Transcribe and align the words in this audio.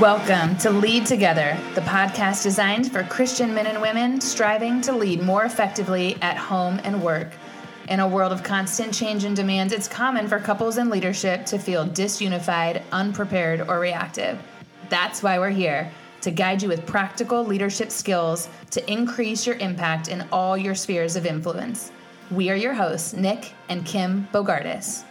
Welcome 0.00 0.56
to 0.60 0.70
Lead 0.70 1.04
Together, 1.04 1.58
the 1.74 1.82
podcast 1.82 2.42
designed 2.42 2.90
for 2.90 3.02
Christian 3.02 3.52
men 3.52 3.66
and 3.66 3.82
women 3.82 4.18
striving 4.18 4.80
to 4.80 4.96
lead 4.96 5.20
more 5.20 5.44
effectively 5.44 6.16
at 6.22 6.38
home 6.38 6.80
and 6.84 7.02
work. 7.02 7.34
In 7.90 8.00
a 8.00 8.08
world 8.08 8.32
of 8.32 8.42
constant 8.42 8.94
change 8.94 9.24
and 9.24 9.36
demands, 9.36 9.74
it's 9.74 9.86
common 9.86 10.26
for 10.26 10.38
couples 10.38 10.78
in 10.78 10.88
leadership 10.88 11.44
to 11.44 11.58
feel 11.58 11.86
disunified, 11.86 12.82
unprepared, 12.92 13.60
or 13.68 13.78
reactive. 13.78 14.42
That's 14.88 15.22
why 15.22 15.38
we're 15.38 15.50
here 15.50 15.92
to 16.22 16.30
guide 16.30 16.62
you 16.62 16.70
with 16.70 16.86
practical 16.86 17.44
leadership 17.44 17.90
skills 17.90 18.48
to 18.70 18.90
increase 18.90 19.46
your 19.46 19.56
impact 19.56 20.08
in 20.08 20.26
all 20.32 20.56
your 20.56 20.74
spheres 20.74 21.14
of 21.14 21.26
influence. 21.26 21.92
We 22.30 22.48
are 22.48 22.56
your 22.56 22.72
hosts, 22.72 23.12
Nick 23.12 23.52
and 23.68 23.84
Kim 23.84 24.26
Bogardus. 24.32 25.04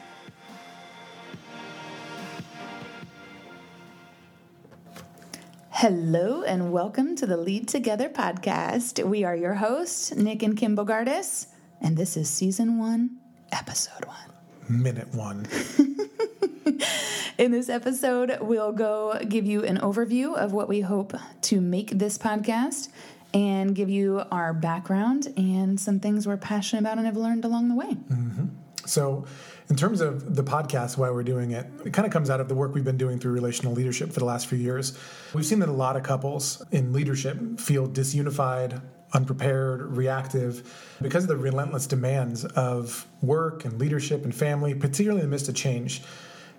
Hello 5.80 6.44
and 6.44 6.74
welcome 6.74 7.16
to 7.16 7.26
the 7.26 7.38
Lead 7.38 7.70
Together 7.70 8.10
podcast. 8.10 9.02
We 9.02 9.24
are 9.24 9.34
your 9.34 9.54
hosts, 9.54 10.14
Nick 10.14 10.44
and 10.44 10.58
Kim 10.58 10.76
Bogardus, 10.76 11.48
and 11.80 11.96
this 11.96 12.18
is 12.18 12.30
season 12.30 12.78
one, 12.78 13.12
episode 13.54 14.04
one. 14.04 14.30
Minute 14.68 15.08
one. 15.16 15.48
In 17.38 17.52
this 17.52 17.70
episode, 17.70 18.40
we'll 18.42 18.74
go 18.74 19.22
give 19.26 19.46
you 19.46 19.64
an 19.64 19.78
overview 19.78 20.36
of 20.36 20.52
what 20.52 20.68
we 20.68 20.82
hope 20.82 21.14
to 21.44 21.62
make 21.62 21.92
this 21.92 22.18
podcast 22.18 22.90
and 23.34 23.74
give 23.74 23.90
you 23.90 24.24
our 24.34 24.54
background 24.54 25.34
and 25.38 25.80
some 25.80 26.02
things 26.02 26.28
we're 26.28 26.36
passionate 26.36 26.82
about 26.82 26.98
and 26.98 27.06
have 27.06 27.16
learned 27.16 27.46
along 27.46 27.70
the 27.70 27.76
way. 27.76 27.94
Mm-hmm. 27.94 28.48
So, 28.86 29.28
in 29.70 29.76
terms 29.76 30.02
of 30.02 30.36
the 30.36 30.44
podcast, 30.44 30.98
why 30.98 31.12
we're 31.12 31.24
doing 31.24 31.52
it, 31.52 31.68
it 31.86 31.94
kind 31.94 32.06
of 32.08 32.12
comes 32.12 32.32
out 32.32 32.42
of 32.42 32.50
the 32.50 32.56
work 32.56 32.74
we've 32.74 32.84
been 32.84 32.98
doing 32.98 33.20
through 33.20 33.34
relational 33.34 33.74
leadership 33.74 34.12
for 34.12 34.20
the 34.20 34.26
last 34.26 34.48
few 34.48 34.58
years. 34.58 34.98
We've 35.34 35.46
seen 35.46 35.60
that 35.60 35.70
a 35.70 35.74
lot 35.74 35.96
of 35.96 36.02
couples 36.02 36.64
in 36.72 36.92
leadership 36.92 37.60
feel 37.60 37.88
disunified, 37.88 38.82
unprepared, 39.14 39.96
reactive 39.96 40.96
because 41.02 41.26
of 41.26 41.30
the 41.30 41.38
relentless 41.38 41.86
demands 41.86 42.46
of 42.46 43.06
work 43.22 43.64
and 43.64 43.80
leadership 43.80 44.24
and 44.24 44.34
family, 44.34 44.74
particularly 44.74 45.22
in 45.22 45.28
the 45.28 45.32
midst 45.32 45.50
of 45.50 45.56
change. 45.56 46.02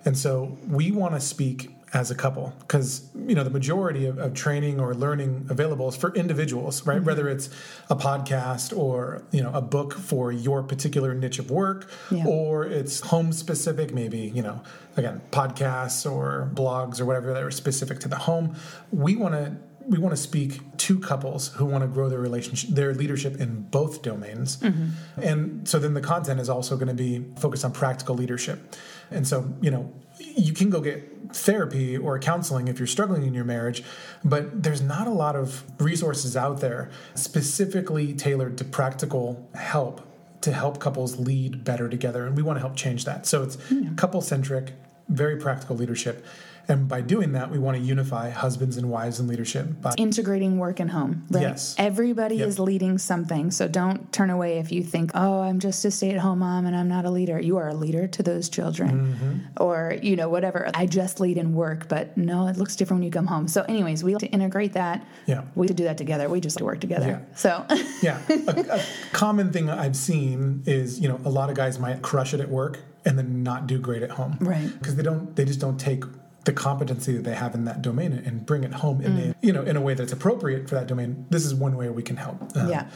And 0.04 0.16
so 0.16 0.56
we 0.68 0.92
want 0.92 1.14
to 1.14 1.20
speak 1.20 1.74
as 1.92 2.10
a 2.10 2.14
couple 2.14 2.52
because 2.60 3.08
you 3.26 3.34
know 3.34 3.42
the 3.42 3.50
majority 3.50 4.06
of, 4.06 4.18
of, 4.18 4.32
training 4.32 4.78
or 4.78 4.94
learning 4.94 5.44
available 5.50 5.88
is 5.88 5.96
for 5.96 6.14
individuals 6.14 6.86
right 6.86 6.98
mm-hmm. 6.98 7.06
whether 7.06 7.28
it's 7.28 7.50
a 7.88 7.96
podcast 7.96 8.76
or 8.76 9.22
you 9.32 9.42
know 9.42 9.50
a 9.52 9.60
book 9.60 9.94
for 9.94 10.30
your 10.30 10.62
particular 10.62 11.14
niche 11.14 11.38
of 11.38 11.50
work 11.50 11.90
yeah. 12.10 12.24
or 12.26 12.64
it's 12.64 13.00
home 13.00 13.32
specific 13.32 13.92
maybe 13.92 14.18
you 14.18 14.42
know 14.42 14.62
again 14.96 15.20
podcasts 15.32 16.10
or 16.10 16.48
blogs 16.54 17.00
or 17.00 17.06
whatever 17.06 17.32
that 17.32 17.42
are 17.42 17.50
specific 17.50 17.98
to 17.98 18.08
the 18.08 18.18
home 18.18 18.54
we 18.92 19.16
want 19.16 19.34
to 19.34 19.56
we 19.86 19.98
want 19.98 20.14
to 20.14 20.22
speak 20.22 20.60
to 20.76 21.00
couples 21.00 21.48
who 21.54 21.64
want 21.64 21.82
to 21.82 21.88
grow 21.88 22.08
their 22.08 22.20
relationship 22.20 22.70
their 22.70 22.94
leadership 22.94 23.40
in 23.40 23.62
both 23.62 24.02
domains 24.02 24.58
mm-hmm. 24.58 24.90
and 25.20 25.68
so 25.68 25.80
then 25.80 25.94
the 25.94 26.00
content 26.00 26.38
is 26.38 26.48
also 26.48 26.76
going 26.76 26.86
to 26.86 26.94
be 26.94 27.24
focused 27.36 27.64
on 27.64 27.72
practical 27.72 28.14
leadership 28.14 28.76
and 29.10 29.26
so, 29.26 29.52
you 29.60 29.70
know, 29.70 29.92
you 30.20 30.52
can 30.52 30.70
go 30.70 30.80
get 30.80 31.34
therapy 31.34 31.96
or 31.96 32.18
counseling 32.18 32.68
if 32.68 32.78
you're 32.78 32.86
struggling 32.86 33.24
in 33.24 33.34
your 33.34 33.44
marriage, 33.44 33.82
but 34.24 34.62
there's 34.62 34.82
not 34.82 35.06
a 35.06 35.12
lot 35.12 35.36
of 35.36 35.64
resources 35.80 36.36
out 36.36 36.60
there 36.60 36.90
specifically 37.14 38.12
tailored 38.14 38.58
to 38.58 38.64
practical 38.64 39.48
help 39.54 40.06
to 40.42 40.52
help 40.52 40.80
couples 40.80 41.18
lead 41.18 41.64
better 41.64 41.88
together. 41.88 42.26
And 42.26 42.36
we 42.36 42.42
want 42.42 42.56
to 42.56 42.60
help 42.60 42.74
change 42.74 43.04
that. 43.04 43.26
So 43.26 43.42
it's 43.42 43.56
mm. 43.56 43.96
couple 43.96 44.22
centric, 44.22 44.72
very 45.08 45.36
practical 45.36 45.76
leadership. 45.76 46.24
And 46.70 46.86
by 46.86 47.00
doing 47.00 47.32
that, 47.32 47.50
we 47.50 47.58
want 47.58 47.76
to 47.76 47.82
unify 47.82 48.30
husbands 48.30 48.76
and 48.76 48.88
wives 48.88 49.18
in 49.18 49.26
leadership. 49.26 49.82
By 49.82 49.94
integrating 49.98 50.58
work 50.58 50.78
and 50.78 50.90
home. 50.90 51.26
Right? 51.28 51.42
Yes. 51.42 51.74
Everybody 51.78 52.36
yep. 52.36 52.48
is 52.48 52.58
leading 52.60 52.96
something. 52.96 53.50
So 53.50 53.66
don't 53.66 54.12
turn 54.12 54.30
away 54.30 54.58
if 54.58 54.70
you 54.70 54.84
think, 54.84 55.10
oh, 55.14 55.40
I'm 55.40 55.58
just 55.58 55.84
a 55.84 55.90
stay 55.90 56.10
at 56.10 56.20
home 56.20 56.38
mom 56.38 56.66
and 56.66 56.76
I'm 56.76 56.88
not 56.88 57.04
a 57.04 57.10
leader. 57.10 57.40
You 57.40 57.56
are 57.56 57.68
a 57.68 57.74
leader 57.74 58.06
to 58.06 58.22
those 58.22 58.48
children. 58.48 59.14
Mm-hmm. 59.14 59.62
Or, 59.62 59.96
you 60.00 60.14
know, 60.14 60.28
whatever. 60.28 60.70
I 60.72 60.86
just 60.86 61.18
lead 61.18 61.36
in 61.36 61.54
work, 61.54 61.88
but 61.88 62.16
no, 62.16 62.46
it 62.46 62.56
looks 62.56 62.76
different 62.76 63.00
when 63.00 63.06
you 63.06 63.10
come 63.10 63.26
home. 63.26 63.48
So, 63.48 63.62
anyways, 63.62 64.04
we 64.04 64.14
like 64.14 64.20
to 64.20 64.28
integrate 64.28 64.74
that. 64.74 65.04
Yeah. 65.26 65.42
We 65.56 65.66
have 65.66 65.68
to 65.68 65.74
do 65.74 65.84
that 65.84 65.98
together. 65.98 66.28
We 66.28 66.40
just 66.40 66.56
like 66.56 66.60
to 66.60 66.64
work 66.66 66.80
together. 66.80 67.06
Yeah. 67.06 67.34
So, 67.34 67.66
yeah. 68.02 68.22
A, 68.28 68.78
a 68.78 68.84
common 69.12 69.52
thing 69.52 69.68
I've 69.68 69.96
seen 69.96 70.62
is, 70.66 71.00
you 71.00 71.08
know, 71.08 71.20
a 71.24 71.30
lot 71.30 71.50
of 71.50 71.56
guys 71.56 71.80
might 71.80 72.00
crush 72.02 72.32
it 72.32 72.40
at 72.40 72.48
work 72.48 72.78
and 73.04 73.18
then 73.18 73.42
not 73.42 73.66
do 73.66 73.78
great 73.78 74.04
at 74.04 74.10
home. 74.10 74.36
Right. 74.40 74.70
Because 74.78 74.94
they 74.94 75.02
don't, 75.02 75.34
they 75.34 75.44
just 75.44 75.60
don't 75.60 75.78
take 75.78 76.04
the 76.44 76.52
competency 76.52 77.14
that 77.14 77.24
they 77.24 77.34
have 77.34 77.54
in 77.54 77.64
that 77.64 77.82
domain 77.82 78.12
and 78.12 78.46
bring 78.46 78.64
it 78.64 78.72
home 78.72 79.00
in 79.00 79.12
mm. 79.12 79.30
a, 79.30 79.34
you 79.42 79.52
know 79.52 79.62
in 79.62 79.76
a 79.76 79.80
way 79.80 79.94
that's 79.94 80.12
appropriate 80.12 80.68
for 80.68 80.74
that 80.74 80.86
domain 80.86 81.26
this 81.30 81.44
is 81.44 81.54
one 81.54 81.76
way 81.76 81.88
we 81.88 82.02
can 82.02 82.16
help 82.16 82.40
um, 82.56 82.68
yeah. 82.68 82.88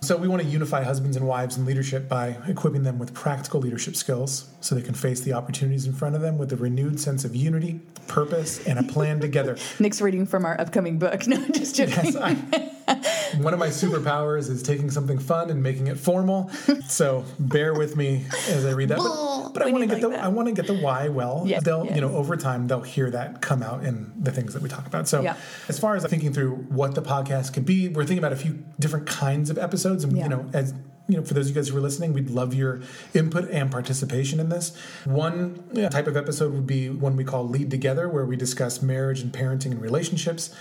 So 0.00 0.16
we 0.16 0.28
want 0.28 0.42
to 0.42 0.48
unify 0.48 0.84
husbands 0.84 1.16
and 1.16 1.26
wives 1.26 1.56
in 1.56 1.64
leadership 1.64 2.08
by 2.08 2.38
equipping 2.46 2.82
them 2.82 2.98
with 2.98 3.14
practical 3.14 3.60
leadership 3.60 3.96
skills 3.96 4.48
so 4.60 4.74
they 4.74 4.82
can 4.82 4.94
face 4.94 5.20
the 5.22 5.32
opportunities 5.32 5.86
in 5.86 5.94
front 5.94 6.14
of 6.14 6.20
them 6.20 6.38
with 6.38 6.52
a 6.52 6.56
renewed 6.56 7.00
sense 7.00 7.24
of 7.24 7.34
unity 7.34 7.80
purpose 8.06 8.64
and 8.66 8.78
a 8.78 8.82
plan 8.82 9.20
together. 9.20 9.56
Nick's 9.80 10.00
reading 10.00 10.26
from 10.26 10.44
our 10.44 10.60
upcoming 10.60 10.98
book. 10.98 11.26
No 11.26 11.44
just 11.48 11.74
joking. 11.74 12.04
Yes, 12.04 12.16
I, 12.16 12.72
one 13.38 13.52
of 13.52 13.58
my 13.58 13.68
superpowers 13.68 14.48
is 14.48 14.62
taking 14.62 14.90
something 14.90 15.18
fun 15.18 15.50
and 15.50 15.62
making 15.62 15.88
it 15.88 15.98
formal 15.98 16.50
so 16.86 17.24
bear 17.38 17.74
with 17.74 17.96
me 17.96 18.24
as 18.48 18.64
i 18.64 18.70
read 18.70 18.88
that 18.88 18.98
but, 18.98 19.36
but 19.56 19.66
I 19.66 19.70
want 19.70 19.82
to 19.82 19.86
get 19.86 19.94
like 19.94 20.02
the 20.02 20.08
that. 20.10 20.24
I 20.24 20.28
want 20.28 20.48
to 20.48 20.54
get 20.54 20.66
the 20.66 20.74
why 20.74 21.08
well. 21.08 21.44
They'll 21.62 21.86
you 21.86 22.00
know 22.00 22.14
over 22.14 22.36
time 22.36 22.66
they'll 22.66 22.82
hear 22.82 23.10
that 23.10 23.40
come 23.40 23.62
out 23.62 23.84
in 23.84 24.12
the 24.18 24.30
things 24.30 24.52
that 24.54 24.62
we 24.62 24.68
talk 24.68 24.86
about. 24.86 25.08
So 25.08 25.22
yeah. 25.22 25.36
as 25.68 25.78
far 25.78 25.96
as 25.96 26.04
thinking 26.04 26.32
through 26.32 26.56
what 26.68 26.94
the 26.94 27.02
podcast 27.02 27.54
could 27.54 27.64
be, 27.64 27.88
we're 27.88 28.04
thinking 28.04 28.18
about 28.18 28.32
a 28.32 28.36
few 28.36 28.64
different 28.78 29.06
kinds 29.06 29.50
of 29.50 29.58
episodes, 29.58 30.04
and 30.04 30.16
you 30.16 30.28
know 30.28 30.50
as 30.52 30.74
you 31.08 31.16
know, 31.16 31.22
for 31.22 31.34
those 31.34 31.46
of 31.46 31.54
you 31.54 31.62
guys 31.62 31.68
who 31.68 31.76
are 31.76 31.80
listening, 31.80 32.12
we'd 32.12 32.30
love 32.30 32.52
your 32.52 32.82
input 33.14 33.48
and 33.50 33.70
participation 33.70 34.40
in 34.40 34.48
this. 34.48 34.76
One 35.04 35.62
type 35.90 36.08
of 36.08 36.16
episode 36.16 36.52
would 36.52 36.66
be 36.66 36.90
one 36.90 37.16
we 37.16 37.24
call 37.24 37.48
Lead 37.48 37.70
Together, 37.70 38.08
where 38.08 38.24
we 38.24 38.36
discuss 38.36 38.82
marriage 38.82 39.20
and 39.20 39.32
parenting 39.32 39.70
and 39.70 39.80
relationships. 39.80 40.54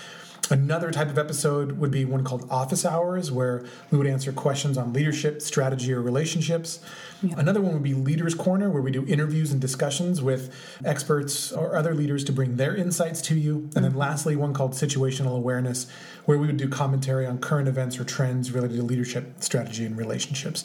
Another 0.51 0.91
type 0.91 1.09
of 1.09 1.17
episode 1.17 1.79
would 1.79 1.89
be 1.89 2.05
one 2.05 2.23
called 2.23 2.47
Office 2.51 2.85
Hours, 2.85 3.31
where 3.31 3.65
we 3.89 3.97
would 3.97 4.05
answer 4.05 4.31
questions 4.31 4.77
on 4.77 4.93
leadership, 4.93 5.41
strategy, 5.41 5.91
or 5.91 6.01
relationships. 6.01 6.79
Yeah. 7.23 7.35
Another 7.37 7.61
one 7.61 7.73
would 7.73 7.83
be 7.83 7.95
Leaders 7.95 8.35
Corner, 8.35 8.69
where 8.69 8.81
we 8.81 8.91
do 8.91 9.05
interviews 9.07 9.51
and 9.51 9.59
discussions 9.59 10.21
with 10.21 10.53
experts 10.83 11.51
or 11.51 11.75
other 11.75 11.95
leaders 11.95 12.23
to 12.25 12.31
bring 12.31 12.57
their 12.57 12.75
insights 12.75 13.21
to 13.23 13.35
you. 13.35 13.55
And 13.55 13.69
mm-hmm. 13.71 13.81
then 13.83 13.95
lastly, 13.95 14.35
one 14.35 14.53
called 14.53 14.73
Situational 14.73 15.35
Awareness, 15.35 15.87
where 16.25 16.37
we 16.37 16.45
would 16.45 16.57
do 16.57 16.69
commentary 16.69 17.25
on 17.25 17.39
current 17.39 17.67
events 17.67 17.99
or 17.99 18.03
trends 18.03 18.51
related 18.51 18.77
to 18.77 18.83
leadership, 18.83 19.41
strategy, 19.41 19.85
and 19.85 19.97
relationships. 19.97 20.63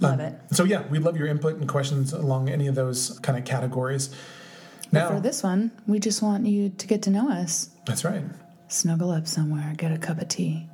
Love 0.00 0.14
um, 0.14 0.20
it. 0.20 0.40
So, 0.52 0.64
yeah, 0.64 0.86
we'd 0.88 1.02
love 1.02 1.16
your 1.16 1.28
input 1.28 1.56
and 1.56 1.68
questions 1.68 2.12
along 2.12 2.48
any 2.48 2.66
of 2.66 2.74
those 2.74 3.18
kind 3.20 3.38
of 3.38 3.44
categories. 3.44 4.14
Now, 4.90 5.10
but 5.10 5.16
for 5.16 5.20
this 5.20 5.44
one, 5.44 5.70
we 5.86 6.00
just 6.00 6.20
want 6.20 6.46
you 6.46 6.70
to 6.70 6.86
get 6.88 7.02
to 7.02 7.10
know 7.10 7.30
us. 7.30 7.70
That's 7.86 8.04
right 8.04 8.24
snuggle 8.70 9.10
up 9.10 9.26
somewhere, 9.26 9.74
get 9.76 9.92
a 9.92 9.98
cup 9.98 10.20
of 10.20 10.28
tea. 10.28 10.66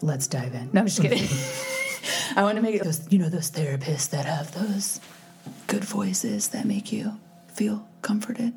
Let's 0.00 0.26
dive 0.26 0.54
in. 0.54 0.70
No, 0.72 0.80
I'm 0.80 0.86
just 0.86 1.02
kidding. 1.02 1.26
I 2.36 2.42
want 2.42 2.56
to 2.56 2.62
make 2.62 2.76
it 2.76 2.84
those, 2.84 3.10
you 3.10 3.18
know, 3.18 3.28
those 3.28 3.50
therapists 3.50 4.10
that 4.10 4.26
have 4.26 4.52
those 4.52 5.00
good 5.66 5.84
voices 5.84 6.48
that 6.48 6.64
make 6.64 6.92
you 6.92 7.18
feel 7.48 7.86
comforted. 8.02 8.52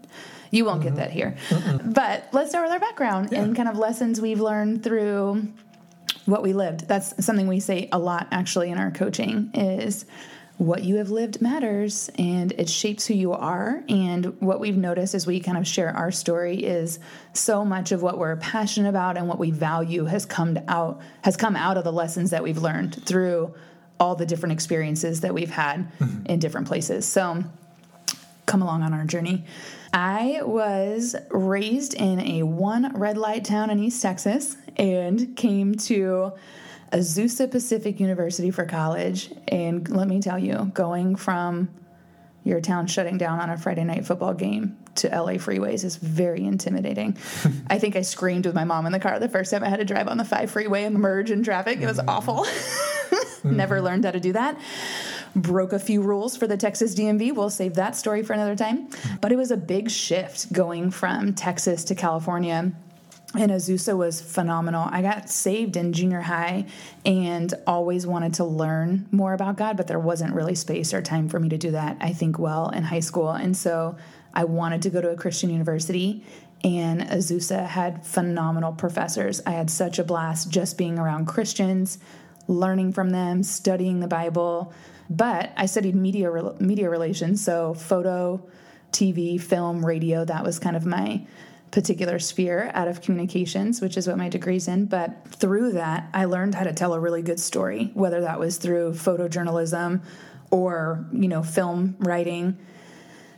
You 0.52 0.66
won't 0.66 0.82
mm-hmm. 0.82 0.90
get 0.90 0.98
that 0.98 1.12
here. 1.12 1.36
Mm-mm. 1.50 1.94
But 1.94 2.28
let's 2.32 2.50
start 2.50 2.66
with 2.66 2.74
our 2.74 2.80
background 2.80 3.30
yeah. 3.32 3.42
and 3.42 3.56
kind 3.56 3.70
of 3.70 3.78
lessons 3.78 4.22
we've 4.22 4.42
learned 4.42 4.84
through 4.84 5.48
what 6.26 6.44
we 6.44 6.54
lived. 6.54 6.88
That's 6.88 7.26
something 7.26 7.48
we 7.48 7.60
say 7.60 7.90
a 7.92 8.00
lot 8.00 8.28
actually 8.32 8.70
in 8.70 8.78
our 8.78 8.92
coaching 8.92 9.52
is 9.54 10.06
what 10.62 10.84
you 10.84 10.98
have 10.98 11.10
lived 11.10 11.42
matters 11.42 12.08
and 12.20 12.52
it 12.52 12.70
shapes 12.70 13.08
who 13.08 13.16
you 13.16 13.34
are. 13.34 13.84
And 13.90 14.40
what 14.40 14.60
we've 14.60 14.78
noticed 14.78 15.16
as 15.16 15.26
we 15.26 15.40
kind 15.40 15.58
of 15.58 15.68
share 15.68 15.90
our 15.90 16.12
story 16.12 16.58
is 16.58 17.00
so 17.34 17.66
much 17.66 17.92
of 17.92 18.04
what 18.04 18.20
we're 18.20 18.36
passionate 18.36 18.88
about 18.88 19.18
and 19.18 19.28
what 19.28 19.40
we 19.40 19.50
value 19.50 20.06
has 20.06 20.24
come 20.24 20.60
out 20.68 21.02
has 21.24 21.36
come 21.36 21.56
out 21.56 21.78
of 21.78 21.84
the 21.84 21.92
lessons 21.92 22.30
that 22.30 22.44
we've 22.44 22.60
learned 22.60 23.04
through 23.08 23.52
all 24.00 24.14
the 24.14 24.26
different 24.28 24.54
experiences 24.54 25.22
that 25.22 25.34
we've 25.34 25.50
had 25.50 25.92
mm-hmm. 25.98 26.28
in 26.28 26.38
different 26.38 26.68
places. 26.68 27.08
So 27.08 27.44
come 28.46 28.62
along 28.62 28.84
on 28.84 28.94
our 28.94 29.06
journey. 29.06 29.46
I 29.92 30.42
was 30.44 31.16
raised 31.32 31.96
in 31.96 32.20
a 32.20 32.44
one 32.44 32.96
red 33.00 33.18
light 33.18 33.46
town 33.46 33.72
in 33.72 33.80
East 33.80 34.00
Texas 34.00 34.58
and 34.78 35.36
came 35.36 35.74
to 35.74 36.34
Azusa 36.92 37.50
Pacific 37.50 38.00
University 38.00 38.52
for 38.52 38.66
college. 38.66 39.32
And 39.48 39.88
let 39.90 40.08
me 40.08 40.20
tell 40.20 40.38
you, 40.38 40.72
going 40.74 41.16
from 41.16 41.70
your 42.44 42.60
town 42.60 42.88
shutting 42.88 43.18
down 43.18 43.40
on 43.40 43.50
a 43.50 43.58
Friday 43.58 43.84
night 43.84 44.06
football 44.06 44.34
game 44.34 44.78
to 44.96 45.08
LA 45.08 45.34
freeways 45.34 45.84
is 45.84 45.96
very 45.96 46.44
intimidating. 46.44 47.18
I 47.68 47.80
think 47.80 47.96
I 47.96 48.02
screamed 48.02 48.46
with 48.46 48.56
my 48.56 48.64
mom 48.64 48.86
in 48.86 48.92
the 48.92 49.00
car 49.00 49.20
the 49.20 49.30
first 49.30 49.52
time 49.52 49.64
I 49.64 49.70
had 49.70 49.80
to 49.80 49.86
drive 49.86 50.08
on 50.08 50.18
the 50.18 50.26
5 50.26 50.52
freeway 50.52 50.84
and 50.84 50.98
merge 50.98 51.32
in 51.32 51.44
traffic. 51.44 51.80
It 51.80 51.86
was 51.86 52.00
mm-hmm. 52.00 52.10
awful. 52.10 52.46
Never 53.44 53.82
learned 53.82 54.06
how 54.06 54.12
to 54.12 54.20
do 54.20 54.34
that. 54.34 54.60
broke 55.36 55.74
a 55.74 55.80
few 55.80 56.02
rules 56.02 56.36
for 56.36 56.48
the 56.48 56.58
Texas 56.58 56.94
DMV. 56.96 57.34
We'll 57.34 57.50
save 57.50 57.76
that 57.76 57.96
story 57.96 58.24
for 58.24 58.34
another 58.34 58.56
time. 58.56 58.90
But 59.22 59.32
it 59.32 59.38
was 59.38 59.52
a 59.52 59.58
big 59.58 59.90
shift 59.90 60.52
going 60.52 60.92
from 60.92 61.34
Texas 61.34 61.84
to 61.86 61.96
California 61.96 62.72
and 63.34 63.52
Azusa 63.52 63.96
was 63.96 64.22
phenomenal. 64.22 64.88
I 64.92 65.02
got 65.02 65.30
saved 65.30 65.78
in 65.78 65.94
junior 65.94 66.22
high 66.22 66.66
and 67.06 67.54
always 67.66 68.06
wanted 68.06 68.34
to 68.36 68.44
learn 68.44 69.08
more 69.12 69.34
about 69.34 69.56
God, 69.58 69.78
but 69.78 69.88
there 69.88 70.00
wasn't 70.00 70.36
really 70.36 70.56
space 70.56 70.94
or 70.94 71.02
time 71.02 71.30
for 71.30 71.40
me 71.40 71.48
to 71.50 71.58
do 71.58 71.72
that, 71.72 71.98
I 72.02 72.12
think, 72.12 72.38
well 72.38 72.70
in 72.70 72.84
high 72.84 73.00
school. 73.00 73.30
And 73.30 73.56
so 73.56 73.96
I 74.34 74.44
wanted 74.44 74.82
to 74.84 74.90
go 74.90 75.02
to 75.02 75.10
a 75.10 75.16
Christian 75.16 75.50
university, 75.50 76.26
and 76.64 77.02
Azusa 77.02 77.66
had 77.66 78.06
phenomenal 78.06 78.74
professors. 78.74 79.42
I 79.46 79.52
had 79.52 79.70
such 79.70 79.98
a 79.98 80.04
blast 80.04 80.50
just 80.50 80.78
being 80.78 81.00
around 81.00 81.26
Christians, 81.26 82.00
learning 82.48 82.92
from 82.94 83.12
them, 83.12 83.44
studying 83.44 84.00
the 84.00 84.08
Bible. 84.08 84.74
But 85.10 85.52
I 85.58 85.66
studied 85.66 85.96
media 85.96 86.32
media 86.60 86.90
relations, 86.90 87.44
so 87.44 87.74
photo, 87.74 88.42
TV, 88.92 89.40
film, 89.40 89.86
radio, 89.86 90.24
that 90.26 90.44
was 90.44 90.60
kind 90.60 90.76
of 90.76 90.86
my 90.86 91.26
particular 91.72 92.20
sphere 92.20 92.70
out 92.74 92.88
of 92.88 93.02
communications, 93.02 93.82
which 93.82 93.98
is 93.98 94.08
what 94.08 94.18
my 94.18 94.30
degree's 94.30 94.68
in. 94.68 94.86
But 94.86 95.26
through 95.28 95.72
that, 95.74 96.10
I 96.14 96.26
learned 96.26 96.56
how 96.56 96.64
to 96.64 96.74
tell 96.74 96.94
a 96.94 97.00
really 97.00 97.22
good 97.22 97.40
story, 97.40 97.92
whether 97.94 98.22
that 98.22 98.40
was 98.40 98.58
through 98.58 98.92
photojournalism 98.92 100.02
or, 100.52 101.06
you 101.14 101.28
know, 101.30 101.44
film 101.44 101.96
writing. 102.00 102.58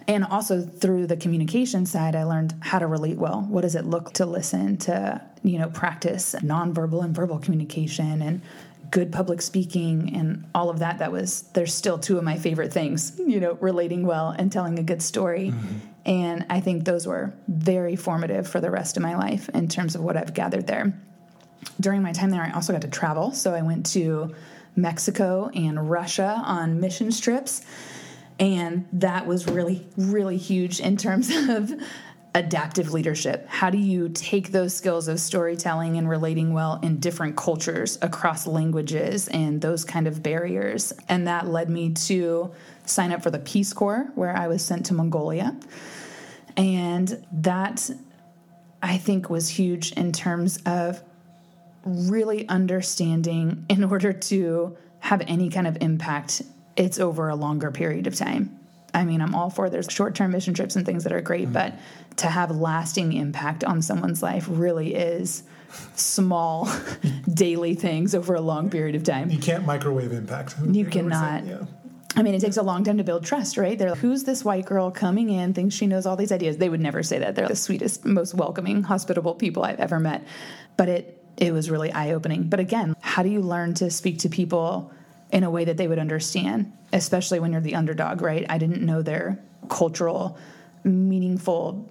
And 0.07 0.25
also 0.25 0.61
through 0.61 1.07
the 1.07 1.15
communication 1.15 1.85
side, 1.85 2.15
I 2.15 2.23
learned 2.23 2.55
how 2.59 2.79
to 2.79 2.87
relate 2.87 3.17
well. 3.17 3.45
What 3.47 3.61
does 3.61 3.75
it 3.75 3.85
look 3.85 4.13
to 4.13 4.25
listen, 4.25 4.77
to, 4.77 5.21
you 5.43 5.59
know, 5.59 5.69
practice 5.69 6.35
nonverbal 6.39 7.03
and 7.03 7.15
verbal 7.15 7.39
communication 7.39 8.21
and 8.21 8.41
good 8.91 9.11
public 9.11 9.41
speaking 9.41 10.13
and 10.15 10.45
all 10.53 10.69
of 10.69 10.77
that 10.79 10.99
that 10.99 11.11
was 11.11 11.43
there's 11.53 11.73
still 11.73 11.97
two 11.97 12.19
of 12.19 12.23
my 12.23 12.37
favorite 12.37 12.71
things 12.71 13.19
you 13.25 13.39
know 13.39 13.57
relating 13.59 14.05
well 14.05 14.29
and 14.29 14.51
telling 14.51 14.77
a 14.77 14.83
good 14.83 15.01
story 15.01 15.49
mm-hmm. 15.49 15.77
And 16.05 16.45
i 16.49 16.59
think 16.59 16.85
those 16.85 17.07
were 17.07 17.33
very 17.47 17.95
formative 17.95 18.47
for 18.47 18.59
the 18.59 18.69
rest 18.69 18.97
of 18.97 19.03
my 19.03 19.15
life 19.15 19.49
in 19.49 19.67
terms 19.67 19.95
of 19.95 20.01
what 20.01 20.17
i've 20.17 20.33
gathered 20.33 20.67
there. 20.67 20.93
During 21.79 22.01
my 22.01 22.11
time 22.11 22.29
there 22.29 22.41
i 22.41 22.51
also 22.51 22.73
got 22.73 22.81
to 22.81 22.89
travel. 22.89 23.31
So 23.31 23.53
i 23.53 23.61
went 23.61 23.85
to 23.87 24.33
mexico 24.75 25.49
and 25.53 25.89
russia 25.89 26.41
on 26.45 26.79
mission 26.79 27.11
trips. 27.11 27.61
And 28.39 28.87
that 28.93 29.27
was 29.27 29.47
really 29.47 29.85
really 29.97 30.37
huge 30.37 30.79
in 30.79 30.97
terms 30.97 31.33
of 31.49 31.71
adaptive 32.35 32.91
leadership. 32.91 33.47
How 33.47 33.69
do 33.69 33.77
you 33.77 34.09
take 34.09 34.51
those 34.51 34.75
skills 34.75 35.07
of 35.07 35.19
storytelling 35.19 35.97
and 35.97 36.09
relating 36.09 36.53
well 36.53 36.79
in 36.81 36.99
different 36.99 37.37
cultures 37.37 37.99
across 38.01 38.47
languages 38.47 39.27
and 39.27 39.61
those 39.61 39.85
kind 39.85 40.07
of 40.07 40.23
barriers? 40.23 40.93
And 41.09 41.27
that 41.27 41.47
led 41.47 41.69
me 41.69 41.93
to 41.93 42.51
sign 42.85 43.11
up 43.11 43.21
for 43.21 43.29
the 43.29 43.39
Peace 43.39 43.71
Corps, 43.71 44.11
where 44.15 44.35
I 44.35 44.47
was 44.47 44.63
sent 44.63 44.87
to 44.87 44.93
Mongolia. 44.93 45.55
And 46.57 47.25
that 47.31 47.89
I 48.81 48.97
think 48.97 49.29
was 49.29 49.47
huge 49.47 49.91
in 49.93 50.11
terms 50.11 50.59
of 50.65 51.01
really 51.85 52.47
understanding 52.49 53.65
in 53.69 53.83
order 53.83 54.11
to 54.13 54.75
have 54.99 55.21
any 55.27 55.49
kind 55.49 55.67
of 55.67 55.77
impact, 55.81 56.41
it's 56.75 56.99
over 56.99 57.29
a 57.29 57.35
longer 57.35 57.71
period 57.71 58.07
of 58.07 58.15
time. 58.15 58.57
I 58.93 59.05
mean, 59.05 59.21
I'm 59.21 59.33
all 59.33 59.49
for 59.49 59.69
there's 59.69 59.87
short 59.89 60.15
term 60.15 60.31
mission 60.31 60.53
trips 60.53 60.75
and 60.75 60.85
things 60.85 61.03
that 61.03 61.13
are 61.13 61.21
great, 61.21 61.45
mm-hmm. 61.45 61.53
but 61.53 61.73
to 62.17 62.27
have 62.27 62.51
lasting 62.51 63.13
impact 63.13 63.63
on 63.63 63.81
someone's 63.81 64.21
life 64.21 64.45
really 64.49 64.93
is 64.93 65.43
small 65.95 66.69
daily 67.33 67.73
things 67.73 68.13
over 68.13 68.35
a 68.35 68.41
long 68.41 68.69
period 68.69 68.95
of 68.95 69.03
time. 69.03 69.29
You 69.29 69.39
can't 69.39 69.65
microwave 69.65 70.11
impact. 70.11 70.55
You 70.63 70.85
cannot. 70.85 71.45
Yeah. 71.45 71.65
I 72.15 72.21
mean, 72.21 72.35
it 72.35 72.41
takes 72.41 72.57
a 72.57 72.63
long 72.63 72.83
time 72.83 72.97
to 72.97 73.03
build 73.03 73.25
trust, 73.25 73.57
right? 73.57 73.77
They're 73.77 73.89
like, 73.89 73.99
who's 73.99 74.23
this 74.23 74.45
white 74.45 74.67
girl 74.67 74.91
coming 74.91 75.31
in, 75.31 75.55
thinks 75.55 75.73
she 75.73 75.87
knows 75.87 76.05
all 76.05 76.15
these 76.15 76.31
ideas? 76.31 76.57
They 76.57 76.69
would 76.69 76.79
never 76.79 77.01
say 77.01 77.17
that. 77.17 77.35
They're 77.35 77.47
the 77.47 77.55
sweetest, 77.55 78.05
most 78.05 78.35
welcoming, 78.35 78.83
hospitable 78.83 79.33
people 79.33 79.63
I've 79.63 79.79
ever 79.79 79.99
met. 79.99 80.23
But 80.77 80.89
it 80.89 81.19
it 81.37 81.51
was 81.51 81.71
really 81.71 81.91
eye 81.91 82.11
opening. 82.11 82.43
But 82.43 82.59
again, 82.59 82.95
how 83.01 83.23
do 83.23 83.29
you 83.29 83.41
learn 83.41 83.73
to 83.75 83.89
speak 83.89 84.19
to 84.19 84.29
people 84.29 84.91
in 85.33 85.43
a 85.43 85.49
way 85.49 85.65
that 85.65 85.77
they 85.77 85.87
would 85.87 85.97
understand, 85.97 86.71
especially 86.93 87.39
when 87.39 87.51
you're 87.51 87.59
the 87.59 87.73
underdog, 87.75 88.21
right? 88.21 88.45
I 88.47 88.59
didn't 88.59 88.83
know 88.83 89.01
their 89.01 89.39
cultural, 89.67 90.37
meaningful 90.83 91.89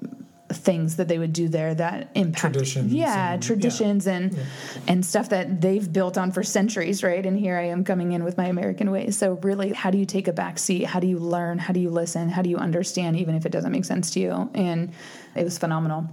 things 0.52 0.96
that 0.96 1.08
they 1.08 1.18
would 1.18 1.32
do 1.32 1.48
there 1.48 1.74
that 1.74 2.10
impact 2.14 2.52
traditions 2.52 2.92
yeah 2.92 3.32
and, 3.32 3.42
traditions 3.42 4.06
yeah. 4.06 4.12
and 4.12 4.34
yeah. 4.34 4.44
and 4.86 5.06
stuff 5.06 5.30
that 5.30 5.62
they've 5.62 5.90
built 5.90 6.18
on 6.18 6.30
for 6.30 6.42
centuries 6.42 7.02
right? 7.02 7.24
And 7.24 7.38
here 7.38 7.56
i 7.56 7.62
am 7.62 7.84
coming 7.84 8.12
in 8.12 8.22
with 8.22 8.36
my 8.36 8.48
american 8.48 8.90
ways. 8.90 9.16
So 9.16 9.38
really 9.42 9.72
how 9.72 9.90
do 9.90 9.96
you 9.96 10.04
take 10.04 10.28
a 10.28 10.32
back 10.32 10.58
seat? 10.58 10.84
How 10.84 11.00
do 11.00 11.06
you 11.06 11.18
learn? 11.18 11.58
How 11.58 11.72
do 11.72 11.80
you 11.80 11.88
listen? 11.88 12.28
How 12.28 12.42
do 12.42 12.50
you 12.50 12.58
understand 12.58 13.16
even 13.16 13.34
if 13.34 13.46
it 13.46 13.52
doesn't 13.52 13.72
make 13.72 13.86
sense 13.86 14.10
to 14.10 14.20
you? 14.20 14.50
And 14.54 14.92
it 15.34 15.44
was 15.44 15.56
phenomenal. 15.56 16.06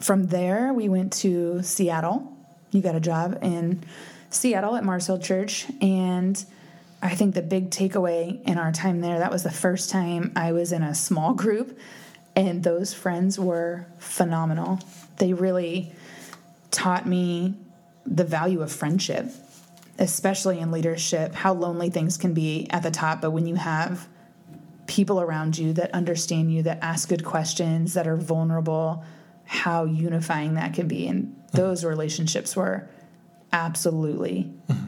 From 0.00 0.28
there 0.28 0.72
we 0.72 0.88
went 0.88 1.12
to 1.24 1.62
seattle. 1.62 2.34
You 2.70 2.80
got 2.80 2.94
a 2.94 3.00
job 3.00 3.40
in 3.42 3.84
Seattle 4.30 4.76
at 4.76 4.84
Mars 4.84 5.06
Hill 5.06 5.18
Church. 5.18 5.66
And 5.80 6.42
I 7.02 7.14
think 7.14 7.34
the 7.34 7.42
big 7.42 7.70
takeaway 7.70 8.42
in 8.44 8.58
our 8.58 8.72
time 8.72 9.00
there, 9.00 9.18
that 9.18 9.30
was 9.30 9.42
the 9.42 9.50
first 9.50 9.90
time 9.90 10.32
I 10.36 10.52
was 10.52 10.72
in 10.72 10.82
a 10.82 10.94
small 10.94 11.34
group, 11.34 11.78
and 12.36 12.62
those 12.62 12.94
friends 12.94 13.38
were 13.38 13.86
phenomenal. 13.98 14.80
They 15.16 15.32
really 15.32 15.92
taught 16.70 17.06
me 17.06 17.54
the 18.06 18.24
value 18.24 18.62
of 18.62 18.72
friendship, 18.72 19.26
especially 19.98 20.58
in 20.58 20.70
leadership, 20.70 21.34
how 21.34 21.52
lonely 21.52 21.90
things 21.90 22.16
can 22.16 22.34
be 22.34 22.68
at 22.70 22.82
the 22.82 22.90
top, 22.90 23.20
but 23.20 23.30
when 23.30 23.46
you 23.46 23.56
have 23.56 24.08
people 24.86 25.20
around 25.20 25.56
you 25.56 25.72
that 25.74 25.92
understand 25.92 26.52
you, 26.52 26.62
that 26.64 26.78
ask 26.82 27.08
good 27.08 27.24
questions, 27.24 27.94
that 27.94 28.06
are 28.06 28.16
vulnerable, 28.16 29.04
how 29.44 29.84
unifying 29.84 30.54
that 30.54 30.74
can 30.74 30.88
be. 30.88 31.06
And 31.06 31.24
hmm. 31.50 31.56
those 31.56 31.84
relationships 31.84 32.56
were 32.56 32.88
absolutely 33.52 34.52
mm-hmm. 34.68 34.86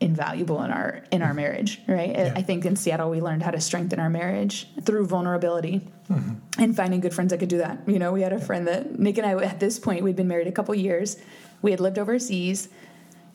invaluable 0.00 0.62
in 0.62 0.70
our 0.70 1.02
in 1.10 1.22
our 1.22 1.34
marriage 1.34 1.80
right? 1.86 2.10
Yeah. 2.10 2.32
i 2.36 2.42
think 2.42 2.64
in 2.64 2.76
seattle 2.76 3.10
we 3.10 3.20
learned 3.20 3.42
how 3.42 3.50
to 3.50 3.60
strengthen 3.60 3.98
our 3.98 4.10
marriage 4.10 4.68
through 4.82 5.06
vulnerability 5.06 5.80
mm-hmm. 6.10 6.62
and 6.62 6.76
finding 6.76 7.00
good 7.00 7.14
friends 7.14 7.30
that 7.30 7.38
could 7.38 7.48
do 7.48 7.58
that. 7.58 7.80
You 7.86 7.98
know 7.98 8.12
we 8.12 8.22
had 8.22 8.32
a 8.32 8.40
friend 8.40 8.66
that 8.66 8.98
nick 8.98 9.18
and 9.18 9.26
i 9.26 9.32
at 9.44 9.60
this 9.60 9.78
point 9.78 10.02
we'd 10.02 10.16
been 10.16 10.28
married 10.28 10.46
a 10.46 10.52
couple 10.52 10.74
years. 10.74 11.16
We 11.62 11.70
had 11.70 11.80
lived 11.80 11.98
overseas 11.98 12.68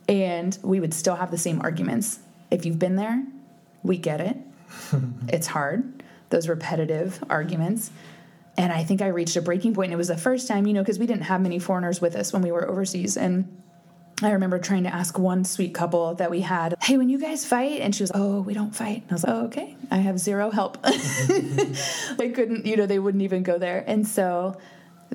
and 0.07 0.57
we 0.63 0.79
would 0.79 0.93
still 0.93 1.15
have 1.15 1.31
the 1.31 1.37
same 1.37 1.61
arguments. 1.61 2.19
If 2.49 2.65
you've 2.65 2.79
been 2.79 2.95
there 2.95 3.23
we 3.83 3.97
get 3.97 4.21
it. 4.21 4.37
It's 5.27 5.47
hard 5.47 6.03
those 6.29 6.47
repetitive 6.47 7.23
arguments. 7.29 7.91
And 8.57 8.71
i 8.71 8.83
think 8.83 9.01
i 9.01 9.07
reached 9.07 9.35
a 9.37 9.41
breaking 9.41 9.73
point 9.73 9.87
and 9.87 9.93
it 9.93 9.97
was 9.97 10.09
the 10.09 10.17
first 10.17 10.47
time 10.47 10.67
you 10.67 10.73
know 10.73 10.81
because 10.81 10.99
we 10.99 11.07
didn't 11.07 11.23
have 11.23 11.41
many 11.41 11.59
foreigners 11.59 12.01
with 12.01 12.15
us 12.15 12.33
when 12.33 12.41
we 12.41 12.51
were 12.51 12.69
overseas 12.69 13.17
and 13.17 13.60
I 14.21 14.31
remember 14.31 14.59
trying 14.59 14.83
to 14.83 14.93
ask 14.93 15.17
one 15.17 15.43
sweet 15.43 15.73
couple 15.73 16.15
that 16.15 16.29
we 16.29 16.41
had, 16.41 16.75
hey, 16.81 16.97
when 16.97 17.09
you 17.09 17.19
guys 17.19 17.45
fight? 17.45 17.81
And 17.81 17.95
she 17.95 18.03
was, 18.03 18.11
oh, 18.13 18.41
we 18.41 18.53
don't 18.53 18.75
fight. 18.75 19.03
And 19.03 19.11
I 19.11 19.13
was 19.13 19.23
like, 19.23 19.33
oh, 19.33 19.45
okay. 19.45 19.75
I 19.89 19.97
have 19.97 20.19
zero 20.19 20.51
help. 20.51 20.81
they 22.17 22.29
couldn't, 22.29 22.65
you 22.65 22.77
know, 22.77 22.85
they 22.85 22.99
wouldn't 22.99 23.23
even 23.23 23.43
go 23.43 23.57
there. 23.57 23.83
And 23.87 24.07
so 24.07 24.57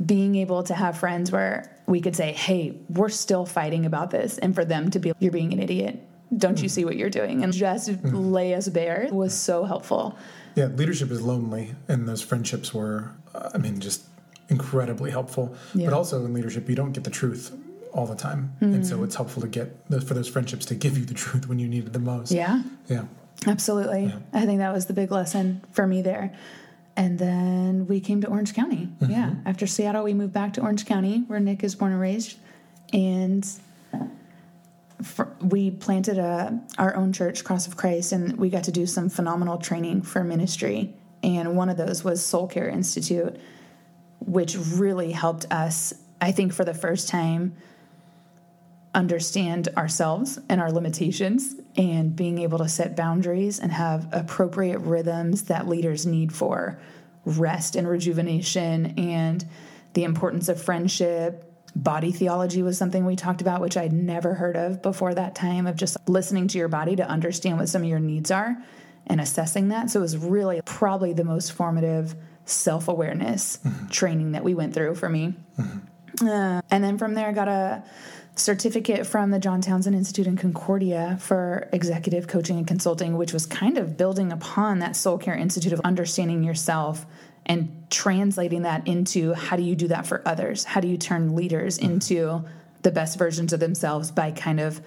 being 0.04 0.36
able 0.36 0.62
to 0.64 0.74
have 0.74 0.98
friends 0.98 1.30
where 1.30 1.70
we 1.86 2.00
could 2.00 2.16
say, 2.16 2.32
hey, 2.32 2.76
we're 2.88 3.08
still 3.08 3.46
fighting 3.46 3.86
about 3.86 4.10
this. 4.10 4.38
And 4.38 4.54
for 4.54 4.64
them 4.64 4.90
to 4.90 4.98
be, 4.98 5.12
you're 5.20 5.32
being 5.32 5.52
an 5.52 5.60
idiot. 5.60 6.02
Don't 6.36 6.58
you 6.58 6.64
mm-hmm. 6.64 6.74
see 6.74 6.84
what 6.84 6.96
you're 6.96 7.10
doing? 7.10 7.44
And 7.44 7.52
just 7.52 7.88
mm-hmm. 7.88 8.16
lay 8.16 8.54
us 8.54 8.68
bare 8.68 9.08
was 9.12 9.32
so 9.32 9.64
helpful. 9.64 10.18
Yeah, 10.56 10.66
leadership 10.66 11.10
is 11.10 11.22
lonely. 11.22 11.74
And 11.86 12.08
those 12.08 12.22
friendships 12.22 12.74
were, 12.74 13.12
uh, 13.34 13.50
I 13.54 13.58
mean, 13.58 13.78
just 13.78 14.04
incredibly 14.48 15.10
helpful. 15.10 15.54
Yeah. 15.74 15.86
But 15.86 15.94
also 15.94 16.24
in 16.24 16.34
leadership, 16.34 16.68
you 16.68 16.74
don't 16.74 16.92
get 16.92 17.04
the 17.04 17.10
truth 17.10 17.52
all 17.96 18.06
the 18.06 18.14
time, 18.14 18.52
mm-hmm. 18.60 18.74
and 18.74 18.86
so 18.86 19.02
it's 19.02 19.16
helpful 19.16 19.42
to 19.42 19.48
get 19.48 19.88
those, 19.88 20.04
for 20.04 20.14
those 20.14 20.28
friendships 20.28 20.66
to 20.66 20.74
give 20.74 20.96
you 20.98 21.04
the 21.04 21.14
truth 21.24 21.48
when 21.48 21.58
you 21.58 21.66
need 21.66 21.86
it 21.86 21.92
the 21.92 21.98
most. 21.98 22.30
Yeah, 22.30 22.62
yeah, 22.88 23.04
absolutely. 23.46 24.04
Yeah. 24.04 24.18
I 24.32 24.46
think 24.46 24.58
that 24.58 24.72
was 24.72 24.86
the 24.86 24.92
big 24.92 25.10
lesson 25.10 25.64
for 25.72 25.86
me 25.86 26.02
there. 26.02 26.32
And 26.98 27.18
then 27.18 27.86
we 27.86 28.00
came 28.00 28.22
to 28.22 28.28
Orange 28.28 28.54
County. 28.54 28.88
Mm-hmm. 29.00 29.12
Yeah, 29.12 29.34
after 29.44 29.66
Seattle, 29.66 30.04
we 30.04 30.14
moved 30.14 30.32
back 30.32 30.54
to 30.54 30.62
Orange 30.62 30.86
County, 30.86 31.24
where 31.26 31.40
Nick 31.40 31.62
is 31.62 31.74
born 31.74 31.92
and 31.92 32.00
raised, 32.00 32.38
and 32.92 33.46
we 35.40 35.70
planted 35.70 36.18
a 36.18 36.58
our 36.78 36.96
own 36.96 37.12
church, 37.12 37.44
Cross 37.44 37.66
of 37.66 37.76
Christ, 37.76 38.12
and 38.12 38.36
we 38.38 38.48
got 38.48 38.64
to 38.64 38.72
do 38.72 38.86
some 38.86 39.08
phenomenal 39.08 39.58
training 39.58 40.02
for 40.02 40.24
ministry. 40.24 40.94
And 41.22 41.56
one 41.56 41.68
of 41.68 41.76
those 41.76 42.04
was 42.04 42.24
Soul 42.24 42.46
Care 42.46 42.68
Institute, 42.68 43.38
which 44.20 44.56
really 44.56 45.12
helped 45.12 45.46
us. 45.50 45.92
I 46.20 46.32
think 46.32 46.52
for 46.52 46.64
the 46.64 46.74
first 46.74 47.08
time 47.08 47.56
understand 48.96 49.68
ourselves 49.76 50.40
and 50.48 50.60
our 50.60 50.72
limitations 50.72 51.54
and 51.76 52.16
being 52.16 52.38
able 52.38 52.58
to 52.58 52.68
set 52.68 52.96
boundaries 52.96 53.60
and 53.60 53.70
have 53.70 54.08
appropriate 54.10 54.78
rhythms 54.78 55.42
that 55.44 55.68
leaders 55.68 56.06
need 56.06 56.32
for 56.32 56.80
rest 57.26 57.76
and 57.76 57.86
rejuvenation 57.86 58.98
and 58.98 59.44
the 59.92 60.04
importance 60.04 60.48
of 60.48 60.60
friendship. 60.60 61.42
Body 61.76 62.10
theology 62.10 62.62
was 62.62 62.78
something 62.78 63.04
we 63.04 63.16
talked 63.16 63.42
about, 63.42 63.60
which 63.60 63.76
I'd 63.76 63.92
never 63.92 64.32
heard 64.32 64.56
of 64.56 64.80
before 64.80 65.14
that 65.14 65.34
time 65.34 65.66
of 65.66 65.76
just 65.76 65.98
listening 66.08 66.48
to 66.48 66.58
your 66.58 66.68
body 66.68 66.96
to 66.96 67.06
understand 67.06 67.58
what 67.58 67.68
some 67.68 67.82
of 67.82 67.88
your 67.88 68.00
needs 68.00 68.30
are 68.30 68.56
and 69.06 69.20
assessing 69.20 69.68
that. 69.68 69.90
So 69.90 69.98
it 69.98 70.02
was 70.02 70.16
really 70.16 70.62
probably 70.64 71.12
the 71.12 71.24
most 71.24 71.52
formative 71.52 72.14
self 72.46 72.88
awareness 72.88 73.58
training 73.90 74.32
that 74.32 74.42
we 74.42 74.54
went 74.54 74.72
through 74.72 74.94
for 74.94 75.10
me. 75.10 75.34
Uh, 76.22 76.62
and 76.70 76.82
then 76.82 76.96
from 76.96 77.12
there, 77.12 77.28
I 77.28 77.32
got 77.32 77.48
a 77.48 77.84
certificate 78.36 79.06
from 79.06 79.30
the 79.30 79.38
John 79.38 79.60
Townsend 79.60 79.96
Institute 79.96 80.26
in 80.26 80.36
Concordia 80.36 81.18
for 81.20 81.68
executive 81.72 82.28
coaching 82.28 82.58
and 82.58 82.66
consulting, 82.66 83.16
which 83.16 83.32
was 83.32 83.46
kind 83.46 83.78
of 83.78 83.96
building 83.96 84.30
upon 84.30 84.78
that 84.80 84.94
Soul 84.94 85.18
Care 85.18 85.34
Institute 85.34 85.72
of 85.72 85.80
understanding 85.80 86.44
yourself 86.44 87.06
and 87.46 87.86
translating 87.90 88.62
that 88.62 88.86
into 88.86 89.32
how 89.32 89.56
do 89.56 89.62
you 89.62 89.74
do 89.74 89.88
that 89.88 90.06
for 90.06 90.20
others? 90.26 90.64
How 90.64 90.80
do 90.80 90.88
you 90.88 90.98
turn 90.98 91.34
leaders 91.34 91.78
mm-hmm. 91.78 91.92
into 91.92 92.44
the 92.82 92.90
best 92.90 93.18
versions 93.18 93.52
of 93.52 93.60
themselves 93.60 94.10
by 94.10 94.32
kind 94.32 94.60
of 94.60 94.80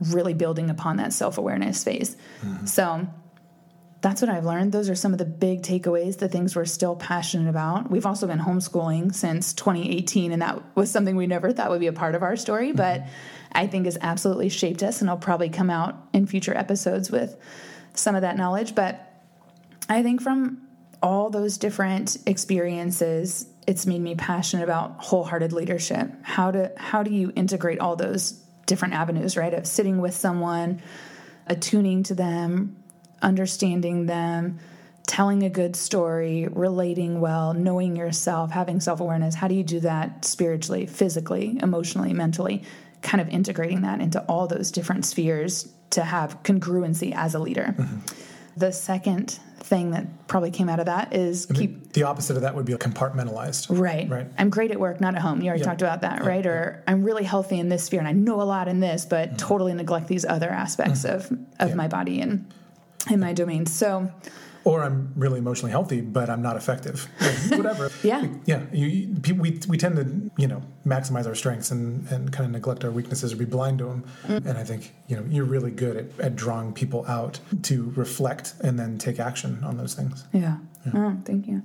really 0.00 0.34
building 0.34 0.68
upon 0.68 0.96
that 0.96 1.12
self 1.12 1.38
awareness 1.38 1.84
phase? 1.84 2.16
Mm-hmm. 2.42 2.66
So, 2.66 3.06
that's 4.06 4.22
what 4.22 4.30
I've 4.30 4.44
learned. 4.44 4.70
Those 4.70 4.88
are 4.88 4.94
some 4.94 5.10
of 5.10 5.18
the 5.18 5.24
big 5.24 5.62
takeaways, 5.62 6.18
the 6.18 6.28
things 6.28 6.54
we're 6.54 6.64
still 6.64 6.94
passionate 6.94 7.50
about. 7.50 7.90
We've 7.90 8.06
also 8.06 8.28
been 8.28 8.38
homeschooling 8.38 9.12
since 9.12 9.52
2018, 9.54 10.30
and 10.30 10.42
that 10.42 10.62
was 10.76 10.92
something 10.92 11.16
we 11.16 11.26
never 11.26 11.52
thought 11.52 11.70
would 11.70 11.80
be 11.80 11.88
a 11.88 11.92
part 11.92 12.14
of 12.14 12.22
our 12.22 12.36
story, 12.36 12.68
mm-hmm. 12.68 12.76
but 12.76 13.04
I 13.50 13.66
think 13.66 13.86
has 13.86 13.98
absolutely 14.00 14.48
shaped 14.48 14.84
us, 14.84 15.00
and 15.00 15.10
I'll 15.10 15.16
probably 15.16 15.48
come 15.48 15.70
out 15.70 15.96
in 16.12 16.28
future 16.28 16.56
episodes 16.56 17.10
with 17.10 17.36
some 17.94 18.14
of 18.14 18.22
that 18.22 18.36
knowledge. 18.36 18.76
But 18.76 19.12
I 19.88 20.04
think 20.04 20.22
from 20.22 20.62
all 21.02 21.28
those 21.28 21.58
different 21.58 22.16
experiences, 22.28 23.48
it's 23.66 23.86
made 23.86 24.00
me 24.00 24.14
passionate 24.14 24.62
about 24.62 25.00
wholehearted 25.00 25.52
leadership. 25.52 26.12
How 26.22 26.52
to 26.52 26.70
how 26.76 27.02
do 27.02 27.10
you 27.12 27.32
integrate 27.34 27.80
all 27.80 27.96
those 27.96 28.40
different 28.66 28.94
avenues, 28.94 29.36
right? 29.36 29.52
Of 29.52 29.66
sitting 29.66 30.00
with 30.00 30.14
someone, 30.14 30.80
attuning 31.48 32.04
to 32.04 32.14
them, 32.14 32.76
understanding 33.22 34.06
them, 34.06 34.58
telling 35.06 35.42
a 35.42 35.50
good 35.50 35.76
story, 35.76 36.48
relating 36.50 37.20
well, 37.20 37.54
knowing 37.54 37.96
yourself, 37.96 38.50
having 38.50 38.80
self 38.80 39.00
awareness. 39.00 39.34
How 39.34 39.48
do 39.48 39.54
you 39.54 39.64
do 39.64 39.80
that 39.80 40.24
spiritually, 40.24 40.86
physically, 40.86 41.58
emotionally, 41.62 42.12
mentally? 42.12 42.62
Kind 43.02 43.20
of 43.20 43.28
integrating 43.28 43.82
that 43.82 44.00
into 44.00 44.20
all 44.22 44.46
those 44.46 44.70
different 44.70 45.04
spheres 45.04 45.72
to 45.90 46.02
have 46.02 46.42
congruency 46.42 47.14
as 47.14 47.34
a 47.34 47.38
leader. 47.38 47.74
Mm-hmm. 47.78 47.98
The 48.56 48.72
second 48.72 49.38
thing 49.66 49.90
that 49.90 50.26
probably 50.28 50.50
came 50.50 50.68
out 50.68 50.80
of 50.80 50.86
that 50.86 51.12
is 51.12 51.46
keep 51.46 51.92
The 51.92 52.04
opposite 52.04 52.36
of 52.36 52.42
that 52.42 52.54
would 52.54 52.64
be 52.64 52.72
compartmentalized. 52.74 53.66
Right. 53.68 54.08
Right. 54.08 54.26
I'm 54.38 54.48
great 54.48 54.70
at 54.70 54.78
work, 54.80 55.00
not 55.00 55.14
at 55.14 55.20
home. 55.20 55.42
You 55.42 55.48
already 55.48 55.62
Yeah. 55.62 55.66
talked 55.66 55.82
about 55.82 56.02
that, 56.02 56.24
right? 56.24 56.46
Or 56.46 56.82
I'm 56.86 57.02
really 57.02 57.24
healthy 57.24 57.58
in 57.58 57.68
this 57.68 57.84
sphere 57.84 57.98
and 57.98 58.08
I 58.08 58.12
know 58.12 58.40
a 58.40 58.44
lot 58.44 58.68
in 58.68 58.80
this, 58.80 59.04
but 59.04 59.28
mm-hmm. 59.28 59.36
totally 59.36 59.74
neglect 59.74 60.08
these 60.08 60.24
other 60.24 60.48
aspects 60.48 61.04
mm-hmm. 61.04 61.34
of, 61.34 61.70
of 61.70 61.74
my 61.74 61.88
body 61.88 62.20
and 62.20 62.50
in 63.10 63.20
my 63.20 63.32
domain. 63.32 63.66
So 63.66 64.10
Or 64.64 64.82
I'm 64.82 65.12
really 65.14 65.38
emotionally 65.38 65.70
healthy, 65.70 66.00
but 66.00 66.28
I'm 66.28 66.42
not 66.42 66.56
effective. 66.56 67.08
Like, 67.20 67.50
whatever. 67.58 67.90
Yeah. 68.02 68.26
Yeah. 68.46 68.62
You, 68.72 68.86
you, 68.86 69.34
we, 69.36 69.60
we 69.68 69.78
tend 69.78 69.96
to, 69.96 70.42
you 70.42 70.48
know, 70.48 70.60
maximize 70.84 71.26
our 71.26 71.36
strengths 71.36 71.70
and, 71.70 72.06
and 72.08 72.32
kind 72.32 72.46
of 72.46 72.50
neglect 72.50 72.84
our 72.84 72.90
weaknesses 72.90 73.32
or 73.32 73.36
be 73.36 73.44
blind 73.44 73.78
to 73.78 73.84
them. 73.84 74.04
Mm. 74.26 74.46
And 74.46 74.58
I 74.58 74.64
think, 74.64 74.92
you 75.06 75.16
know, 75.16 75.24
you're 75.28 75.44
really 75.44 75.70
good 75.70 75.96
at, 75.96 76.20
at 76.20 76.36
drawing 76.36 76.72
people 76.72 77.06
out 77.06 77.38
to 77.62 77.92
reflect 77.94 78.54
and 78.60 78.76
then 78.76 78.98
take 78.98 79.20
action 79.20 79.62
on 79.62 79.76
those 79.76 79.94
things. 79.94 80.24
Yeah. 80.32 80.56
Oh, 80.92 81.16
thank 81.24 81.46
you. 81.46 81.62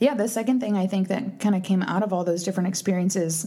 Yeah, 0.00 0.14
the 0.14 0.26
second 0.26 0.58
thing 0.58 0.76
I 0.76 0.88
think 0.88 1.06
that 1.08 1.38
kind 1.38 1.54
of 1.54 1.62
came 1.62 1.84
out 1.84 2.02
of 2.02 2.12
all 2.12 2.24
those 2.24 2.42
different 2.42 2.68
experiences 2.68 3.46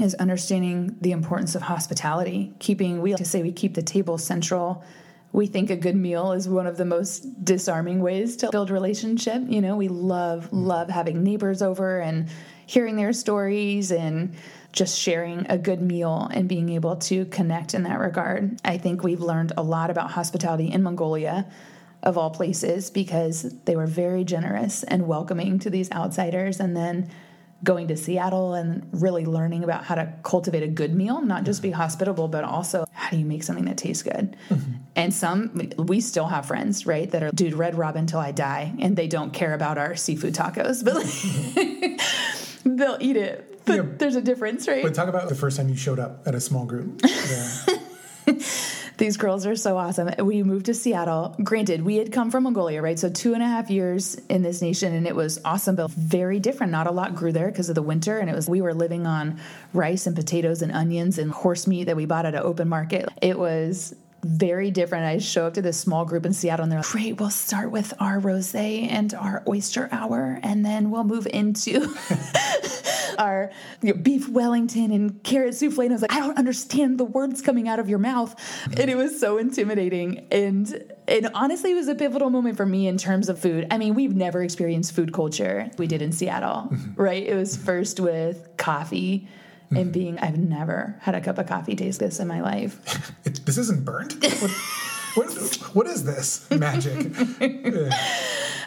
is 0.00 0.14
understanding 0.14 0.96
the 1.00 1.10
importance 1.10 1.56
of 1.56 1.62
hospitality. 1.62 2.52
Keeping, 2.60 3.02
we 3.02 3.10
like 3.12 3.18
to 3.18 3.24
say 3.24 3.42
we 3.42 3.50
keep 3.50 3.74
the 3.74 3.82
table 3.82 4.16
central. 4.16 4.84
We 5.32 5.46
think 5.46 5.70
a 5.70 5.76
good 5.76 5.96
meal 5.96 6.32
is 6.32 6.48
one 6.48 6.66
of 6.66 6.76
the 6.76 6.84
most 6.84 7.44
disarming 7.44 8.00
ways 8.00 8.36
to 8.38 8.50
build 8.50 8.70
relationship. 8.70 9.42
You 9.46 9.60
know, 9.60 9.76
we 9.76 9.88
love, 9.88 10.46
mm-hmm. 10.46 10.64
love 10.64 10.90
having 10.90 11.22
neighbors 11.22 11.62
over 11.62 12.00
and 12.00 12.28
hearing 12.66 12.96
their 12.96 13.12
stories 13.12 13.90
and 13.90 14.34
just 14.72 14.98
sharing 14.98 15.46
a 15.50 15.58
good 15.58 15.82
meal 15.82 16.28
and 16.32 16.48
being 16.48 16.70
able 16.70 16.96
to 16.96 17.24
connect 17.26 17.74
in 17.74 17.82
that 17.82 17.98
regard. 17.98 18.58
I 18.64 18.78
think 18.78 19.02
we've 19.02 19.20
learned 19.20 19.52
a 19.56 19.62
lot 19.62 19.90
about 19.90 20.12
hospitality 20.12 20.70
in 20.70 20.82
Mongolia 20.82 21.46
of 22.02 22.18
all 22.18 22.30
places 22.30 22.90
because 22.90 23.54
they 23.64 23.76
were 23.76 23.86
very 23.86 24.24
generous 24.24 24.82
and 24.82 25.06
welcoming 25.06 25.58
to 25.60 25.70
these 25.70 25.90
outsiders 25.92 26.58
and 26.58 26.76
then 26.76 27.08
going 27.64 27.88
to 27.88 27.96
Seattle 27.96 28.54
and 28.54 28.88
really 28.92 29.24
learning 29.24 29.64
about 29.64 29.84
how 29.84 29.94
to 29.94 30.12
cultivate 30.22 30.62
a 30.62 30.68
good 30.68 30.94
meal, 30.94 31.20
not 31.22 31.44
just 31.44 31.62
be 31.62 31.68
mm-hmm. 31.68 31.80
hospitable, 31.80 32.28
but 32.28 32.44
also 32.44 32.84
how 32.92 33.10
do 33.10 33.16
you 33.16 33.24
make 33.24 33.42
something 33.42 33.64
that 33.66 33.76
tastes 33.76 34.02
good. 34.02 34.36
Mm-hmm. 34.48 34.72
And 34.96 35.14
some, 35.14 35.70
we 35.78 36.00
still 36.00 36.26
have 36.26 36.46
friends, 36.46 36.86
right, 36.86 37.10
that 37.10 37.22
are, 37.22 37.30
dude, 37.30 37.54
Red 37.54 37.76
Robin 37.76 38.06
till 38.06 38.20
I 38.20 38.32
die, 38.32 38.74
and 38.78 38.96
they 38.96 39.08
don't 39.08 39.32
care 39.32 39.54
about 39.54 39.78
our 39.78 39.96
seafood 39.96 40.34
tacos, 40.34 40.84
but 40.84 40.94
like, 40.94 42.00
they'll 42.78 42.98
eat 43.00 43.16
it. 43.16 43.64
But 43.64 43.76
Yeah. 43.76 43.82
there's 43.98 44.16
a 44.16 44.22
difference, 44.22 44.66
right? 44.66 44.82
But 44.82 44.94
talk 44.94 45.08
about 45.08 45.28
the 45.28 45.34
first 45.34 45.56
time 45.56 45.68
you 45.68 45.76
showed 45.76 45.98
up 45.98 46.26
at 46.26 46.34
a 46.34 46.40
small 46.40 46.64
group. 46.64 47.00
Yeah. 48.26 48.34
These 49.02 49.16
girls 49.16 49.46
are 49.46 49.56
so 49.56 49.76
awesome. 49.78 50.12
We 50.24 50.44
moved 50.44 50.66
to 50.66 50.74
Seattle. 50.74 51.34
Granted, 51.42 51.82
we 51.82 51.96
had 51.96 52.12
come 52.12 52.30
from 52.30 52.44
Mongolia, 52.44 52.80
right? 52.80 52.96
So 52.96 53.08
two 53.08 53.34
and 53.34 53.42
a 53.42 53.46
half 53.48 53.68
years 53.68 54.14
in 54.28 54.42
this 54.42 54.62
nation, 54.62 54.94
and 54.94 55.08
it 55.08 55.16
was 55.16 55.40
awesome, 55.44 55.74
but 55.74 55.90
very 55.90 56.38
different. 56.38 56.70
Not 56.70 56.86
a 56.86 56.92
lot 56.92 57.16
grew 57.16 57.32
there 57.32 57.48
because 57.48 57.68
of 57.68 57.74
the 57.74 57.82
winter, 57.82 58.20
and 58.20 58.30
it 58.30 58.36
was 58.36 58.48
we 58.48 58.60
were 58.60 58.72
living 58.72 59.04
on 59.04 59.40
rice 59.74 60.06
and 60.06 60.14
potatoes 60.14 60.62
and 60.62 60.70
onions 60.70 61.18
and 61.18 61.32
horse 61.32 61.66
meat 61.66 61.86
that 61.86 61.96
we 61.96 62.06
bought 62.06 62.26
at 62.26 62.36
an 62.36 62.42
open 62.44 62.68
market. 62.68 63.08
It 63.20 63.36
was 63.36 63.92
very 64.22 64.70
different. 64.70 65.04
I 65.04 65.18
show 65.18 65.48
up 65.48 65.54
to 65.54 65.62
this 65.62 65.80
small 65.80 66.04
group 66.04 66.24
in 66.24 66.32
Seattle, 66.32 66.62
and 66.62 66.70
they're 66.70 66.78
like, 66.78 66.88
"Great, 66.88 67.18
we'll 67.18 67.30
start 67.30 67.72
with 67.72 67.92
our 67.98 68.20
rosé 68.20 68.88
and 68.88 69.12
our 69.14 69.42
oyster 69.48 69.88
hour, 69.90 70.38
and 70.44 70.64
then 70.64 70.92
we'll 70.92 71.02
move 71.02 71.26
into." 71.26 71.92
our 73.18 73.50
you 73.80 73.92
know, 73.92 74.00
beef 74.00 74.28
Wellington 74.28 74.90
and 74.90 75.22
carrot 75.22 75.54
souffle. 75.54 75.84
And 75.84 75.92
I 75.92 75.94
was 75.94 76.02
like, 76.02 76.12
I 76.12 76.20
don't 76.20 76.38
understand 76.38 76.98
the 76.98 77.04
words 77.04 77.42
coming 77.42 77.68
out 77.68 77.78
of 77.78 77.88
your 77.88 77.98
mouth. 77.98 78.34
And 78.76 78.90
it 78.90 78.96
was 78.96 79.18
so 79.18 79.38
intimidating. 79.38 80.26
And 80.30 80.92
and 81.08 81.30
honestly, 81.34 81.72
it 81.72 81.74
was 81.74 81.88
a 81.88 81.94
pivotal 81.94 82.30
moment 82.30 82.56
for 82.56 82.64
me 82.64 82.86
in 82.86 82.96
terms 82.96 83.28
of 83.28 83.38
food. 83.38 83.66
I 83.70 83.78
mean, 83.78 83.94
we've 83.94 84.14
never 84.14 84.42
experienced 84.42 84.92
food 84.94 85.12
culture. 85.12 85.70
We 85.76 85.86
did 85.86 86.00
in 86.00 86.12
Seattle, 86.12 86.68
mm-hmm. 86.70 87.00
right? 87.00 87.24
It 87.26 87.34
was 87.34 87.56
first 87.56 87.98
with 87.98 88.48
coffee 88.56 89.28
and 89.70 89.86
mm-hmm. 89.86 89.90
being, 89.90 90.18
I've 90.18 90.38
never 90.38 90.96
had 91.00 91.14
a 91.14 91.20
cup 91.20 91.38
of 91.38 91.46
coffee 91.46 91.74
taste 91.74 91.98
this 91.98 92.20
in 92.20 92.28
my 92.28 92.40
life. 92.40 93.12
It, 93.24 93.46
this 93.46 93.56
isn't 93.56 93.84
burnt? 93.84 94.14
What, 94.22 94.50
what, 95.14 95.54
what 95.74 95.86
is 95.86 96.04
this 96.04 96.50
magic? 96.50 97.12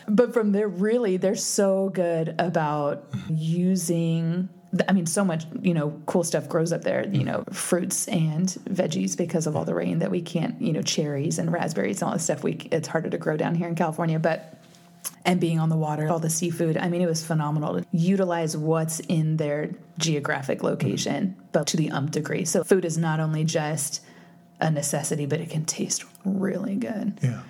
but 0.08 0.34
from 0.34 0.52
there 0.52 0.68
really 0.68 1.18
they're 1.18 1.36
so 1.36 1.90
good 1.90 2.36
about 2.40 3.06
using 3.30 4.50
I 4.88 4.94
mean, 4.94 5.06
so 5.06 5.24
much, 5.24 5.46
you 5.62 5.74
know, 5.74 6.02
cool 6.06 6.24
stuff 6.24 6.50
grows 6.50 6.74
up 6.74 6.82
there, 6.82 7.08
you 7.08 7.22
mm. 7.22 7.26
know, 7.26 7.44
fruits 7.52 8.08
and 8.08 8.48
veggies 8.70 9.16
because 9.18 9.48
of 9.48 9.56
all 9.56 9.66
the 9.66 9.74
rain 9.74 10.00
that 10.00 10.12
we 10.12 10.22
can't, 10.22 10.62
you 10.62 10.74
know, 10.74 10.82
cherries 10.82 11.40
and 11.40 11.52
raspberries 11.52 12.02
and 12.02 12.10
all 12.10 12.14
this 12.14 12.24
stuff. 12.24 12.44
We, 12.44 12.54
it's 12.72 12.88
harder 12.88 13.10
to 13.10 13.18
grow 13.18 13.38
down 13.38 13.56
here 13.56 13.68
in 13.68 13.76
California, 13.76 14.20
but, 14.20 14.60
and 15.24 15.40
being 15.40 15.60
on 15.60 15.70
the 15.70 15.78
water, 15.78 16.10
all 16.10 16.20
the 16.20 16.30
seafood. 16.30 16.78
I 16.78 16.90
mean, 16.90 17.02
it 17.02 17.08
was 17.08 17.26
phenomenal 17.26 17.80
to 17.80 17.86
utilize 17.92 18.58
what's 18.58 19.00
in 19.02 19.38
their 19.38 19.72
geographic 19.98 20.64
location, 20.64 21.28
mm-hmm. 21.28 21.42
but 21.52 21.68
to 21.68 21.78
the 21.78 21.92
umph 21.92 22.12
degree. 22.12 22.46
So 22.46 22.64
food 22.64 22.86
is 22.86 22.98
not 22.98 23.20
only 23.20 23.44
just 23.44 24.02
a 24.60 24.72
necessity, 24.72 25.26
but 25.26 25.40
it 25.40 25.50
can 25.50 25.66
taste 25.66 26.06
really 26.24 26.76
good. 26.76 27.20
Yeah. 27.22 27.44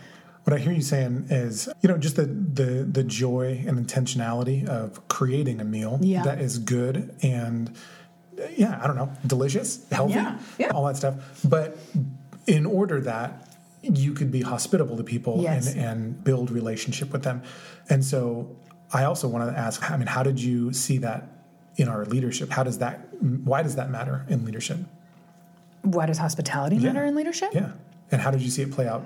What 0.46 0.56
I 0.56 0.60
hear 0.60 0.74
you 0.74 0.82
saying 0.82 1.26
is, 1.32 1.68
you 1.82 1.90
know, 1.90 1.98
just 1.98 2.16
the 2.18 2.26
the 2.26 2.84
the 2.90 3.04
joy 3.04 3.64
and 3.68 3.80
intentionality 3.84 4.68
of 4.68 5.08
creating 5.08 5.60
a 5.60 5.64
meal 5.64 5.98
Yeah. 6.02 6.22
that 6.22 6.40
is 6.40 6.60
good 6.60 7.16
and 7.24 7.76
yeah, 8.56 8.80
I 8.82 8.86
don't 8.86 8.96
know, 8.96 9.12
delicious, 9.26 9.90
healthy, 9.92 10.14
Yeah, 10.14 10.38
yeah. 10.60 10.70
all 10.70 10.86
that 10.86 10.98
stuff. 10.98 11.16
But 11.44 11.78
in 12.46 12.68
order 12.68 13.02
that 13.02 13.48
you 13.82 14.14
could 14.14 14.32
be 14.32 14.42
hospitable 14.42 14.98
to 14.98 15.04
people 15.04 15.42
Yes. 15.42 15.74
and, 15.74 15.80
and 15.84 16.24
build 16.24 16.52
relationship 16.52 17.12
with 17.12 17.24
them. 17.24 17.42
And 17.90 18.04
so 18.06 18.56
I 18.94 19.06
also 19.06 19.28
want 19.28 19.50
to 19.52 19.58
ask, 19.60 19.90
I 19.90 19.98
mean, 19.98 20.08
how 20.08 20.22
did 20.22 20.40
you 20.40 20.74
see 20.74 21.00
that 21.00 21.28
in 21.78 21.88
our 21.88 22.06
leadership? 22.06 22.52
How 22.52 22.62
does 22.62 22.78
that 22.80 23.00
why 23.20 23.64
does 23.64 23.78
that 23.78 23.90
matter 23.90 24.24
in 24.30 24.46
leadership? 24.46 24.78
Why 25.82 26.06
does 26.06 26.20
hospitality 26.20 26.78
matter 26.78 27.04
in 27.04 27.16
leadership? 27.16 27.50
Yeah. 27.52 27.72
And 28.12 28.22
how 28.22 28.30
did 28.30 28.42
you 28.44 28.52
see 28.52 28.62
it 28.62 28.72
play 28.72 28.88
out 28.88 29.04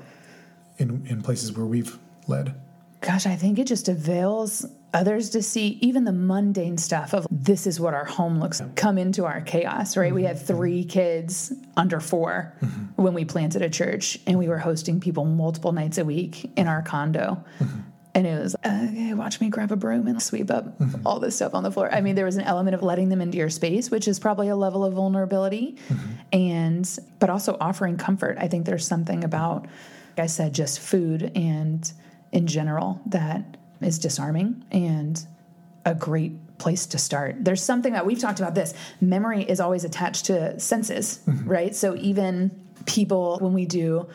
in 0.79 1.05
in 1.07 1.21
places 1.21 1.55
where 1.55 1.65
we've 1.65 1.97
led? 2.27 2.55
Gosh, 3.01 3.25
I 3.25 3.35
think 3.35 3.59
it 3.59 3.67
just 3.67 3.87
avails 3.87 4.65
others 4.93 5.29
to 5.29 5.43
see 5.43 5.77
even 5.81 6.03
the 6.03 6.11
mundane 6.11 6.77
stuff 6.77 7.13
of 7.13 7.27
this 7.29 7.67
is 7.67 7.79
what 7.79 7.93
our 7.93 8.05
home 8.05 8.39
looks 8.39 8.59
like 8.59 8.75
come 8.75 8.97
into 8.97 9.25
our 9.25 9.41
chaos, 9.41 9.95
right? 9.95 10.13
We 10.13 10.21
mm-hmm. 10.21 10.27
had 10.29 10.39
three 10.39 10.83
kids 10.83 11.53
under 11.77 11.99
4 11.99 12.55
mm-hmm. 12.59 13.01
when 13.01 13.13
we 13.13 13.23
planted 13.23 13.61
a 13.61 13.69
church 13.69 14.17
and 14.25 14.37
we 14.37 14.47
were 14.47 14.57
hosting 14.57 14.99
people 14.99 15.25
multiple 15.25 15.71
nights 15.71 15.97
a 15.97 16.05
week 16.05 16.51
in 16.57 16.67
our 16.67 16.81
condo. 16.81 17.43
Mm-hmm. 17.59 17.79
And 18.15 18.25
it 18.25 18.41
was, 18.41 18.55
okay, 18.65 19.13
watch 19.13 19.39
me 19.39 19.49
grab 19.49 19.71
a 19.71 19.75
broom 19.75 20.07
and 20.07 20.21
sweep 20.21 20.49
up 20.49 20.73
all 21.05 21.19
this 21.19 21.35
stuff 21.35 21.53
on 21.53 21.61
the 21.61 21.71
floor. 21.71 21.93
I 21.93 22.01
mean, 22.01 22.15
there 22.15 22.25
was 22.25 22.37
an 22.37 22.43
element 22.43 22.73
of 22.73 22.81
letting 22.81 23.09
them 23.09 23.21
into 23.21 23.37
your 23.37 23.51
space, 23.51 23.91
which 23.91 24.07
is 24.07 24.19
probably 24.19 24.49
a 24.49 24.55
level 24.55 24.83
of 24.83 24.93
vulnerability, 24.93 25.77
and 26.33 26.99
but 27.19 27.29
also 27.29 27.55
offering 27.61 27.97
comfort. 27.97 28.37
I 28.39 28.47
think 28.47 28.65
there's 28.65 28.85
something 28.85 29.23
about 29.23 29.67
I 30.19 30.27
said, 30.27 30.53
just 30.53 30.79
food 30.79 31.31
and 31.35 31.91
in 32.31 32.47
general 32.47 33.01
that 33.07 33.57
is 33.81 33.99
disarming 33.99 34.63
and 34.71 35.25
a 35.85 35.95
great 35.95 36.57
place 36.57 36.85
to 36.87 36.97
start. 36.97 37.37
There's 37.39 37.63
something 37.63 37.93
that 37.93 38.05
we've 38.05 38.19
talked 38.19 38.39
about 38.39 38.53
this. 38.53 38.73
Memory 39.01 39.43
is 39.43 39.59
always 39.59 39.83
attached 39.83 40.25
to 40.25 40.59
senses, 40.59 41.19
mm-hmm. 41.25 41.49
right? 41.49 41.75
So 41.75 41.95
even 41.95 42.51
people, 42.85 43.37
when 43.39 43.53
we 43.53 43.65
do 43.65 44.07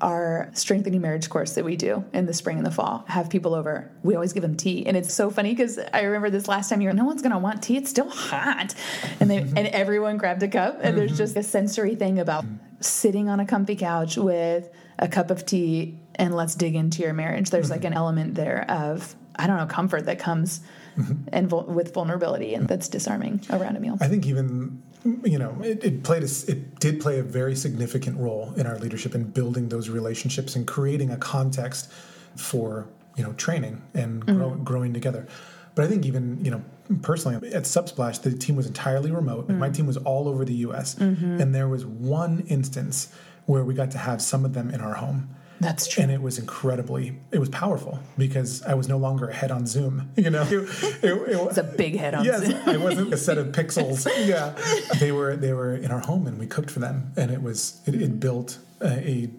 our 0.00 0.50
strengthening 0.52 1.00
marriage 1.00 1.30
course 1.30 1.54
that 1.54 1.64
we 1.64 1.76
do 1.76 2.04
in 2.12 2.26
the 2.26 2.34
spring 2.34 2.58
and 2.58 2.66
the 2.66 2.70
fall 2.70 3.04
have 3.06 3.30
people 3.30 3.54
over 3.54 3.90
we 4.02 4.14
always 4.14 4.32
give 4.32 4.42
them 4.42 4.56
tea 4.56 4.84
and 4.86 4.96
it's 4.96 5.14
so 5.14 5.30
funny 5.30 5.50
because 5.50 5.78
i 5.92 6.02
remember 6.02 6.30
this 6.30 6.48
last 6.48 6.68
time 6.68 6.80
you're 6.80 6.92
no 6.92 7.04
one's 7.04 7.22
going 7.22 7.32
to 7.32 7.38
want 7.38 7.62
tea 7.62 7.76
it's 7.76 7.90
still 7.90 8.10
hot 8.10 8.74
and 9.20 9.30
they 9.30 9.38
mm-hmm. 9.38 9.56
and 9.56 9.68
everyone 9.68 10.16
grabbed 10.16 10.42
a 10.42 10.48
cup 10.48 10.78
and 10.82 10.98
there's 10.98 11.12
mm-hmm. 11.12 11.18
just 11.18 11.36
a 11.36 11.42
sensory 11.42 11.94
thing 11.94 12.18
about 12.18 12.44
mm-hmm. 12.44 12.73
Sitting 12.86 13.28
on 13.28 13.40
a 13.40 13.46
comfy 13.46 13.76
couch 13.76 14.16
with 14.16 14.70
a 14.98 15.08
cup 15.08 15.30
of 15.30 15.44
tea 15.44 15.98
and 16.14 16.34
let's 16.34 16.54
dig 16.54 16.74
into 16.74 17.02
your 17.02 17.12
marriage 17.12 17.50
there's 17.50 17.70
like 17.70 17.84
an 17.84 17.92
element 17.92 18.34
there 18.34 18.68
of 18.70 19.14
i 19.36 19.46
don't 19.46 19.56
know 19.56 19.66
comfort 19.66 20.06
that 20.06 20.18
comes 20.18 20.60
mm-hmm. 20.96 21.14
and 21.32 21.48
vul- 21.48 21.64
with 21.64 21.92
vulnerability 21.92 22.54
and 22.54 22.68
that's 22.68 22.88
disarming 22.88 23.40
around 23.50 23.76
a 23.76 23.80
meal 23.80 23.96
i 24.00 24.08
think 24.08 24.26
even 24.26 24.82
you 25.24 25.38
know, 25.38 25.56
it, 25.62 25.84
it, 25.84 26.02
played 26.02 26.22
a, 26.22 26.28
it 26.48 26.80
did 26.80 27.00
play 27.00 27.18
a 27.18 27.22
very 27.22 27.54
significant 27.54 28.18
role 28.18 28.54
in 28.56 28.66
our 28.66 28.78
leadership 28.78 29.14
in 29.14 29.24
building 29.24 29.68
those 29.68 29.90
relationships 29.90 30.56
and 30.56 30.66
creating 30.66 31.10
a 31.10 31.16
context 31.16 31.90
for 32.36 32.88
you 33.16 33.22
know 33.22 33.32
training 33.34 33.82
and 33.92 34.24
grow, 34.24 34.50
mm-hmm. 34.50 34.64
growing 34.64 34.94
together. 34.94 35.26
But 35.74 35.84
I 35.84 35.88
think 35.88 36.06
even 36.06 36.42
you 36.44 36.50
know 36.50 36.64
personally 37.02 37.52
at 37.52 37.64
Subsplash, 37.64 38.22
the 38.22 38.32
team 38.32 38.56
was 38.56 38.66
entirely 38.66 39.10
remote. 39.10 39.48
Mm-hmm. 39.48 39.58
My 39.58 39.70
team 39.70 39.86
was 39.86 39.96
all 39.96 40.28
over 40.28 40.44
the 40.44 40.54
U.S. 40.54 40.94
Mm-hmm. 40.96 41.40
and 41.40 41.54
there 41.54 41.68
was 41.68 41.84
one 41.84 42.40
instance 42.48 43.12
where 43.46 43.64
we 43.64 43.74
got 43.74 43.90
to 43.92 43.98
have 43.98 44.22
some 44.22 44.44
of 44.44 44.54
them 44.54 44.70
in 44.70 44.80
our 44.80 44.94
home. 44.94 45.34
That's 45.60 45.86
true. 45.86 46.02
And 46.02 46.12
it 46.12 46.20
was 46.20 46.38
incredibly, 46.38 47.18
it 47.30 47.38
was 47.38 47.48
powerful 47.48 48.00
because 48.18 48.62
I 48.62 48.74
was 48.74 48.88
no 48.88 48.98
longer 48.98 49.28
a 49.28 49.34
head 49.34 49.50
on 49.50 49.66
Zoom. 49.66 50.10
You 50.16 50.30
know, 50.30 50.42
it, 50.50 51.04
it, 51.04 51.28
it 51.32 51.44
was 51.44 51.58
a 51.58 51.64
big 51.64 51.96
head 51.96 52.14
on 52.14 52.24
yes, 52.24 52.46
Zoom. 52.46 52.60
I 52.66 52.76
wasn't 52.78 53.12
a 53.12 53.16
set 53.16 53.36
of 53.36 53.48
pixels. 53.52 54.06
Yeah, 54.26 54.54
they 54.98 55.12
were 55.12 55.36
they 55.36 55.52
were 55.52 55.74
in 55.74 55.90
our 55.90 55.98
home 56.00 56.26
and 56.26 56.38
we 56.38 56.46
cooked 56.46 56.70
for 56.70 56.80
them, 56.80 57.12
and 57.16 57.30
it 57.30 57.42
was 57.42 57.82
it, 57.84 57.94
it 57.94 58.18
built 58.20 58.58
a, 58.80 59.08
a 59.08 59.30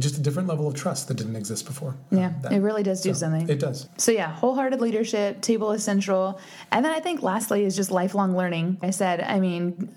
just 0.00 0.16
a 0.16 0.20
different 0.20 0.48
level 0.48 0.66
of 0.66 0.74
trust 0.74 1.08
that 1.08 1.16
didn't 1.16 1.36
exist 1.36 1.66
before. 1.66 1.96
Yeah, 2.10 2.32
um, 2.44 2.52
it 2.52 2.60
really 2.60 2.82
does 2.82 3.02
do 3.02 3.10
so 3.10 3.20
something. 3.20 3.48
It 3.48 3.60
does. 3.60 3.88
So 3.98 4.12
yeah, 4.12 4.32
wholehearted 4.32 4.80
leadership, 4.80 5.40
table 5.40 5.72
is 5.72 5.84
central, 5.84 6.40
and 6.70 6.84
then 6.84 6.92
I 6.92 7.00
think 7.00 7.22
lastly 7.22 7.64
is 7.64 7.76
just 7.76 7.90
lifelong 7.90 8.36
learning. 8.36 8.78
I 8.82 8.90
said, 8.90 9.20
I 9.20 9.40
mean, 9.40 9.94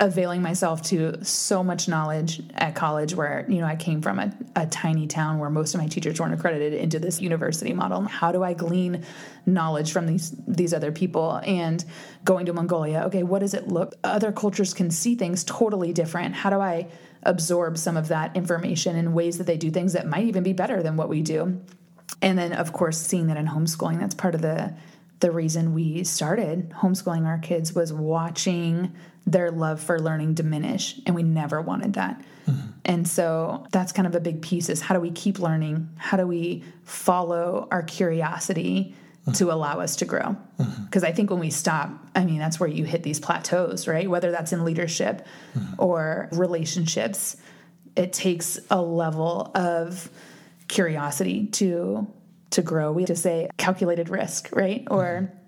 availing 0.00 0.42
myself 0.42 0.82
to 0.82 1.22
so 1.24 1.62
much 1.62 1.88
knowledge 1.88 2.42
at 2.54 2.74
college 2.74 3.14
where 3.14 3.46
you 3.48 3.60
know 3.60 3.66
i 3.66 3.76
came 3.76 4.02
from 4.02 4.18
a, 4.18 4.32
a, 4.56 4.66
tiny 4.66 5.06
town 5.06 5.38
where 5.38 5.48
most 5.48 5.74
of 5.74 5.80
my 5.80 5.86
teachers 5.86 6.18
weren't 6.18 6.34
accredited 6.34 6.74
into 6.74 6.98
this 6.98 7.20
university 7.20 7.72
model. 7.72 8.02
How 8.02 8.32
do 8.32 8.42
i 8.42 8.52
glean 8.52 9.04
knowledge 9.46 9.92
from 9.92 10.06
these 10.06 10.34
these 10.46 10.74
other 10.74 10.90
people? 10.90 11.40
And 11.44 11.84
going 12.24 12.46
to 12.46 12.52
mongolia 12.52 13.04
okay 13.06 13.22
what 13.22 13.40
does 13.40 13.54
it 13.54 13.68
look? 13.68 13.94
Other 14.02 14.32
cultures 14.32 14.74
can 14.74 14.90
see 14.90 15.14
things 15.14 15.44
totally 15.44 15.92
different. 15.92 16.34
How 16.34 16.50
do 16.50 16.60
i 16.60 16.88
absorb 17.22 17.78
some 17.78 17.96
of 17.96 18.08
that 18.08 18.36
information 18.36 18.96
in 18.96 19.14
ways 19.14 19.38
that 19.38 19.46
they 19.46 19.56
do 19.56 19.70
things 19.70 19.92
that 19.92 20.06
might 20.06 20.24
even 20.24 20.42
be 20.42 20.52
better 20.52 20.82
than 20.82 20.96
what 20.96 21.08
we 21.08 21.22
do? 21.22 21.60
And 22.20 22.36
then 22.36 22.52
of 22.52 22.72
course 22.72 22.98
seeing 22.98 23.28
that 23.28 23.36
in 23.36 23.46
homeschooling 23.46 24.00
that's 24.00 24.14
part 24.14 24.34
of 24.34 24.42
the 24.42 24.74
the 25.20 25.30
reason 25.30 25.72
we 25.72 26.04
started 26.04 26.70
homeschooling 26.70 27.24
our 27.24 27.38
kids 27.38 27.72
was 27.72 27.92
watching 27.92 28.92
their 29.26 29.50
love 29.50 29.80
for 29.80 29.98
learning 29.98 30.34
diminish 30.34 31.00
and 31.06 31.14
we 31.14 31.22
never 31.22 31.60
wanted 31.60 31.94
that 31.94 32.20
mm-hmm. 32.46 32.68
and 32.84 33.08
so 33.08 33.66
that's 33.72 33.92
kind 33.92 34.06
of 34.06 34.14
a 34.14 34.20
big 34.20 34.42
piece 34.42 34.68
is 34.68 34.80
how 34.80 34.94
do 34.94 35.00
we 35.00 35.10
keep 35.10 35.38
learning 35.38 35.88
how 35.96 36.16
do 36.16 36.26
we 36.26 36.62
follow 36.84 37.66
our 37.70 37.82
curiosity 37.82 38.94
mm-hmm. 39.22 39.32
to 39.32 39.50
allow 39.50 39.80
us 39.80 39.96
to 39.96 40.04
grow 40.04 40.36
because 40.58 41.02
mm-hmm. 41.02 41.04
i 41.06 41.12
think 41.12 41.30
when 41.30 41.40
we 41.40 41.50
stop 41.50 41.90
i 42.14 42.24
mean 42.24 42.38
that's 42.38 42.60
where 42.60 42.68
you 42.68 42.84
hit 42.84 43.02
these 43.02 43.18
plateaus 43.18 43.88
right 43.88 44.08
whether 44.08 44.30
that's 44.30 44.52
in 44.52 44.64
leadership 44.64 45.26
mm-hmm. 45.54 45.74
or 45.78 46.28
relationships 46.32 47.36
it 47.96 48.12
takes 48.12 48.58
a 48.70 48.80
level 48.80 49.50
of 49.54 50.10
curiosity 50.68 51.46
to 51.46 52.06
to 52.50 52.60
grow 52.60 52.92
we 52.92 53.02
have 53.02 53.08
to 53.08 53.16
say 53.16 53.48
calculated 53.56 54.10
risk 54.10 54.50
right 54.52 54.86
or 54.90 55.22
mm-hmm 55.22 55.38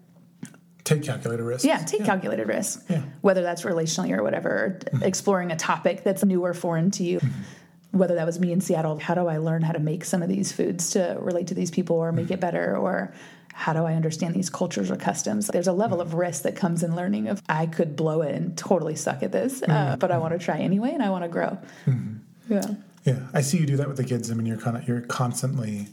take 0.86 1.02
calculated 1.02 1.42
risk. 1.42 1.64
Yeah, 1.64 1.78
take 1.78 2.00
yeah. 2.00 2.06
calculated 2.06 2.48
risk. 2.48 2.84
Yeah. 2.88 3.02
Whether 3.20 3.42
that's 3.42 3.62
relationally 3.62 4.16
or 4.16 4.22
whatever, 4.22 4.78
mm-hmm. 4.80 5.02
exploring 5.02 5.50
a 5.50 5.56
topic 5.56 6.04
that's 6.04 6.24
new 6.24 6.44
or 6.44 6.54
foreign 6.54 6.90
to 6.92 7.02
you. 7.02 7.18
Mm-hmm. 7.18 7.98
Whether 7.98 8.14
that 8.14 8.26
was 8.26 8.38
me 8.38 8.52
in 8.52 8.60
Seattle, 8.60 8.98
how 8.98 9.14
do 9.14 9.26
I 9.26 9.38
learn 9.38 9.62
how 9.62 9.72
to 9.72 9.78
make 9.78 10.04
some 10.04 10.22
of 10.22 10.28
these 10.28 10.52
foods 10.52 10.90
to 10.90 11.16
relate 11.20 11.48
to 11.48 11.54
these 11.54 11.70
people 11.70 11.96
or 11.96 12.12
make 12.12 12.26
mm-hmm. 12.26 12.34
it 12.34 12.40
better 12.40 12.76
or 12.76 13.12
how 13.52 13.72
do 13.72 13.84
I 13.84 13.94
understand 13.94 14.34
these 14.34 14.50
cultures 14.50 14.90
or 14.90 14.96
customs? 14.96 15.46
There's 15.46 15.66
a 15.66 15.72
level 15.72 16.00
of 16.00 16.12
risk 16.12 16.42
that 16.42 16.56
comes 16.56 16.82
in 16.82 16.94
learning 16.94 17.28
of 17.28 17.42
I 17.48 17.66
could 17.66 17.96
blow 17.96 18.20
it 18.20 18.34
and 18.34 18.56
totally 18.56 18.96
suck 18.96 19.22
at 19.22 19.32
this, 19.32 19.62
uh, 19.62 19.66
mm-hmm. 19.66 19.98
but 19.98 20.10
I 20.10 20.18
want 20.18 20.38
to 20.38 20.38
try 20.38 20.58
anyway 20.58 20.90
and 20.92 21.02
I 21.02 21.10
want 21.10 21.24
to 21.24 21.28
grow. 21.28 21.58
Mm-hmm. 21.86 22.52
Yeah. 22.52 22.74
Yeah, 23.04 23.20
I 23.32 23.40
see 23.40 23.58
you 23.58 23.66
do 23.66 23.76
that 23.76 23.88
with 23.88 23.96
the 23.96 24.04
kids. 24.04 24.30
I 24.30 24.34
mean, 24.34 24.46
you're 24.46 24.58
kind 24.58 24.76
of 24.76 24.86
you're 24.86 25.00
constantly 25.00 25.86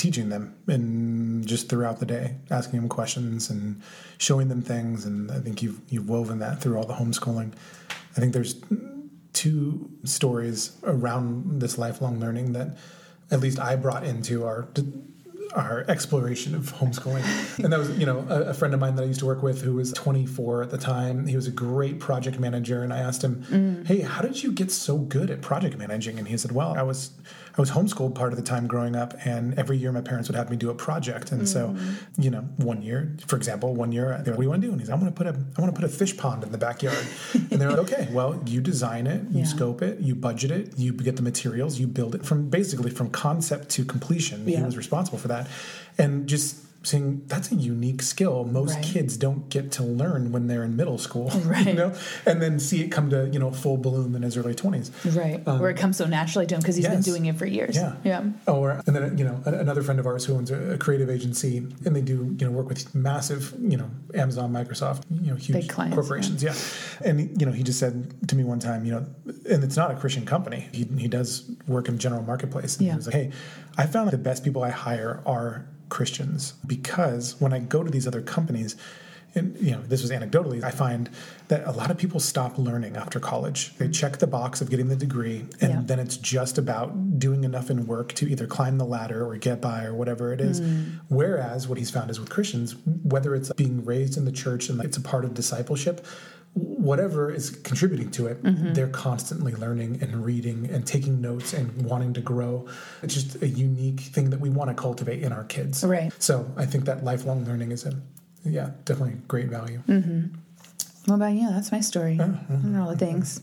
teaching 0.00 0.30
them 0.30 0.56
and 0.66 1.46
just 1.46 1.68
throughout 1.68 2.00
the 2.00 2.06
day, 2.06 2.36
asking 2.50 2.80
them 2.80 2.88
questions 2.88 3.50
and 3.50 3.82
showing 4.16 4.48
them 4.48 4.62
things. 4.62 5.04
And 5.04 5.30
I 5.30 5.40
think 5.40 5.62
you've 5.62 5.80
you've 5.90 6.08
woven 6.08 6.38
that 6.38 6.62
through 6.62 6.78
all 6.78 6.86
the 6.86 6.94
homeschooling. 6.94 7.52
I 8.16 8.20
think 8.20 8.32
there's 8.32 8.56
two 9.34 9.90
stories 10.04 10.76
around 10.84 11.60
this 11.60 11.76
lifelong 11.76 12.18
learning 12.18 12.54
that 12.54 12.78
at 13.30 13.40
least 13.40 13.60
I 13.60 13.76
brought 13.76 14.04
into 14.04 14.44
our 14.46 14.68
our 15.54 15.84
exploration 15.88 16.54
of 16.54 16.72
homeschooling. 16.74 17.24
and 17.64 17.72
that 17.72 17.78
was, 17.78 17.90
you 17.98 18.06
know, 18.06 18.24
a, 18.28 18.50
a, 18.50 18.54
friend 18.54 18.72
of 18.72 18.80
mine 18.80 18.94
that 18.96 19.02
I 19.02 19.06
used 19.06 19.20
to 19.20 19.26
work 19.26 19.42
with 19.42 19.62
who 19.62 19.74
was 19.74 19.92
24 19.92 20.62
at 20.62 20.70
the 20.70 20.78
time. 20.78 21.26
He 21.26 21.34
was 21.34 21.46
a 21.46 21.50
great 21.50 21.98
project 21.98 22.38
manager, 22.38 22.82
and 22.82 22.92
I 22.92 22.98
asked 22.98 23.22
him, 23.22 23.44
mm. 23.50 23.86
"Hey, 23.86 24.00
how 24.00 24.22
did 24.22 24.42
you 24.42 24.52
get 24.52 24.70
so 24.70 24.98
good 24.98 25.30
at 25.30 25.40
project 25.42 25.76
managing?" 25.76 26.18
And 26.18 26.28
he 26.28 26.36
said, 26.36 26.52
"Well, 26.52 26.74
I 26.76 26.82
was 26.82 27.10
I 27.60 27.62
was 27.62 27.70
homeschooled 27.70 28.14
part 28.14 28.32
of 28.32 28.38
the 28.38 28.42
time 28.42 28.66
growing 28.66 28.96
up, 28.96 29.12
and 29.26 29.58
every 29.58 29.76
year 29.76 29.92
my 29.92 30.00
parents 30.00 30.30
would 30.30 30.34
have 30.34 30.48
me 30.48 30.56
do 30.56 30.70
a 30.70 30.74
project. 30.74 31.30
And 31.30 31.42
mm. 31.42 31.46
so, 31.46 31.76
you 32.16 32.30
know, 32.30 32.40
one 32.56 32.80
year, 32.80 33.14
for 33.26 33.36
example, 33.36 33.74
one 33.74 33.92
year, 33.92 34.16
like, 34.16 34.28
"What 34.28 34.36
do 34.36 34.42
you 34.44 34.48
want 34.48 34.62
to 34.62 34.68
do?" 34.68 34.72
And 34.72 34.80
he's, 34.80 34.88
"I 34.88 34.94
want 34.94 35.08
to 35.08 35.12
put 35.12 35.26
a 35.26 35.38
I 35.58 35.60
want 35.60 35.74
to 35.74 35.78
put 35.78 35.84
a 35.84 35.88
fish 35.88 36.16
pond 36.16 36.42
in 36.42 36.52
the 36.52 36.58
backyard." 36.58 37.06
and 37.34 37.60
they're 37.60 37.68
like, 37.68 37.80
"Okay, 37.80 38.08
well, 38.12 38.42
you 38.46 38.62
design 38.62 39.06
it, 39.06 39.24
you 39.30 39.40
yeah. 39.40 39.44
scope 39.44 39.82
it, 39.82 40.00
you 40.00 40.14
budget 40.14 40.50
it, 40.50 40.78
you 40.78 40.94
get 40.94 41.16
the 41.16 41.22
materials, 41.22 41.78
you 41.78 41.86
build 41.86 42.14
it 42.14 42.24
from 42.24 42.48
basically 42.48 42.90
from 42.90 43.10
concept 43.10 43.68
to 43.72 43.84
completion." 43.84 44.48
Yeah. 44.48 44.60
He 44.60 44.64
was 44.64 44.78
responsible 44.78 45.18
for 45.18 45.28
that, 45.28 45.46
and 45.98 46.26
just 46.26 46.64
saying 46.82 47.22
that's 47.26 47.52
a 47.52 47.54
unique 47.54 48.02
skill. 48.02 48.44
Most 48.44 48.74
right. 48.74 48.84
kids 48.84 49.16
don't 49.16 49.48
get 49.48 49.70
to 49.72 49.82
learn 49.82 50.32
when 50.32 50.46
they're 50.46 50.64
in 50.64 50.76
middle 50.76 50.98
school 50.98 51.28
right. 51.44 51.66
you 51.66 51.74
know? 51.74 51.94
And 52.26 52.40
then 52.40 52.58
see 52.58 52.82
it 52.82 52.88
come 52.88 53.10
to 53.10 53.28
you 53.28 53.38
know 53.38 53.50
full 53.50 53.76
bloom 53.76 54.14
in 54.14 54.22
his 54.22 54.36
early 54.36 54.54
20s 54.54 55.16
right. 55.16 55.46
Um, 55.46 55.60
where 55.60 55.70
it 55.70 55.76
comes 55.76 55.96
so 55.96 56.06
naturally 56.06 56.46
to 56.46 56.54
him 56.54 56.60
because 56.60 56.76
he's 56.76 56.84
yes. 56.84 56.94
been 56.94 57.02
doing 57.02 57.26
it 57.26 57.36
for 57.36 57.46
years. 57.46 57.76
Yeah. 57.76 57.96
Yeah. 58.04 58.30
Or 58.46 58.82
and 58.86 58.96
then 58.96 59.18
you 59.18 59.24
know 59.24 59.42
another 59.44 59.82
friend 59.82 60.00
of 60.00 60.06
ours 60.06 60.24
who 60.24 60.34
owns 60.34 60.50
a 60.50 60.78
creative 60.78 61.10
agency 61.10 61.58
and 61.58 61.94
they 61.94 62.00
do 62.00 62.34
you 62.38 62.46
know 62.46 62.50
work 62.50 62.68
with 62.68 62.94
massive 62.94 63.54
you 63.60 63.76
know 63.76 63.90
amazon 64.14 64.52
microsoft 64.52 65.02
you 65.10 65.30
know 65.30 65.36
huge 65.36 65.68
clients, 65.68 65.94
corporations. 65.94 66.42
yeah. 66.42 66.54
yeah. 66.54 67.10
And 67.10 67.40
you 67.40 67.46
know 67.46 67.52
he 67.52 67.62
just 67.62 67.78
said 67.78 68.28
to 68.28 68.36
me 68.36 68.44
one 68.44 68.58
time 68.58 68.84
you 68.84 68.92
know 68.92 69.06
and 69.50 69.62
it's 69.62 69.76
not 69.76 69.90
a 69.90 69.96
christian 69.96 70.24
company. 70.24 70.68
He, 70.72 70.84
he 70.96 71.08
does 71.08 71.50
work 71.66 71.88
in 71.88 71.98
general 71.98 72.22
marketplace. 72.22 72.76
And 72.78 72.86
yeah. 72.86 72.92
he 72.92 72.96
was 72.96 73.06
like 73.06 73.14
hey 73.14 73.30
i 73.76 73.86
found 73.86 74.10
the 74.10 74.18
best 74.18 74.44
people 74.44 74.62
i 74.62 74.70
hire 74.70 75.22
are 75.26 75.66
Christians 75.90 76.54
because 76.66 77.38
when 77.40 77.52
I 77.52 77.58
go 77.58 77.82
to 77.82 77.90
these 77.90 78.06
other 78.06 78.22
companies, 78.22 78.76
and 79.34 79.56
you 79.58 79.70
know 79.70 79.80
this 79.82 80.02
was 80.02 80.10
anecdotally 80.10 80.62
i 80.64 80.70
find 80.70 81.08
that 81.48 81.66
a 81.66 81.70
lot 81.72 81.90
of 81.90 81.96
people 81.96 82.18
stop 82.20 82.58
learning 82.58 82.96
after 82.96 83.20
college 83.20 83.76
they 83.78 83.88
check 83.88 84.18
the 84.18 84.26
box 84.26 84.60
of 84.60 84.70
getting 84.70 84.88
the 84.88 84.96
degree 84.96 85.44
and 85.60 85.70
yeah. 85.70 85.80
then 85.84 85.98
it's 85.98 86.16
just 86.16 86.58
about 86.58 87.18
doing 87.18 87.44
enough 87.44 87.70
in 87.70 87.86
work 87.86 88.12
to 88.12 88.28
either 88.28 88.46
climb 88.46 88.78
the 88.78 88.84
ladder 88.84 89.24
or 89.24 89.36
get 89.36 89.60
by 89.60 89.84
or 89.84 89.94
whatever 89.94 90.32
it 90.32 90.40
is 90.40 90.60
mm. 90.60 90.98
whereas 91.08 91.68
what 91.68 91.78
he's 91.78 91.90
found 91.90 92.10
is 92.10 92.18
with 92.18 92.28
christians 92.28 92.74
whether 93.04 93.34
it's 93.34 93.52
being 93.52 93.84
raised 93.84 94.16
in 94.16 94.24
the 94.24 94.32
church 94.32 94.68
and 94.68 94.82
it's 94.82 94.96
a 94.96 95.02
part 95.02 95.24
of 95.24 95.34
discipleship 95.34 96.04
whatever 96.54 97.30
is 97.30 97.50
contributing 97.50 98.10
to 98.10 98.26
it, 98.26 98.42
mm-hmm. 98.42 98.72
they're 98.72 98.88
constantly 98.88 99.52
learning 99.54 99.98
and 100.02 100.24
reading 100.24 100.68
and 100.70 100.86
taking 100.86 101.20
notes 101.20 101.52
and 101.52 101.82
wanting 101.82 102.12
to 102.14 102.20
grow. 102.20 102.66
It's 103.02 103.14
just 103.14 103.42
a 103.42 103.48
unique 103.48 104.00
thing 104.00 104.30
that 104.30 104.40
we 104.40 104.50
want 104.50 104.68
to 104.68 104.74
cultivate 104.74 105.22
in 105.22 105.32
our 105.32 105.44
kids. 105.44 105.84
Right. 105.84 106.12
So 106.18 106.50
I 106.56 106.66
think 106.66 106.86
that 106.86 107.04
lifelong 107.04 107.44
learning 107.44 107.72
is 107.72 107.86
a, 107.86 107.94
yeah, 108.44 108.70
definitely 108.84 109.20
great 109.28 109.48
value. 109.48 109.82
Mm-hmm. 109.86 110.34
What 111.06 111.14
about 111.16 111.32
you? 111.32 111.48
That's 111.50 111.70
my 111.72 111.80
story. 111.80 112.18
Uh, 112.18 112.32
all 112.78 112.90
the 112.90 112.96
things. 112.98 113.40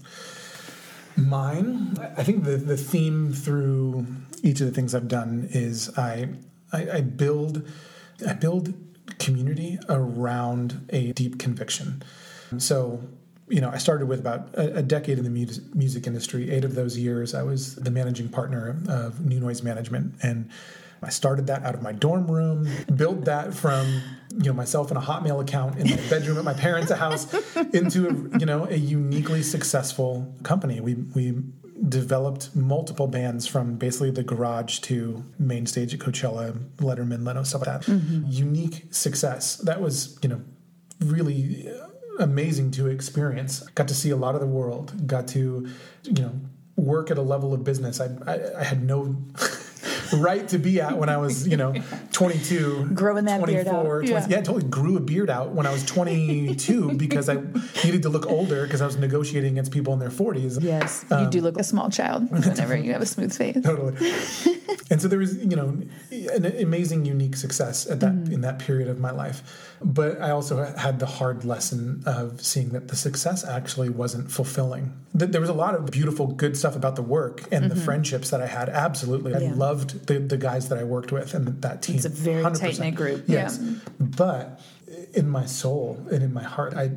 Mine, 1.15 1.97
I 2.17 2.23
think 2.23 2.43
the, 2.43 2.57
the 2.57 2.77
theme 2.77 3.33
through 3.33 4.05
each 4.43 4.61
of 4.61 4.67
the 4.67 4.73
things 4.73 4.93
I've 4.93 5.07
done 5.07 5.47
is 5.51 5.97
I, 5.97 6.29
I, 6.71 6.89
I 6.91 7.01
build 7.01 7.67
I 8.27 8.33
build 8.33 8.73
community 9.19 9.79
around 9.89 10.87
a 10.89 11.11
deep 11.13 11.39
conviction. 11.39 12.03
So 12.57 13.01
you 13.49 13.61
know, 13.61 13.69
I 13.69 13.77
started 13.77 14.07
with 14.07 14.19
about 14.19 14.53
a, 14.55 14.77
a 14.77 14.81
decade 14.81 15.17
in 15.17 15.23
the 15.23 15.29
mu- 15.29 15.47
music 15.73 16.05
industry. 16.05 16.51
Eight 16.51 16.65
of 16.65 16.75
those 16.75 16.97
years, 16.97 17.33
I 17.33 17.43
was 17.43 17.75
the 17.75 17.91
managing 17.91 18.29
partner 18.29 18.77
of 18.89 19.25
New 19.25 19.39
Noise 19.39 19.63
Management, 19.63 20.15
and 20.21 20.49
I 21.01 21.09
started 21.09 21.47
that 21.47 21.63
out 21.63 21.75
of 21.75 21.81
my 21.81 21.91
dorm 21.91 22.29
room, 22.29 22.67
built 22.93 23.25
that 23.25 23.53
from 23.53 24.01
you 24.31 24.45
know 24.45 24.53
myself 24.53 24.91
in 24.91 24.97
a 24.97 25.01
Hotmail 25.01 25.41
account 25.41 25.77
in 25.77 25.89
my 25.89 25.95
bedroom 26.09 26.37
at 26.37 26.43
my 26.43 26.53
parents' 26.53 26.91
house 26.91 27.33
into 27.73 28.07
a, 28.07 28.39
you 28.39 28.45
know 28.45 28.65
a 28.65 28.75
uniquely 28.75 29.43
successful 29.43 30.33
company. 30.43 30.81
We 30.81 30.95
we 30.95 31.41
developed 31.87 32.55
multiple 32.55 33.07
bands 33.07 33.45
from 33.45 33.75
basically 33.75 34.09
the 34.11 34.23
garage 34.23 34.79
to 34.79 35.23
main 35.37 35.67
stage 35.67 35.93
at 35.93 35.99
Coachella, 35.99 36.57
Letterman, 36.77 37.25
Leno, 37.25 37.43
stuff 37.43 37.65
like 37.65 37.81
that. 37.81 37.91
Mm-hmm. 37.91 38.23
Unique 38.29 38.87
success. 38.89 39.57
That 39.57 39.79
was 39.79 40.17
you 40.21 40.29
know 40.29 40.41
really 40.99 41.69
amazing 42.19 42.71
to 42.71 42.87
experience. 42.87 43.61
Got 43.75 43.87
to 43.89 43.95
see 43.95 44.09
a 44.09 44.15
lot 44.15 44.35
of 44.35 44.41
the 44.41 44.47
world. 44.47 45.07
Got 45.07 45.27
to 45.29 45.69
you 46.03 46.21
know 46.21 46.39
work 46.77 47.09
at 47.09 47.17
a 47.17 47.21
level 47.21 47.53
of 47.53 47.63
business 47.63 47.99
I, 47.99 48.09
I, 48.27 48.59
I 48.59 48.63
had 48.63 48.83
no 48.83 49.15
right 50.13 50.47
to 50.49 50.57
be 50.57 50.81
at 50.81 50.97
when 50.97 51.09
I 51.09 51.17
was, 51.17 51.47
you 51.47 51.57
know, 51.57 51.73
22. 52.11 52.91
Growing 52.93 53.25
that 53.25 53.39
24, 53.39 53.45
beard 53.45 53.67
out. 53.67 53.85
20, 53.85 54.07
yeah. 54.09 54.27
yeah, 54.29 54.37
I 54.37 54.41
totally 54.41 54.69
grew 54.69 54.97
a 54.97 54.99
beard 54.99 55.29
out 55.29 55.51
when 55.51 55.65
I 55.65 55.71
was 55.71 55.85
22 55.85 56.93
because 56.97 57.29
I 57.29 57.35
needed 57.83 58.03
to 58.03 58.09
look 58.09 58.27
older 58.27 58.63
because 58.63 58.81
I 58.81 58.85
was 58.85 58.97
negotiating 58.97 59.53
against 59.53 59.71
people 59.71 59.93
in 59.93 59.99
their 59.99 60.09
40s. 60.09 60.61
Yes, 60.61 61.05
um, 61.11 61.23
you 61.23 61.29
do 61.29 61.41
look 61.41 61.59
a 61.59 61.63
small 61.63 61.89
child 61.89 62.29
whenever 62.31 62.75
you 62.75 62.93
have 62.93 63.01
a 63.01 63.05
smooth 63.05 63.35
face. 63.35 63.61
Totally. 63.61 63.95
and 64.89 65.01
so 65.01 65.07
there 65.07 65.19
was, 65.19 65.37
you 65.37 65.55
know, 65.55 65.81
an 66.11 66.45
amazing, 66.45 67.05
unique 67.05 67.35
success 67.35 67.89
at 67.89 67.99
that 67.99 68.13
mm-hmm. 68.13 68.33
in 68.33 68.41
that 68.41 68.59
period 68.59 68.87
of 68.87 68.99
my 68.99 69.11
life. 69.11 69.75
But 69.81 70.21
I 70.21 70.31
also 70.31 70.63
had 70.63 70.99
the 70.99 71.05
hard 71.05 71.45
lesson 71.45 72.03
of 72.05 72.43
seeing 72.43 72.69
that 72.69 72.87
the 72.87 72.95
success 72.95 73.45
actually 73.45 73.89
wasn't 73.89 74.31
fulfilling. 74.31 74.93
There 75.13 75.41
was 75.41 75.49
a 75.49 75.53
lot 75.53 75.75
of 75.75 75.85
beautiful, 75.91 76.27
good 76.27 76.57
stuff 76.57 76.75
about 76.75 76.95
the 76.95 77.01
work 77.01 77.41
and 77.51 77.65
mm-hmm. 77.65 77.69
the 77.69 77.75
friendships 77.75 78.29
that 78.31 78.41
I 78.41 78.47
had. 78.47 78.69
Absolutely, 78.69 79.35
I 79.35 79.51
loved 79.51 79.96
the, 80.05 80.19
the 80.19 80.37
guys 80.37 80.69
that 80.69 80.77
I 80.77 80.83
worked 80.83 81.11
with 81.11 81.33
and 81.33 81.61
that 81.61 81.81
team. 81.81 81.95
It's 81.95 82.05
a 82.05 82.09
very 82.09 82.43
tight 82.55 82.79
knit 82.79 82.95
group. 82.95 83.25
Yes. 83.27 83.59
Yeah. 83.61 83.73
But 83.99 84.59
in 85.13 85.29
my 85.29 85.45
soul 85.45 86.05
and 86.11 86.23
in 86.23 86.33
my 86.33 86.43
heart, 86.43 86.73
I, 86.73 86.91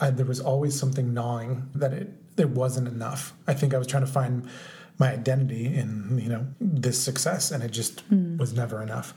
I 0.00 0.10
there 0.10 0.26
was 0.26 0.40
always 0.40 0.78
something 0.78 1.14
gnawing 1.14 1.70
that 1.74 1.92
it 1.92 2.10
it 2.36 2.50
wasn't 2.50 2.88
enough. 2.88 3.34
I 3.46 3.54
think 3.54 3.74
I 3.74 3.78
was 3.78 3.86
trying 3.86 4.04
to 4.04 4.10
find 4.10 4.48
my 4.98 5.12
identity 5.12 5.66
in 5.66 6.18
you 6.22 6.28
know 6.28 6.46
this 6.60 7.02
success, 7.02 7.50
and 7.50 7.62
it 7.62 7.70
just 7.70 8.08
mm. 8.10 8.38
was 8.38 8.52
never 8.52 8.82
enough. 8.82 9.14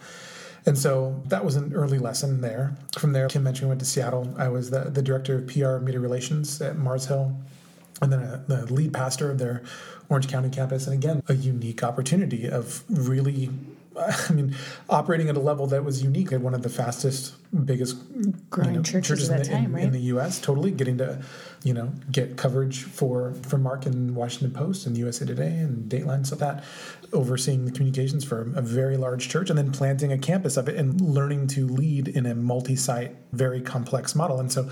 And 0.67 0.77
so 0.77 1.21
that 1.27 1.45
was 1.45 1.55
an 1.55 1.73
early 1.73 1.99
lesson 1.99 2.41
there. 2.41 2.75
From 2.97 3.13
there, 3.13 3.27
Kim 3.27 3.43
mentioned 3.43 3.67
we 3.67 3.69
went 3.69 3.81
to 3.81 3.85
Seattle. 3.85 4.33
I 4.35 4.47
was 4.47 4.71
the, 4.71 4.85
the 4.85 5.03
director 5.03 5.35
of 5.37 5.45
PR 5.45 5.77
media 5.77 5.99
relations 5.99 6.59
at 6.59 6.75
Mars 6.75 7.05
Hill, 7.05 7.37
and 8.01 8.11
then 8.11 8.21
a, 8.21 8.43
the 8.47 8.73
lead 8.73 8.93
pastor 8.93 9.29
of 9.29 9.37
their 9.37 9.61
Orange 10.09 10.27
County 10.27 10.49
campus. 10.49 10.87
And 10.87 10.93
again, 10.93 11.21
a 11.27 11.33
unique 11.33 11.83
opportunity 11.83 12.47
of 12.47 12.83
really 12.89 13.49
I 13.97 14.33
mean, 14.33 14.55
operating 14.89 15.29
at 15.29 15.37
a 15.37 15.39
level 15.39 15.67
that 15.67 15.83
was 15.83 16.03
unique 16.03 16.31
at 16.31 16.41
one 16.41 16.53
of 16.53 16.63
the 16.63 16.69
fastest, 16.69 17.35
biggest 17.65 17.97
growing 18.49 18.71
you 18.71 18.75
know, 18.77 18.83
churches, 18.83 19.07
churches 19.07 19.29
in, 19.29 19.37
the, 19.37 19.45
time, 19.45 19.65
in, 19.65 19.73
right? 19.73 19.83
in, 19.83 19.91
the 19.91 19.99
U.S. 20.01 20.39
Totally 20.39 20.71
getting 20.71 20.97
to, 20.97 21.21
you 21.63 21.73
know, 21.73 21.91
get 22.11 22.35
coverage 22.35 22.83
for 22.83 23.33
for 23.43 23.57
Mark 23.57 23.85
in 23.85 24.13
Washington 24.13 24.51
Post 24.51 24.85
and 24.85 24.97
USA 24.97 25.25
Today 25.25 25.57
and 25.57 25.89
Dateline, 25.89 26.29
like 26.29 26.39
that, 26.39 26.63
overseeing 27.13 27.65
the 27.65 27.71
communications 27.71 28.25
for 28.25 28.41
a 28.55 28.61
very 28.61 28.97
large 28.97 29.29
church, 29.29 29.49
and 29.49 29.57
then 29.57 29.71
planting 29.71 30.11
a 30.11 30.17
campus 30.17 30.57
of 30.57 30.67
it 30.67 30.75
and 30.75 30.99
learning 30.99 31.47
to 31.47 31.67
lead 31.67 32.07
in 32.09 32.25
a 32.25 32.35
multi-site, 32.35 33.15
very 33.31 33.61
complex 33.61 34.13
model. 34.13 34.39
And 34.39 34.51
so, 34.51 34.69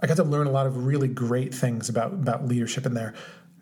I 0.00 0.06
got 0.06 0.16
to 0.16 0.24
learn 0.24 0.46
a 0.46 0.52
lot 0.52 0.66
of 0.66 0.86
really 0.86 1.08
great 1.08 1.54
things 1.54 1.88
about 1.88 2.12
about 2.12 2.46
leadership 2.46 2.84
in 2.84 2.94
there. 2.94 3.14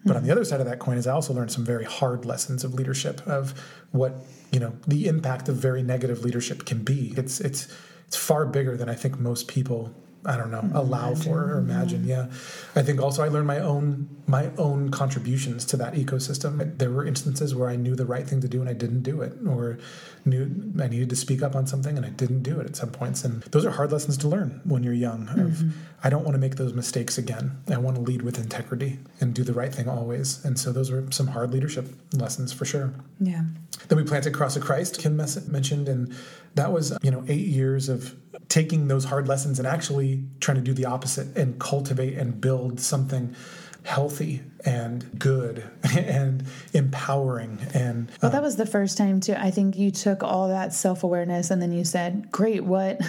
But 0.04 0.16
on 0.16 0.22
the 0.22 0.30
other 0.30 0.44
side 0.44 0.60
of 0.60 0.66
that 0.66 0.78
coin 0.78 0.98
is 0.98 1.06
I 1.06 1.12
also 1.12 1.32
learned 1.32 1.50
some 1.50 1.64
very 1.64 1.84
hard 1.84 2.24
lessons 2.26 2.62
of 2.62 2.74
leadership 2.74 3.26
of 3.26 3.58
what 3.92 4.14
you 4.52 4.60
know 4.60 4.74
the 4.86 5.06
impact 5.08 5.48
of 5.48 5.56
very 5.56 5.82
negative 5.82 6.22
leadership 6.24 6.66
can 6.66 6.82
be. 6.82 7.14
It's 7.16 7.40
it's 7.40 7.68
it's 8.06 8.16
far 8.16 8.44
bigger 8.44 8.76
than 8.76 8.88
I 8.88 8.94
think 8.94 9.18
most 9.18 9.48
people 9.48 9.94
I 10.26 10.36
don't 10.36 10.50
know 10.50 10.62
mm-hmm. 10.62 10.76
allow 10.76 11.14
for 11.14 11.52
or 11.52 11.58
imagine. 11.58 12.04
Yeah, 12.04 12.26
I 12.74 12.82
think 12.82 13.00
also 13.00 13.22
I 13.22 13.28
learned 13.28 13.46
my 13.46 13.60
own 13.60 14.08
my 14.26 14.50
own 14.56 14.90
contributions 14.90 15.64
to 15.66 15.76
that 15.76 15.94
ecosystem. 15.94 16.78
There 16.78 16.90
were 16.90 17.04
instances 17.04 17.54
where 17.54 17.68
I 17.68 17.76
knew 17.76 17.94
the 17.94 18.06
right 18.06 18.26
thing 18.26 18.40
to 18.40 18.48
do 18.48 18.60
and 18.60 18.68
I 18.68 18.72
didn't 18.72 19.02
do 19.02 19.22
it, 19.22 19.34
or 19.46 19.78
knew 20.24 20.72
I 20.80 20.88
needed 20.88 21.10
to 21.10 21.16
speak 21.16 21.42
up 21.42 21.54
on 21.54 21.66
something 21.66 21.96
and 21.96 22.06
I 22.06 22.10
didn't 22.10 22.42
do 22.42 22.60
it 22.60 22.66
at 22.66 22.76
some 22.76 22.90
points. 22.90 23.24
And 23.24 23.42
those 23.44 23.64
are 23.64 23.70
hard 23.70 23.92
lessons 23.92 24.16
to 24.18 24.28
learn 24.28 24.60
when 24.64 24.82
you're 24.82 24.94
young. 24.94 25.26
Mm-hmm. 25.26 25.40
Of, 25.40 25.76
I 26.02 26.10
don't 26.10 26.24
want 26.24 26.34
to 26.34 26.38
make 26.38 26.56
those 26.56 26.72
mistakes 26.72 27.18
again. 27.18 27.62
I 27.70 27.78
want 27.78 27.96
to 27.96 28.02
lead 28.02 28.22
with 28.22 28.38
integrity 28.38 28.98
and 29.20 29.34
do 29.34 29.42
the 29.42 29.52
right 29.52 29.74
thing 29.74 29.88
always. 29.88 30.44
And 30.44 30.58
so 30.58 30.72
those 30.72 30.90
were 30.90 31.10
some 31.10 31.28
hard 31.28 31.52
leadership 31.52 31.86
lessons 32.12 32.52
for 32.52 32.64
sure. 32.64 32.94
Yeah. 33.20 33.42
Then 33.88 33.98
we 33.98 34.04
planted 34.04 34.32
Cross 34.34 34.56
of 34.56 34.62
Christ. 34.62 34.98
Kim 34.98 35.16
mentioned, 35.16 35.88
and 35.88 36.14
that 36.54 36.72
was 36.72 36.96
you 37.02 37.10
know 37.10 37.24
eight 37.28 37.46
years 37.46 37.88
of 37.88 38.14
taking 38.48 38.88
those 38.88 39.04
hard 39.04 39.28
lessons 39.28 39.58
and 39.58 39.66
actually 39.66 40.24
trying 40.40 40.56
to 40.56 40.62
do 40.62 40.72
the 40.72 40.84
opposite 40.84 41.36
and 41.36 41.58
cultivate 41.58 42.14
and 42.14 42.40
build 42.40 42.80
something 42.80 43.34
healthy 43.82 44.42
and 44.64 45.18
good 45.18 45.62
and 45.96 46.44
empowering 46.72 47.58
and 47.74 48.10
well 48.22 48.30
that 48.30 48.38
um, 48.38 48.44
was 48.44 48.56
the 48.56 48.66
first 48.66 48.96
time 48.96 49.20
too. 49.20 49.34
I 49.36 49.50
think 49.50 49.76
you 49.76 49.90
took 49.90 50.22
all 50.22 50.48
that 50.48 50.72
self-awareness 50.72 51.50
and 51.50 51.60
then 51.60 51.72
you 51.72 51.84
said 51.84 52.30
great 52.30 52.64
what 52.64 53.00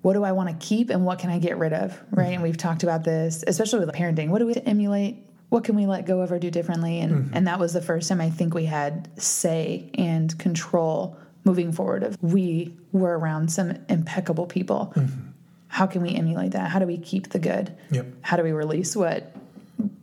what 0.00 0.14
do 0.14 0.24
i 0.24 0.32
want 0.32 0.48
to 0.48 0.66
keep 0.66 0.90
and 0.90 1.04
what 1.04 1.18
can 1.18 1.30
i 1.30 1.38
get 1.38 1.58
rid 1.58 1.72
of? 1.72 1.92
Right? 2.10 2.24
Mm-hmm. 2.24 2.34
and 2.34 2.42
we've 2.42 2.56
talked 2.56 2.82
about 2.82 3.04
this 3.04 3.44
especially 3.46 3.84
with 3.84 3.94
parenting. 3.94 4.28
What 4.28 4.38
do 4.38 4.46
we 4.46 4.54
emulate? 4.54 5.16
What 5.50 5.64
can 5.64 5.76
we 5.76 5.84
let 5.84 6.06
go 6.06 6.22
of 6.22 6.32
or 6.32 6.38
do 6.38 6.50
differently? 6.50 7.00
And 7.00 7.12
mm-hmm. 7.12 7.36
and 7.36 7.46
that 7.46 7.58
was 7.58 7.74
the 7.74 7.82
first 7.82 8.08
time 8.08 8.20
i 8.20 8.30
think 8.30 8.54
we 8.54 8.64
had 8.64 9.10
say 9.20 9.90
and 9.94 10.36
control 10.38 11.18
moving 11.44 11.72
forward 11.72 12.02
of 12.02 12.16
we 12.22 12.74
were 12.92 13.18
around 13.18 13.50
some 13.50 13.76
impeccable 13.88 14.46
people. 14.46 14.92
Mm-hmm. 14.96 15.28
how 15.68 15.86
can 15.86 16.02
we 16.02 16.14
emulate 16.14 16.52
that? 16.52 16.70
How 16.70 16.78
do 16.78 16.86
we 16.86 16.98
keep 16.98 17.30
the 17.30 17.38
good? 17.38 17.74
Yep. 17.90 18.06
how 18.22 18.36
do 18.36 18.42
we 18.42 18.52
release 18.52 18.94
what 18.94 19.34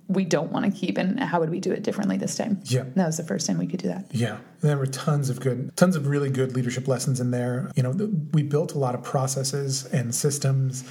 we 0.10 0.26
don't 0.26 0.52
want 0.52 0.66
to 0.66 0.72
keep 0.72 0.98
and 0.98 1.20
how 1.20 1.40
would 1.40 1.52
we 1.52 1.60
do 1.60 1.72
it 1.72 1.84
differently 1.84 2.18
this 2.18 2.36
time? 2.36 2.60
Yeah. 2.66 2.86
That 2.96 3.06
was 3.06 3.18
the 3.18 3.24
first 3.24 3.46
time 3.46 3.60
we 3.60 3.68
could 3.68 3.80
do 3.80 3.90
that. 3.90 4.06
Yeah. 4.12 4.40
There 4.62 4.76
were 4.76 4.88
tons 4.88 5.30
of 5.30 5.40
good 5.40 5.76
tons 5.78 5.96
of 5.96 6.08
really 6.08 6.32
good 6.32 6.56
leadership 6.56 6.88
lessons 6.88 7.20
in 7.20 7.30
there. 7.30 7.72
You 7.76 7.84
know 7.84 7.92
we 8.34 8.42
built 8.42 8.74
a 8.74 8.80
lot 8.80 8.96
of 8.96 9.04
processes 9.04 9.86
and 9.86 10.14
systems 10.14 10.84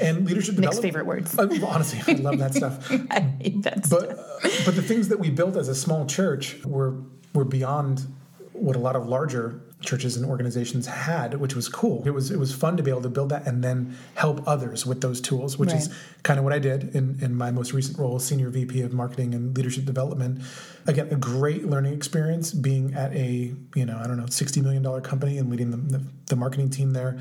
and 0.00 0.26
leadership 0.26 0.56
Nick's 0.58 0.78
favorite 0.78 1.06
words. 1.06 1.38
Uh, 1.38 1.48
honestly 1.66 2.00
i 2.08 2.18
love 2.18 2.38
that 2.38 2.54
stuff. 2.54 2.90
I 3.10 3.20
hate 3.40 3.62
that 3.62 3.88
but 3.90 4.18
uh, 4.18 4.48
but 4.64 4.74
the 4.74 4.82
things 4.82 5.08
that 5.08 5.20
we 5.20 5.28
built 5.30 5.56
as 5.56 5.68
a 5.68 5.74
small 5.74 6.06
church 6.06 6.56
were 6.64 6.94
were 7.34 7.44
beyond 7.44 8.06
what 8.52 8.76
a 8.76 8.78
lot 8.78 8.96
of 8.96 9.08
larger 9.08 9.60
churches 9.80 10.16
and 10.16 10.24
organizations 10.24 10.86
had, 10.86 11.34
which 11.40 11.54
was 11.54 11.68
cool. 11.68 12.02
It 12.06 12.10
was 12.10 12.30
it 12.30 12.38
was 12.38 12.54
fun 12.54 12.76
to 12.76 12.82
be 12.82 12.90
able 12.90 13.02
to 13.02 13.08
build 13.08 13.30
that 13.30 13.46
and 13.46 13.62
then 13.64 13.96
help 14.14 14.46
others 14.46 14.86
with 14.86 15.00
those 15.00 15.20
tools, 15.20 15.58
which 15.58 15.70
right. 15.70 15.78
is 15.78 15.94
kind 16.22 16.38
of 16.38 16.44
what 16.44 16.52
I 16.52 16.58
did 16.58 16.94
in, 16.94 17.18
in 17.20 17.34
my 17.34 17.50
most 17.50 17.72
recent 17.72 17.98
role 17.98 18.18
senior 18.18 18.50
VP 18.50 18.82
of 18.82 18.92
marketing 18.92 19.34
and 19.34 19.56
leadership 19.56 19.84
development. 19.84 20.42
Again, 20.86 21.08
a 21.10 21.16
great 21.16 21.66
learning 21.66 21.94
experience 21.94 22.52
being 22.52 22.94
at 22.94 23.12
a, 23.12 23.54
you 23.74 23.86
know, 23.86 23.98
I 23.98 24.06
don't 24.06 24.18
know, 24.18 24.26
sixty 24.26 24.60
million 24.60 24.82
dollar 24.82 25.00
company 25.00 25.38
and 25.38 25.50
leading 25.50 25.70
the, 25.70 25.98
the, 25.98 26.04
the 26.26 26.36
marketing 26.36 26.70
team 26.70 26.92
there. 26.92 27.18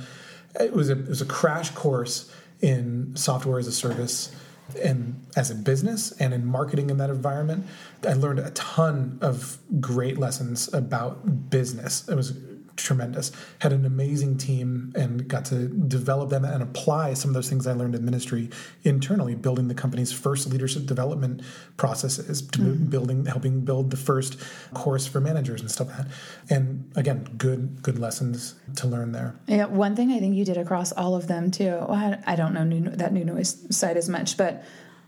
It 0.60 0.74
was 0.74 0.89
a 0.89 0.94
it 0.94 1.08
was 1.08 1.22
a 1.22 1.26
crash 1.26 1.72
course 1.72 2.32
in 2.62 3.15
software 3.15 3.58
as 3.58 3.67
a 3.67 3.72
service 3.72 4.36
and 4.82 5.26
as 5.36 5.52
a 5.52 5.56
business 5.56 6.12
and 6.13 6.34
in 6.34 6.45
marketing 6.45 6.89
in 6.89 6.97
that 6.97 7.10
environment, 7.10 7.65
I 8.08 8.13
learned 8.13 8.39
a 8.39 8.52
ton 8.52 9.17
of 9.21 9.58
great 9.80 10.17
lessons 10.17 10.74
about 10.74 11.50
business. 11.50 12.08
It 12.08 12.15
was 12.15 12.32
tremendous. 12.76 13.32
Had 13.60 13.74
an 13.74 13.86
amazing 13.86 14.38
team 14.38 14.94
and 14.96 15.28
got 15.28 15.46
to 15.46 15.68
develop 15.68 16.30
them 16.30 16.46
and 16.46 16.62
apply 16.64 17.14
some 17.14 17.30
of 17.30 17.36
those 17.36 17.50
things 17.50 17.68
I 17.68 17.74
learned 17.74 17.96
in 17.96 18.06
ministry 18.06 18.50
internally, 18.84 19.36
building 19.36 19.68
the 19.68 19.74
company's 19.74 20.12
first 20.12 20.48
leadership 20.48 20.86
development 20.86 21.42
processes, 21.78 22.42
mm-hmm. 22.42 22.86
building, 22.86 23.26
helping 23.26 23.62
build 23.62 23.92
the 23.92 23.98
first 23.98 24.38
course 24.74 25.08
for 25.08 25.20
managers 25.20 25.62
and 25.62 25.70
stuff 25.70 25.88
like 25.88 25.98
that. 25.98 26.08
And 26.50 26.92
again, 26.96 27.28
good, 27.38 27.82
good 27.82 28.00
lessons 28.00 28.56
to 28.78 28.88
learn 28.88 29.12
there. 29.12 29.36
Yeah, 29.48 29.66
one 29.66 29.96
thing 29.96 30.12
I 30.12 30.20
think 30.20 30.36
you 30.36 30.46
did 30.46 30.58
across 30.58 30.92
all 30.92 31.16
of 31.16 31.28
them 31.28 31.52
too. 31.52 31.86
Well, 31.88 32.22
I 32.26 32.36
don't 32.36 32.54
know 32.54 32.64
new, 32.64 32.90
that 32.90 33.14
new 33.14 33.26
noise 33.26 33.66
side 33.76 33.98
as 33.98 34.10
much, 34.10 34.38
but 34.38 34.64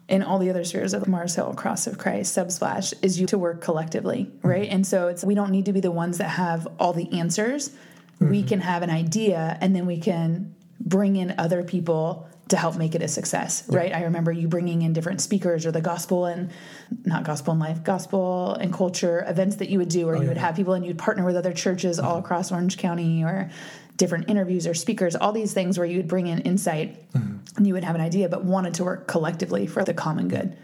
in 0.10 0.22
all 0.22 0.38
the 0.38 0.50
other 0.50 0.64
spheres 0.64 0.94
of 0.94 1.08
Mars 1.08 1.36
Hill, 1.36 1.54
Cross 1.54 1.88
of 1.88 1.98
Christ, 1.98 2.36
Subsplash, 2.36 2.94
is 3.02 3.20
you 3.20 3.28
to 3.28 3.38
work 3.38 3.62
collectively, 3.62 4.30
right? 4.42 4.64
Mm-hmm. 4.64 4.76
And 4.76 4.88
so 4.88 5.08
it's 5.08 5.24
we 5.24 5.36
don't 5.36 5.52
need 5.52 5.66
to 5.66 5.74
be 5.74 5.80
the 5.80 5.92
ones 5.92 6.18
that 6.18 6.30
have 6.30 6.68
all 6.80 6.94
the 6.94 7.20
answers. 7.20 7.70
Mm-hmm. 7.70 8.30
We 8.30 8.44
can 8.44 8.60
have 8.62 8.84
an 8.84 8.90
idea 8.90 9.58
and 9.62 9.76
then 9.76 9.86
we 9.86 10.00
can 10.00 10.56
bring 10.80 11.16
in 11.16 11.36
other 11.38 11.64
people 11.64 12.28
to 12.50 12.58
help 12.58 12.76
make 12.76 12.94
it 12.94 13.02
a 13.02 13.08
success, 13.08 13.64
yeah. 13.70 13.78
right? 13.78 13.96
I 13.96 14.04
remember 14.04 14.32
you 14.32 14.50
bringing 14.50 14.82
in 14.82 14.92
different 14.92 15.22
speakers 15.22 15.66
or 15.66 15.72
the 15.72 15.82
gospel 15.82 16.26
and 16.26 16.52
not 17.06 17.24
gospel 17.24 17.52
and 17.52 17.60
life, 17.60 17.84
gospel 17.84 18.54
and 18.56 18.74
culture 18.74 19.26
events 19.28 19.56
that 19.58 19.70
you 19.70 19.80
would 19.80 19.90
do, 19.90 20.08
or 20.10 20.16
oh, 20.16 20.18
you 20.18 20.24
yeah. 20.24 20.30
would 20.30 20.38
have 20.38 20.56
people 20.56 20.74
and 20.74 20.86
you'd 20.86 20.98
partner 20.98 21.26
with 21.26 21.38
other 21.38 21.54
churches 21.54 21.98
mm-hmm. 21.98 22.08
all 22.08 22.18
across 22.18 22.52
Orange 22.52 22.78
County 22.78 23.24
or 23.24 23.50
different 23.98 24.30
interviews 24.30 24.68
or 24.68 24.74
speakers, 24.74 25.16
all 25.16 25.32
these 25.32 25.54
things 25.54 25.78
where 25.78 25.88
you 25.88 25.98
would 25.98 26.08
bring 26.08 26.28
in 26.28 26.40
insight 26.40 27.12
mm-hmm. 27.12 27.38
and 27.56 27.68
you 27.68 27.74
would 27.74 27.84
have 27.84 27.96
an 27.96 28.02
idea, 28.02 28.28
but 28.30 28.44
wanted 28.44 28.74
to 28.76 28.84
work 28.84 29.08
collectively 29.08 29.68
for 29.68 29.84
the 29.84 29.94
common 29.94 30.28
good. 30.28 30.58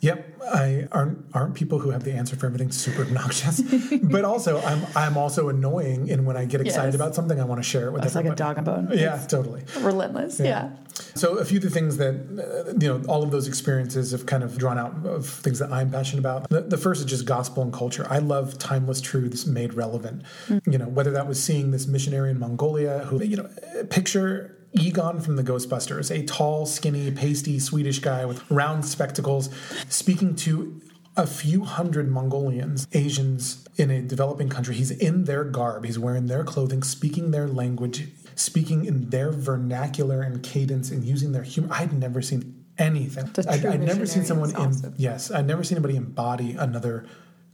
Yep, 0.00 0.40
I 0.52 0.86
aren't 0.92 1.24
aren't 1.34 1.54
people 1.54 1.80
who 1.80 1.90
have 1.90 2.04
the 2.04 2.12
answer 2.12 2.36
for 2.36 2.46
everything 2.46 2.70
super 2.70 3.02
obnoxious, 3.02 3.60
but 4.02 4.24
also 4.24 4.60
I'm 4.62 4.86
I'm 4.94 5.16
also 5.16 5.48
annoying, 5.48 6.10
and 6.10 6.24
when 6.24 6.36
I 6.36 6.44
get 6.44 6.60
excited 6.60 6.88
Yes. 6.88 6.94
about 6.94 7.14
something, 7.14 7.40
I 7.40 7.44
want 7.44 7.58
to 7.62 7.68
share 7.68 7.88
it 7.88 7.92
with 7.92 8.04
It's 8.04 8.14
like 8.14 8.26
a 8.26 8.34
dog 8.34 8.56
and 8.58 8.66
bone. 8.66 8.88
Yeah, 8.92 9.16
totally. 9.26 9.64
Relentless. 9.80 10.38
Yeah. 10.38 10.70
So 11.14 11.38
a 11.38 11.44
few 11.44 11.58
of 11.58 11.64
the 11.64 11.70
things 11.70 11.96
that 11.98 12.14
uh, 12.14 12.74
you 12.80 12.88
know, 12.88 13.02
all 13.08 13.22
of 13.22 13.30
those 13.30 13.48
experiences 13.48 14.12
have 14.12 14.26
kind 14.26 14.42
of 14.44 14.56
drawn 14.58 14.78
out 14.78 14.94
of 15.04 15.26
things 15.28 15.58
that 15.58 15.72
I'm 15.72 15.90
passionate 15.90 16.20
about. 16.20 16.48
The, 16.48 16.60
the 16.62 16.76
first 16.78 17.00
is 17.00 17.06
just 17.06 17.24
gospel 17.24 17.62
and 17.62 17.72
culture. 17.72 18.06
I 18.08 18.18
love 18.18 18.56
timeless 18.58 19.00
truths 19.00 19.46
made 19.46 19.74
relevant. 19.74 20.22
You 20.66 20.78
know, 20.78 20.86
whether 20.88 21.10
that 21.12 21.26
was 21.26 21.42
seeing 21.42 21.70
this 21.72 21.86
missionary 21.86 22.30
in 22.30 22.38
Mongolia 22.38 23.00
who, 23.06 23.22
you 23.22 23.36
know, 23.36 23.48
picture 23.90 24.57
Egon 24.78 25.20
from 25.20 25.36
the 25.36 25.42
Ghostbusters, 25.42 26.10
a 26.10 26.24
tall, 26.24 26.66
skinny, 26.66 27.10
pasty 27.10 27.58
Swedish 27.58 27.98
guy 27.98 28.24
with 28.24 28.48
round 28.50 28.84
spectacles, 28.84 29.50
speaking 29.88 30.36
to 30.36 30.80
a 31.16 31.26
few 31.26 31.64
hundred 31.64 32.08
Mongolians, 32.08 32.86
Asians 32.92 33.66
in 33.76 33.90
a 33.90 34.00
developing 34.00 34.48
country. 34.48 34.76
He's 34.76 34.92
in 34.92 35.24
their 35.24 35.42
garb, 35.44 35.84
he's 35.84 35.98
wearing 35.98 36.26
their 36.26 36.44
clothing, 36.44 36.82
speaking 36.82 37.32
their 37.32 37.48
language, 37.48 38.08
speaking 38.36 38.84
in 38.84 39.10
their 39.10 39.32
vernacular 39.32 40.22
and 40.22 40.42
cadence, 40.42 40.90
and 40.90 41.04
using 41.04 41.32
their 41.32 41.42
humor. 41.42 41.68
I'd 41.72 41.92
never 41.92 42.22
seen 42.22 42.64
anything. 42.78 43.30
I'd, 43.48 43.66
I'd 43.66 43.80
never 43.82 44.06
seen 44.06 44.24
someone 44.24 44.54
in, 44.54 44.94
yes, 44.96 45.32
I'd 45.32 45.46
never 45.46 45.64
seen 45.64 45.76
anybody 45.76 45.96
embody 45.96 46.52
another 46.52 47.04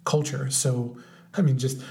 culture. 0.04 0.50
So, 0.50 0.98
I 1.32 1.40
mean, 1.40 1.56
just 1.56 1.82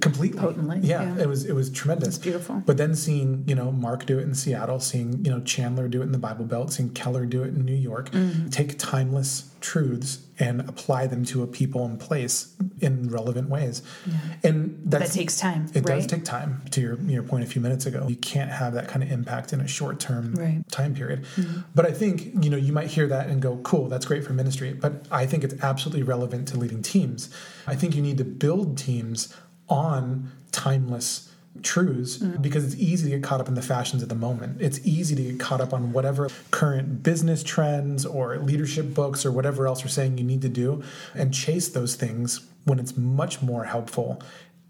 completely 0.00 0.38
Potently, 0.40 0.78
yeah, 0.82 1.02
yeah. 1.16 1.22
it 1.22 1.28
was 1.28 1.44
it 1.44 1.52
was 1.54 1.70
tremendous 1.70 2.08
It's 2.08 2.18
beautiful. 2.18 2.62
but 2.66 2.76
then 2.76 2.94
seeing 2.94 3.44
you 3.46 3.54
know 3.54 3.70
mark 3.72 4.06
do 4.06 4.18
it 4.18 4.22
in 4.22 4.34
seattle 4.34 4.80
seeing 4.80 5.24
you 5.24 5.30
know 5.30 5.40
chandler 5.40 5.88
do 5.88 6.00
it 6.00 6.04
in 6.04 6.12
the 6.12 6.18
bible 6.18 6.44
belt 6.44 6.72
seeing 6.72 6.90
keller 6.90 7.26
do 7.26 7.42
it 7.42 7.48
in 7.48 7.64
new 7.64 7.74
york 7.74 8.10
Mm-hmm. 8.12 8.48
take 8.48 8.78
timeless 8.78 9.50
truths 9.60 10.26
and 10.40 10.60
apply 10.62 11.06
them 11.06 11.24
to 11.24 11.42
a 11.42 11.46
people 11.46 11.84
and 11.84 12.00
place 12.00 12.54
in 12.80 13.08
relevant 13.10 13.48
ways 13.48 13.80
and 14.42 14.80
that's 14.84 15.10
That 15.12 15.18
takes 15.18 15.38
time. 15.38 15.66
it 15.72 15.88
right? 15.88 15.96
does 15.96 16.06
take 16.06 16.24
time 16.24 16.62
to 16.72 16.80
your, 16.80 17.00
your 17.02 17.22
point 17.22 17.44
a 17.44 17.46
few 17.46 17.60
minutes 17.62 17.86
ago 17.86 18.06
you 18.08 18.16
can't 18.16 18.50
have 18.50 18.74
that 18.74 18.88
kind 18.88 19.02
of 19.04 19.10
impact 19.12 19.52
in 19.52 19.60
a 19.60 19.68
short 19.68 20.00
term 20.00 20.34
Right. 20.34 20.48
Mm-hmm. 20.54 20.60
time 20.70 20.94
period 20.94 21.24
but 21.74 21.86
i 21.86 21.92
think 21.92 22.44
you 22.44 22.50
know 22.50 22.56
you 22.56 22.72
might 22.72 22.88
hear 22.88 23.06
that 23.06 23.28
and 23.28 23.40
go 23.40 23.56
cool 23.58 23.88
that's 23.88 24.06
great 24.06 24.24
for 24.24 24.32
ministry 24.32 24.72
but 24.72 25.06
i 25.10 25.26
think 25.26 25.44
it's 25.44 25.54
absolutely 25.62 26.02
relevant 26.02 26.48
to 26.48 26.56
leading 26.58 26.82
teams 26.82 27.28
i 27.66 27.74
think 27.76 27.94
you 27.94 28.02
need 28.02 28.18
to 28.18 28.24
build 28.24 28.76
teams 28.78 29.32
on 29.72 30.30
timeless 30.52 31.30
truths 31.62 32.18
mm. 32.18 32.40
because 32.40 32.64
it's 32.64 32.80
easy 32.80 33.10
to 33.10 33.16
get 33.16 33.22
caught 33.22 33.40
up 33.40 33.48
in 33.48 33.54
the 33.54 33.62
fashions 33.62 34.02
of 34.02 34.08
the 34.08 34.14
moment. 34.14 34.60
It's 34.60 34.80
easy 34.86 35.14
to 35.16 35.22
get 35.22 35.40
caught 35.40 35.60
up 35.60 35.72
on 35.72 35.92
whatever 35.92 36.28
current 36.50 37.02
business 37.02 37.42
trends 37.42 38.06
or 38.06 38.36
leadership 38.38 38.94
books 38.94 39.26
or 39.26 39.32
whatever 39.32 39.66
else 39.66 39.84
are 39.84 39.88
saying 39.88 40.18
you 40.18 40.24
need 40.24 40.42
to 40.42 40.48
do 40.48 40.82
and 41.14 41.34
chase 41.34 41.68
those 41.68 41.94
things 41.94 42.46
when 42.64 42.78
it's 42.78 42.96
much 42.96 43.42
more 43.42 43.64
helpful 43.64 44.22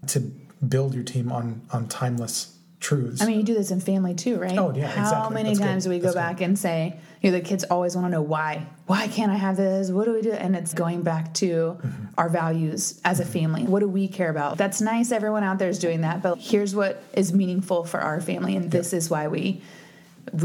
to 0.07 0.19
build 0.67 0.93
your 0.93 1.03
team 1.03 1.31
on 1.31 1.61
on 1.71 1.87
timeless 1.87 2.57
truths 2.83 3.21
I 3.21 3.25
mean, 3.25 3.37
you 3.37 3.43
do 3.43 3.53
this 3.55 3.71
in 3.71 3.79
family 3.79 4.13
too, 4.13 4.37
right? 4.37 4.57
Oh, 4.57 4.73
yeah, 4.75 4.87
How 4.87 5.01
exactly. 5.03 5.33
many 5.33 5.49
That's 5.49 5.59
good. 5.59 5.65
times 5.65 5.83
do 5.85 5.89
we 5.89 5.97
go 5.99 6.03
That's 6.11 6.15
good. 6.15 6.19
back 6.19 6.41
and 6.41 6.59
say, 6.59 6.97
you 7.21 7.31
know, 7.31 7.37
the 7.39 7.43
kids 7.43 7.63
always 7.63 7.95
want 7.95 8.05
to 8.07 8.11
know 8.11 8.21
why. 8.21 8.67
Why 8.85 9.07
can't 9.07 9.31
I 9.31 9.35
have 9.35 9.55
this? 9.57 9.89
What 9.89 10.05
do 10.05 10.13
we 10.13 10.21
do? 10.21 10.33
And 10.33 10.55
it's 10.55 10.73
going 10.73 11.01
back 11.01 11.33
to 11.35 11.77
Mm-hmm. 11.81 12.05
our 12.17 12.29
values 12.29 12.99
as 13.05 13.19
a 13.19 13.25
family. 13.25 13.63
What 13.63 13.79
do 13.79 13.87
we 13.87 14.07
care 14.07 14.29
about? 14.29 14.57
That's 14.57 14.81
nice. 14.81 15.11
Everyone 15.11 15.43
out 15.43 15.57
there 15.57 15.69
is 15.69 15.79
doing 15.79 16.01
that, 16.01 16.21
but 16.21 16.37
here's 16.39 16.75
what 16.75 17.01
is 17.13 17.33
meaningful 17.33 17.85
for 17.85 17.99
our 18.01 18.19
family, 18.21 18.55
and 18.55 18.69
this 18.69 18.93
is 18.93 19.09
why 19.09 19.27
we 19.29 19.61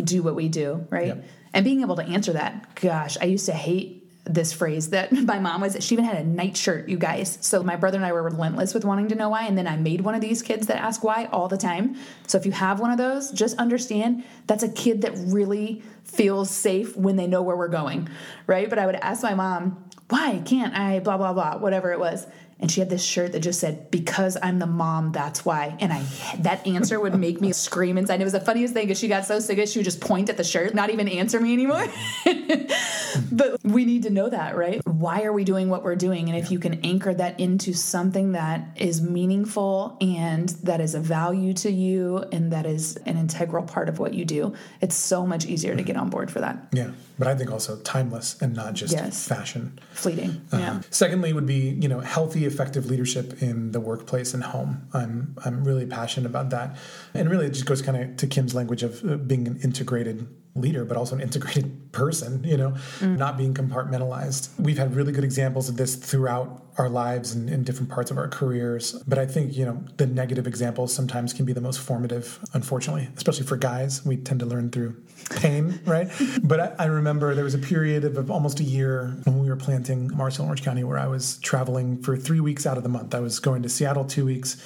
do 0.05 0.23
what 0.23 0.35
we 0.35 0.49
do, 0.49 0.87
right? 0.91 1.09
Yep. 1.09 1.25
And 1.55 1.65
being 1.65 1.81
able 1.83 1.97
to 1.97 2.03
answer 2.05 2.33
that. 2.35 2.75
Gosh, 2.77 3.17
I 3.21 3.25
used 3.25 3.47
to 3.47 3.53
hate 3.53 3.98
this 4.29 4.53
phrase 4.53 4.91
that 4.91 5.13
my 5.27 5.39
mom 5.39 5.61
was 5.61 5.77
she 5.81 5.95
even 5.95 6.05
had 6.05 6.17
a 6.17 6.25
nightshirt 6.25 6.89
you 6.89 6.99
guys. 6.99 7.39
So 7.41 7.63
my 7.63 7.77
brother 7.77 7.97
and 7.97 8.05
i 8.05 8.13
were 8.13 8.23
relentless 8.23 8.75
with 8.75 8.85
wanting 8.85 9.09
to 9.09 9.15
know 9.15 9.31
why. 9.31 9.47
And 9.47 9.57
then 9.57 9.67
i 9.67 9.77
made 9.77 10.03
one 10.03 10.15
of 10.15 10.21
these 10.21 10.43
kids 10.43 10.67
that 10.67 10.77
ask 10.77 11.03
why 11.03 11.27
all 11.33 11.49
the 11.49 11.59
time. 11.59 11.97
So 12.27 12.39
if 12.39 12.47
you 12.47 12.53
have 12.53 12.81
one 12.81 12.91
of 12.91 12.99
those 12.99 13.31
just 13.31 13.57
understand 13.59 14.25
that's 14.47 14.63
a 14.63 14.69
kid 14.69 15.03
that 15.03 15.13
really 15.17 15.83
feels 16.05 16.51
safe 16.51 16.97
when 16.97 17.17
they 17.17 17.27
know 17.27 17.43
where 17.43 17.57
we're 17.57 17.69
going 17.69 18.09
right? 18.47 18.69
But 18.69 18.79
i 18.79 18.87
would 18.87 18.97
ask 18.97 19.23
my 19.23 19.35
mom 19.35 19.85
why 20.09 20.41
can't 20.45 20.75
i 20.75 21.01
blah 21.01 21.17
blah 21.17 21.33
blah 21.33 21.59
whatever 21.59 21.93
it 21.93 21.99
was 21.99 22.27
and 22.61 22.71
she 22.71 22.81
had 22.81 22.91
this 22.91 23.03
shirt 23.05 23.33
that 23.33 23.41
just 23.41 23.61
said 23.61 23.91
because 23.91 24.37
i'm 24.43 24.59
the 24.59 24.67
mom 24.67 25.13
that's 25.13 25.45
why 25.45 25.77
and 25.81 25.93
i 25.93 26.03
that 26.41 26.67
answer 26.67 26.99
would 27.01 27.15
make 27.19 27.41
me 27.41 27.53
scream 27.53 27.97
inside 27.99 28.21
it 28.21 28.25
was 28.25 28.33
the 28.33 28.41
funniest 28.41 28.75
thing 28.75 28.87
because 28.87 28.99
she 28.99 29.09
got 29.09 29.25
so 29.25 29.39
sick 29.41 29.59
of 29.59 29.69
she 29.69 29.79
would 29.79 29.85
just 29.85 30.01
point 30.01 30.29
at 30.29 30.37
the 30.37 30.45
shirt 30.45 30.75
not 30.75 30.91
even 30.91 31.09
answer 31.09 31.41
me 31.41 31.53
anymore 31.53 31.85
but 33.33 33.63
we 33.65 33.85
need 33.85 34.03
to 34.05 34.11
know 34.11 34.29
that, 34.29 34.57
right? 34.57 34.81
Why 34.87 35.23
are 35.23 35.33
we 35.33 35.45
doing 35.45 35.69
what 35.69 35.83
we're 35.83 35.97
doing? 35.97 36.29
And 36.29 36.39
if 36.39 36.51
you 36.51 36.59
can 36.59 36.85
anchor 36.85 37.13
that 37.15 37.39
into 37.41 37.73
something 37.73 38.33
that 38.33 38.69
is 38.77 39.01
meaningful 39.03 39.97
and 40.01 40.49
that 40.63 40.81
is 40.81 40.95
a 40.95 41.01
value 41.01 41.53
to 41.55 41.71
you 41.71 42.19
and 42.33 42.53
that 42.53 42.67
is 42.67 42.97
an 43.07 43.17
integral 43.17 43.65
part 43.65 43.89
of 43.89 43.99
what 43.99 44.15
you 44.15 44.25
do, 44.25 44.55
it's 44.81 44.95
so 44.95 45.27
much 45.27 45.47
easier 45.47 45.75
to 45.75 45.83
get 45.83 45.97
on 45.97 46.11
board 46.11 46.31
for 46.31 46.41
that. 46.41 46.69
yeah 46.73 46.91
but 47.19 47.27
i 47.27 47.35
think 47.35 47.51
also 47.51 47.77
timeless 47.79 48.41
and 48.41 48.55
not 48.55 48.75
just 48.75 48.93
Yes. 48.93 49.27
fashion 49.27 49.79
Fleeting. 49.93 50.31
Uh-huh. 50.53 50.59
Yeah. 50.59 50.81
Secondly, 50.91 51.33
would 51.33 51.47
be 51.47 51.77
you 51.81 51.89
know 51.89 52.01
healthy, 52.01 52.45
effective 52.49 52.87
leadership 52.87 53.41
in 53.43 53.71
the 53.73 53.81
workplace 53.81 54.35
and 54.35 54.43
home. 54.43 54.89
I'm 54.93 55.37
I'm 55.45 55.65
really 55.65 55.87
passionate 55.87 56.27
about 56.27 56.51
that, 56.51 56.77
and 57.15 57.31
really 57.31 57.47
it 57.47 57.53
just 57.53 57.67
goes 57.67 57.81
kind 57.83 57.97
of 57.97 58.17
to 58.17 58.27
Kim's 58.27 58.55
language 58.55 58.83
of 58.83 59.05
uh, 59.09 59.17
being 59.17 59.47
an 59.47 59.61
integrated 59.63 60.27
leader, 60.59 60.85
but 60.85 60.97
also 60.97 61.15
an 61.15 61.21
integrated 61.21 61.93
person. 61.93 62.45
You 62.45 62.57
know, 62.57 62.71
mm. 62.99 63.17
not 63.17 63.37
being 63.37 63.55
compartmentalized. 63.55 64.51
We've 64.59 64.79
had 64.79 64.95
really 64.95 65.13
good 65.13 65.25
examples 65.25 65.69
of 65.69 65.77
this 65.77 65.97
throughout 65.97 66.65
our 66.79 66.89
lives 66.89 67.33
and 67.33 67.51
in 67.51 67.65
different 67.65 67.91
parts 67.91 68.11
of 68.11 68.17
our 68.17 68.29
careers. 68.29 68.93
But 69.07 69.19
I 69.19 69.27
think 69.27 69.57
you 69.57 69.65
know 69.65 69.85
the 69.97 70.07
negative 70.07 70.47
examples 70.47 70.95
sometimes 70.95 71.33
can 71.33 71.45
be 71.45 71.53
the 71.53 71.61
most 71.61 71.81
formative. 71.81 72.39
Unfortunately, 72.55 73.09
especially 73.17 73.47
for 73.47 73.57
guys, 73.57 74.05
we 74.05 74.17
tend 74.17 74.41
to 74.41 74.47
learn 74.47 74.71
through 74.71 74.97
pain, 75.31 75.81
right? 75.87 76.09
But 76.43 76.61
I, 76.61 76.75
I 76.79 76.85
remember 76.87 77.35
there 77.35 77.45
was 77.45 77.55
a 77.55 77.59
period 77.59 78.05
of, 78.05 78.17
of 78.17 78.31
almost 78.31 78.61
a 78.61 78.65
year 78.65 79.17
when 79.25 79.39
we 79.41 79.49
were 79.49 79.57
planting 79.57 80.15
Mars 80.17 80.37
Hill, 80.37 80.47
Orange 80.47 80.63
County, 80.63 80.85
where 80.85 80.99
I 80.99 81.07
was 81.07 81.39
traveling 81.39 82.03
for 82.03 82.17
three 82.17 82.41
weeks 82.41 82.67
out 82.67 82.77
of 82.77 82.83
the 82.83 82.89
month. 82.89 83.15
I 83.15 83.21
was 83.21 83.41
going 83.41 83.63
to 83.63 83.69
Seattle 83.69 84.05
two 84.05 84.25
weeks, 84.25 84.63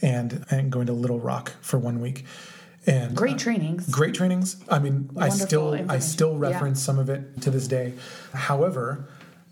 and 0.00 0.44
and 0.50 0.70
going 0.70 0.86
to 0.86 0.92
Little 0.92 1.20
Rock 1.20 1.52
for 1.60 1.78
one 1.78 2.00
week. 2.00 2.24
And 2.86 3.16
Great 3.16 3.34
uh, 3.34 3.38
trainings. 3.38 3.88
great 3.88 4.14
trainings. 4.14 4.56
I 4.70 4.78
mean, 4.78 5.10
I 5.16 5.28
still 5.28 5.74
I 5.88 5.98
still 5.98 6.32
Yeah. 6.34 6.38
reference 6.50 6.80
some 6.82 6.98
of 6.98 7.08
it 7.10 7.40
to 7.42 7.50
this 7.50 7.66
day. 7.66 7.94
However, 8.32 9.08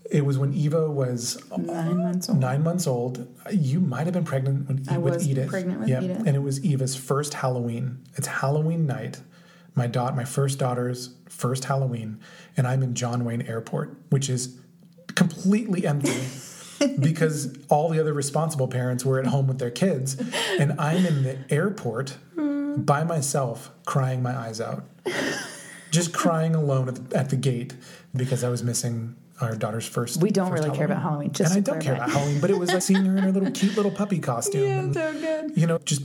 it 0.09 0.23
was 0.25 0.37
when 0.37 0.53
Eva 0.53 0.89
was 0.89 1.41
Nine 1.57 1.97
months 1.97 2.29
old. 2.29 2.39
nine 2.39 2.63
months 2.63 2.87
old. 2.87 3.27
You 3.51 3.79
might 3.81 4.05
have 4.05 4.13
been 4.13 4.23
pregnant 4.23 4.67
when, 4.69 4.83
I 4.89 4.97
with 4.99 5.15
was 5.15 5.27
Edith. 5.27 5.49
pregnant 5.49 5.79
with 5.81 5.89
Yep. 5.89 6.03
Edith. 6.03 6.17
and 6.25 6.35
it 6.35 6.43
was 6.43 6.63
Eva's 6.63 6.95
first 6.95 7.33
Halloween. 7.35 7.99
It's 8.15 8.27
Halloween 8.27 8.85
night. 8.85 9.19
My 9.73 9.87
daughter, 9.87 10.15
my 10.15 10.23
first 10.23 10.57
daughter's 10.59 11.09
first 11.27 11.65
Halloween, 11.65 12.19
and 12.55 12.65
I'm 12.65 12.81
in 12.83 12.93
John 12.93 13.25
Wayne 13.25 13.41
Airport, 13.41 13.97
which 14.09 14.29
is 14.29 14.57
completely 15.15 15.85
empty. 15.85 16.13
because 16.99 17.57
all 17.69 17.89
the 17.89 17.99
other 17.99 18.13
responsible 18.13 18.67
parents 18.67 19.05
were 19.05 19.17
at 19.19 19.25
home 19.27 19.47
with 19.47 19.59
their 19.59 19.71
kids, 19.71 20.17
and 20.59 20.73
I'm 20.79 21.05
in 21.05 21.23
the 21.23 21.37
airport 21.49 22.17
by 22.77 23.03
myself, 23.03 23.71
crying 23.85 24.21
my 24.21 24.35
eyes 24.35 24.59
out, 24.61 24.85
just 25.91 26.13
crying 26.13 26.55
alone 26.55 26.89
at 26.89 27.09
the, 27.09 27.17
at 27.17 27.29
the 27.29 27.35
gate 27.35 27.75
because 28.15 28.43
I 28.43 28.49
was 28.49 28.63
missing 28.63 29.15
our 29.41 29.55
daughter's 29.55 29.87
first. 29.87 30.21
We 30.21 30.31
don't 30.31 30.49
first 30.49 30.63
really 30.63 30.75
care 30.75 30.85
about 30.85 31.01
Halloween, 31.01 31.31
just 31.31 31.55
and 31.55 31.67
I 31.67 31.71
don't 31.71 31.81
care 31.81 31.95
about 31.95 32.11
Halloween, 32.11 32.39
but 32.39 32.49
it 32.49 32.57
was 32.57 32.71
like 32.71 32.81
seeing 32.81 33.05
her 33.05 33.17
in 33.17 33.23
her 33.23 33.31
little 33.31 33.51
cute 33.51 33.75
little 33.75 33.91
puppy 33.91 34.19
costume. 34.19 34.63
and, 34.63 34.93
so 34.93 35.13
good. 35.13 35.57
you 35.57 35.67
know, 35.67 35.77
just 35.79 36.03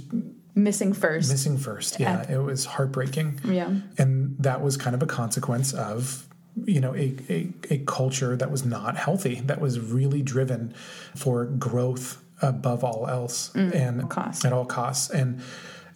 Missing 0.54 0.94
first. 0.94 1.30
missing 1.30 1.56
first. 1.58 2.00
Yeah, 2.00 2.30
it 2.30 2.38
was 2.38 2.64
heartbreaking. 2.64 3.40
Yeah. 3.44 3.72
And 3.98 4.36
that 4.40 4.60
was 4.60 4.76
kind 4.76 4.94
of 4.94 5.02
a 5.02 5.06
consequence 5.06 5.72
of, 5.72 6.26
you 6.64 6.80
know, 6.80 6.94
a, 6.94 7.14
a, 7.28 7.48
a 7.70 7.78
culture 7.86 8.36
that 8.36 8.50
was 8.50 8.64
not 8.64 8.96
healthy, 8.96 9.36
that 9.42 9.60
was 9.60 9.78
really 9.78 10.22
driven 10.22 10.74
for 11.14 11.44
growth 11.44 12.22
above 12.42 12.82
all 12.82 13.06
else 13.06 13.52
mm, 13.54 13.72
and 13.74 14.10
cost. 14.10 14.44
at 14.44 14.52
all 14.52 14.64
costs. 14.64 15.10
And 15.10 15.40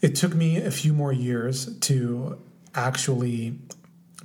it 0.04 0.14
took 0.14 0.34
me 0.34 0.58
a 0.58 0.70
few 0.70 0.92
more 0.92 1.14
years 1.14 1.78
to 1.78 2.38
actually 2.74 3.58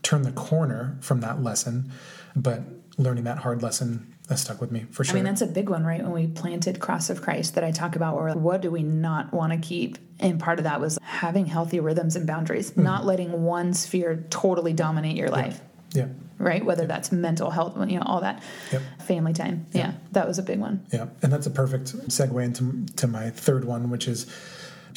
turn 0.03 0.23
the 0.23 0.31
corner 0.33 0.97
from 0.99 1.21
that 1.21 1.41
lesson, 1.41 1.89
but 2.35 2.61
learning 2.97 3.23
that 3.23 3.37
hard 3.37 3.63
lesson 3.63 4.13
has 4.27 4.41
stuck 4.41 4.59
with 4.59 4.73
me 4.73 4.85
for 4.91 5.05
sure. 5.05 5.13
I 5.13 5.15
mean, 5.15 5.23
that's 5.23 5.39
a 5.39 5.47
big 5.47 5.69
one, 5.69 5.85
right? 5.85 6.03
When 6.03 6.11
we 6.11 6.27
planted 6.27 6.81
Cross 6.81 7.09
of 7.09 7.21
Christ 7.21 7.55
that 7.55 7.63
I 7.63 7.71
talk 7.71 7.95
about, 7.95 8.15
where 8.15 8.33
what 8.33 8.61
do 8.61 8.69
we 8.69 8.83
not 8.83 9.31
want 9.31 9.53
to 9.53 9.57
keep? 9.57 9.97
And 10.19 10.37
part 10.37 10.59
of 10.59 10.65
that 10.65 10.81
was 10.81 10.99
having 11.01 11.45
healthy 11.45 11.79
rhythms 11.79 12.17
and 12.17 12.27
boundaries, 12.27 12.71
mm-hmm. 12.71 12.83
not 12.83 13.05
letting 13.05 13.43
one 13.43 13.73
sphere 13.73 14.25
totally 14.29 14.73
dominate 14.73 15.15
your 15.15 15.29
life, 15.29 15.61
yeah. 15.93 16.07
right? 16.39 16.63
Whether 16.63 16.87
that's 16.87 17.13
mental 17.13 17.51
health, 17.51 17.77
you 17.89 17.97
know, 17.97 18.05
all 18.05 18.19
that, 18.19 18.43
Yep. 18.73 18.81
family 19.07 19.31
time. 19.31 19.65
Yeah, 19.71 19.93
that 20.11 20.27
was 20.27 20.39
a 20.39 20.43
big 20.43 20.59
one. 20.59 20.85
Yeah, 20.91 21.07
and 21.21 21.31
that's 21.31 21.47
a 21.47 21.51
perfect 21.51 21.95
segue 22.09 22.43
into 22.43 22.85
to 22.97 23.07
my 23.07 23.29
third 23.29 23.63
one, 23.63 23.89
which 23.89 24.09
is 24.09 24.27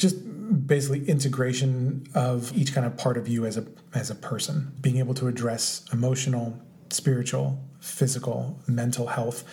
just 0.03 0.67
basically 0.67 1.09
integration 1.09 2.05
of 2.13 2.55
each 2.55 2.73
kind 2.73 2.85
of 2.85 2.95
part 2.97 3.17
of 3.17 3.27
you 3.27 3.45
as 3.45 3.57
a 3.57 3.65
as 3.95 4.11
a 4.11 4.15
person, 4.15 4.71
being 4.81 4.97
able 4.97 5.15
to 5.15 5.27
address 5.27 5.83
emotional, 5.91 6.59
spiritual, 6.91 7.59
physical, 7.79 8.59
mental 8.67 9.07
health. 9.07 9.43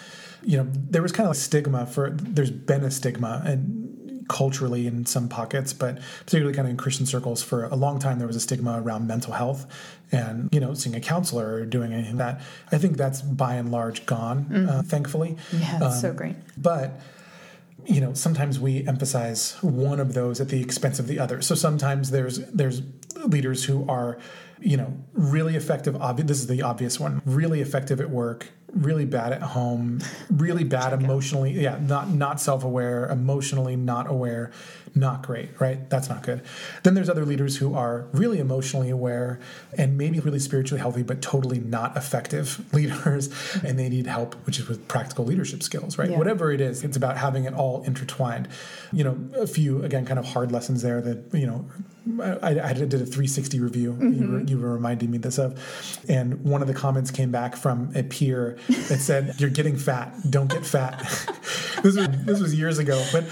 You 0.42 0.58
know, 0.58 0.66
there 0.68 1.02
was 1.02 1.12
kind 1.12 1.26
of 1.26 1.32
a 1.32 1.38
stigma 1.38 1.86
for 1.86 2.10
there's 2.10 2.50
been 2.50 2.84
a 2.84 2.90
stigma 2.90 3.42
and 3.46 4.26
culturally 4.28 4.86
in 4.86 5.06
some 5.06 5.28
pockets, 5.28 5.72
but 5.72 5.98
particularly 6.24 6.54
kind 6.54 6.66
of 6.66 6.70
in 6.70 6.76
Christian 6.76 7.04
circles 7.04 7.42
for 7.42 7.64
a 7.64 7.74
long 7.74 7.98
time 7.98 8.18
there 8.18 8.28
was 8.28 8.36
a 8.36 8.40
stigma 8.40 8.80
around 8.80 9.06
mental 9.06 9.32
health 9.32 9.66
and 10.12 10.48
you 10.52 10.60
know 10.60 10.72
seeing 10.74 10.94
a 10.94 11.00
counselor 11.00 11.54
or 11.54 11.66
doing 11.66 11.92
anything 11.92 12.16
like 12.16 12.38
that. 12.38 12.44
I 12.72 12.78
think 12.78 12.96
that's 12.96 13.22
by 13.22 13.54
and 13.54 13.70
large 13.70 14.06
gone, 14.06 14.46
mm. 14.46 14.68
uh, 14.68 14.82
thankfully. 14.82 15.36
Yeah, 15.52 15.78
that's 15.78 15.96
um, 15.96 16.00
so 16.00 16.12
great. 16.12 16.36
But 16.56 17.00
you 17.86 18.00
know 18.00 18.12
sometimes 18.14 18.58
we 18.60 18.86
emphasize 18.86 19.56
one 19.62 20.00
of 20.00 20.14
those 20.14 20.40
at 20.40 20.48
the 20.48 20.60
expense 20.60 20.98
of 20.98 21.06
the 21.06 21.18
other 21.18 21.40
so 21.42 21.54
sometimes 21.54 22.10
there's 22.10 22.38
there's 22.50 22.82
leaders 23.26 23.64
who 23.64 23.88
are 23.88 24.18
you 24.60 24.76
know 24.76 24.92
really 25.12 25.56
effective 25.56 25.94
obvi- 25.94 26.26
this 26.26 26.38
is 26.38 26.46
the 26.46 26.62
obvious 26.62 27.00
one 27.00 27.20
really 27.24 27.60
effective 27.60 28.00
at 28.00 28.10
work 28.10 28.52
really 28.72 29.04
bad 29.04 29.32
at 29.32 29.42
home, 29.42 30.00
really 30.30 30.64
bad 30.64 30.92
emotionally. 30.92 31.52
Yeah, 31.52 31.78
not 31.80 32.10
not 32.10 32.40
self-aware, 32.40 33.06
emotionally 33.06 33.76
not 33.76 34.08
aware, 34.08 34.50
not 34.94 35.22
great, 35.22 35.60
right? 35.60 35.88
That's 35.90 36.08
not 36.08 36.22
good. 36.22 36.42
Then 36.82 36.94
there's 36.94 37.08
other 37.08 37.24
leaders 37.24 37.56
who 37.56 37.74
are 37.74 38.06
really 38.12 38.38
emotionally 38.38 38.90
aware 38.90 39.40
and 39.76 39.96
maybe 39.96 40.20
really 40.20 40.38
spiritually 40.38 40.80
healthy, 40.80 41.02
but 41.02 41.22
totally 41.22 41.58
not 41.58 41.96
effective 41.96 42.64
leaders, 42.74 43.28
and 43.64 43.78
they 43.78 43.88
need 43.88 44.06
help, 44.06 44.34
which 44.46 44.58
is 44.58 44.68
with 44.68 44.86
practical 44.88 45.24
leadership 45.24 45.62
skills, 45.62 45.98
right? 45.98 46.10
Yeah. 46.10 46.18
Whatever 46.18 46.52
it 46.52 46.60
is, 46.60 46.84
it's 46.84 46.96
about 46.96 47.16
having 47.16 47.44
it 47.44 47.54
all 47.54 47.82
intertwined. 47.82 48.48
You 48.92 49.04
know, 49.04 49.18
a 49.36 49.46
few 49.46 49.82
again 49.82 50.06
kind 50.06 50.18
of 50.18 50.26
hard 50.26 50.52
lessons 50.52 50.82
there 50.82 51.00
that 51.00 51.32
you 51.32 51.46
know 51.46 51.66
I, 52.20 52.60
I, 52.60 52.72
did 52.72 52.94
a 52.94 52.98
360 52.98 53.60
review. 53.60 53.92
Mm-hmm. 53.92 54.22
You, 54.22 54.30
were, 54.30 54.40
you, 54.40 54.58
were, 54.58 54.72
reminding 54.72 55.10
me 55.10 55.18
this 55.18 55.38
of, 55.38 55.58
and 56.08 56.42
one 56.44 56.62
of 56.62 56.68
the 56.68 56.74
comments 56.74 57.10
came 57.10 57.30
back 57.30 57.56
from 57.56 57.92
a 57.94 58.02
peer 58.02 58.58
that 58.88 59.00
said, 59.00 59.34
"You're 59.38 59.50
getting 59.50 59.76
fat. 59.76 60.14
Don't 60.28 60.50
get 60.50 60.64
fat." 60.64 60.98
this 61.82 61.96
was 61.96 62.08
this 62.24 62.40
was 62.40 62.54
years 62.54 62.78
ago, 62.78 63.04
but 63.12 63.24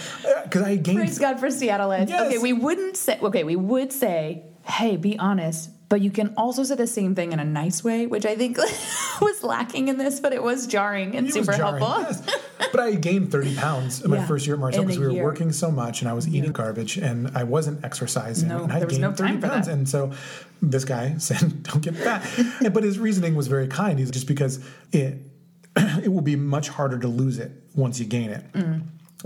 because 0.45 0.63
uh, 0.63 0.67
I 0.67 0.77
gained. 0.77 0.99
Praise 0.99 1.19
God 1.19 1.41
for 1.41 1.48
Seattle 1.51 1.91
Yes. 1.91 2.11
Okay, 2.11 2.39
we 2.39 2.53
wouldn't 2.53 2.97
say. 2.97 3.19
Okay, 3.21 3.45
we 3.45 3.57
would 3.57 3.93
say, 3.93 4.45
"Hey, 4.65 4.97
be 4.97 5.19
honest." 5.19 5.71
But 5.89 6.03
you 6.03 6.11
can 6.11 6.35
also 6.37 6.65
say 6.65 6.75
the 6.75 6.87
same 6.87 7.15
thing 7.15 7.33
in 7.33 7.41
a 7.41 7.45
nice 7.45 7.83
way, 7.83 8.07
which 8.07 8.27
I 8.27 8.37
think 8.37 8.59
was 9.23 9.43
lacking 9.43 9.89
in 9.89 9.97
this, 9.97 10.21
but 10.21 10.35
it 10.35 10.43
was 10.43 10.67
jarring 10.67 11.17
and 11.17 11.27
it 11.29 11.33
super 11.33 11.53
jarring, 11.57 11.83
helpful. 11.83 12.03
Yes. 12.03 12.37
But 12.71 12.81
I 12.81 12.95
gained 12.95 13.33
30 13.33 13.57
pounds 13.57 14.05
in 14.05 14.11
yeah, 14.11 14.19
my 14.19 14.27
first 14.27 14.47
year 14.47 14.57
at 14.57 14.61
Mars 14.61 14.75
Hill 14.75 14.85
because 14.85 14.99
we 14.99 15.07
were 15.07 15.13
year. 15.13 15.25
working 15.25 15.51
so 15.51 15.71
much 15.71 16.03
and 16.03 16.11
I 16.11 16.13
was 16.13 16.29
eating 16.29 16.45
yeah. 16.45 16.51
garbage 16.51 16.99
and 16.99 17.35
I 17.35 17.45
wasn't 17.45 17.85
exercising. 17.85 18.49
No, 18.49 18.65
and 18.65 18.73
I 18.73 18.81
there 18.81 18.89
was 18.89 18.99
no 18.99 19.15
time 19.15 19.41
30 19.41 19.49
pounds. 19.49 19.67
That. 19.67 19.73
And 19.73 19.89
so 19.89 20.13
this 20.61 20.85
guy 20.85 21.15
said, 21.19 21.63
don't 21.63 21.81
get 21.83 21.97
fat. 21.97 22.23
but 22.75 22.85
his 22.85 22.99
reasoning 22.99 23.35
was 23.35 23.49
very 23.49 23.69
kind. 23.69 23.99
He's 23.99 24.11
just 24.11 24.27
because 24.27 24.63
it, 24.93 25.23
it 25.77 26.13
will 26.13 26.21
be 26.21 26.37
much 26.37 26.69
harder 26.69 26.99
to 26.99 27.09
lose 27.09 27.39
it 27.39 27.51
once 27.75 27.99
you 27.99 28.05
gain 28.05 28.29
it. 28.29 28.53
Mm. 28.53 28.83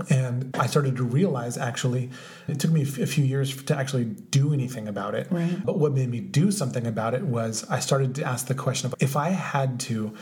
And 0.09 0.55
I 0.59 0.65
started 0.65 0.95
to 0.97 1.03
realize 1.03 1.57
actually, 1.57 2.09
it 2.47 2.59
took 2.59 2.71
me 2.71 2.81
a 2.81 2.85
few 2.85 3.23
years 3.23 3.63
to 3.63 3.77
actually 3.77 4.05
do 4.05 4.53
anything 4.53 4.87
about 4.87 5.13
it. 5.13 5.27
Right. 5.29 5.63
But 5.63 5.77
what 5.77 5.93
made 5.93 6.09
me 6.09 6.19
do 6.19 6.51
something 6.51 6.87
about 6.87 7.13
it 7.13 7.23
was 7.23 7.65
I 7.69 7.79
started 7.79 8.15
to 8.15 8.23
ask 8.23 8.47
the 8.47 8.55
question 8.55 8.87
of 8.87 8.95
if 8.99 9.15
I 9.15 9.29
had 9.29 9.79
to 9.81 10.15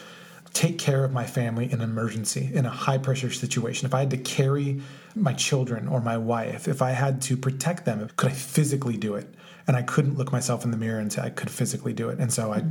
take 0.53 0.77
care 0.77 1.05
of 1.05 1.13
my 1.13 1.25
family 1.25 1.71
in 1.71 1.79
an 1.79 1.81
emergency, 1.81 2.49
in 2.53 2.65
a 2.65 2.69
high 2.69 2.97
pressure 2.97 3.31
situation, 3.31 3.86
if 3.86 3.93
I 3.93 3.99
had 3.99 4.10
to 4.10 4.17
carry 4.17 4.81
my 5.15 5.34
children 5.34 5.88
or 5.88 6.01
my 6.01 6.17
wife, 6.17 6.67
if 6.67 6.81
I 6.81 6.91
had 6.91 7.21
to 7.23 7.38
protect 7.38 7.86
them, 7.86 8.10
could 8.17 8.31
I 8.31 8.34
physically 8.34 8.97
do 8.97 9.15
it? 9.15 9.34
And 9.67 9.77
I 9.77 9.84
couldn't 9.84 10.17
look 10.17 10.34
myself 10.34 10.65
in 10.65 10.71
the 10.71 10.77
mirror 10.77 10.99
and 10.99 11.13
say 11.13 11.21
I 11.21 11.29
could 11.29 11.49
physically 11.49 11.93
do 11.93 12.10
it. 12.10 12.19
And 12.19 12.34
so 12.34 12.51
I 12.51 12.63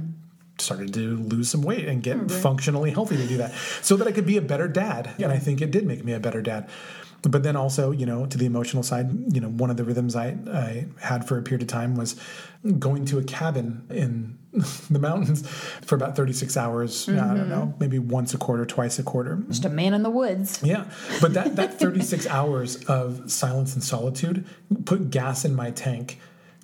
started 0.60 0.94
to 0.94 1.16
lose 1.18 1.50
some 1.50 1.62
weight 1.62 1.88
and 1.88 2.02
get 2.02 2.16
mm-hmm. 2.16 2.40
functionally 2.40 2.90
healthy 2.90 3.16
to 3.16 3.26
do 3.26 3.36
that 3.38 3.52
so 3.82 3.96
that 3.96 4.06
I 4.06 4.12
could 4.12 4.26
be 4.26 4.36
a 4.36 4.42
better 4.42 4.68
dad. 4.68 5.10
And 5.18 5.32
I 5.32 5.38
think 5.38 5.60
it 5.60 5.70
did 5.70 5.86
make 5.86 6.04
me 6.04 6.12
a 6.12 6.20
better 6.20 6.42
dad. 6.42 6.68
But 7.22 7.42
then 7.42 7.56
also, 7.56 7.90
you 7.90 8.06
know, 8.06 8.24
to 8.26 8.38
the 8.38 8.46
emotional 8.46 8.82
side, 8.82 9.34
you 9.34 9.40
know, 9.40 9.48
one 9.48 9.70
of 9.70 9.76
the 9.76 9.84
rhythms 9.84 10.16
I, 10.16 10.38
I 10.50 10.86
had 11.00 11.26
for 11.28 11.38
a 11.38 11.42
period 11.42 11.62
of 11.62 11.68
time 11.68 11.94
was 11.94 12.16
going 12.78 13.04
to 13.06 13.18
a 13.18 13.24
cabin 13.24 13.86
in 13.90 14.38
the 14.90 14.98
mountains 14.98 15.46
for 15.82 15.96
about 15.96 16.16
36 16.16 16.56
hours. 16.56 17.06
Mm-hmm. 17.06 17.18
I 17.18 17.22
don't 17.22 17.36
mm-hmm. 17.36 17.50
know, 17.50 17.74
maybe 17.78 17.98
once 17.98 18.32
a 18.32 18.38
quarter, 18.38 18.64
twice 18.64 18.98
a 18.98 19.02
quarter. 19.02 19.42
Just 19.48 19.64
a 19.64 19.68
man 19.68 19.92
in 19.92 20.02
the 20.02 20.10
woods. 20.10 20.60
Yeah. 20.62 20.90
But 21.20 21.34
that, 21.34 21.56
that 21.56 21.78
36 21.78 22.26
hours 22.26 22.84
of 22.84 23.30
silence 23.30 23.74
and 23.74 23.84
solitude 23.84 24.46
put 24.86 25.10
gas 25.10 25.44
in 25.44 25.54
my 25.54 25.72
tank 25.72 26.18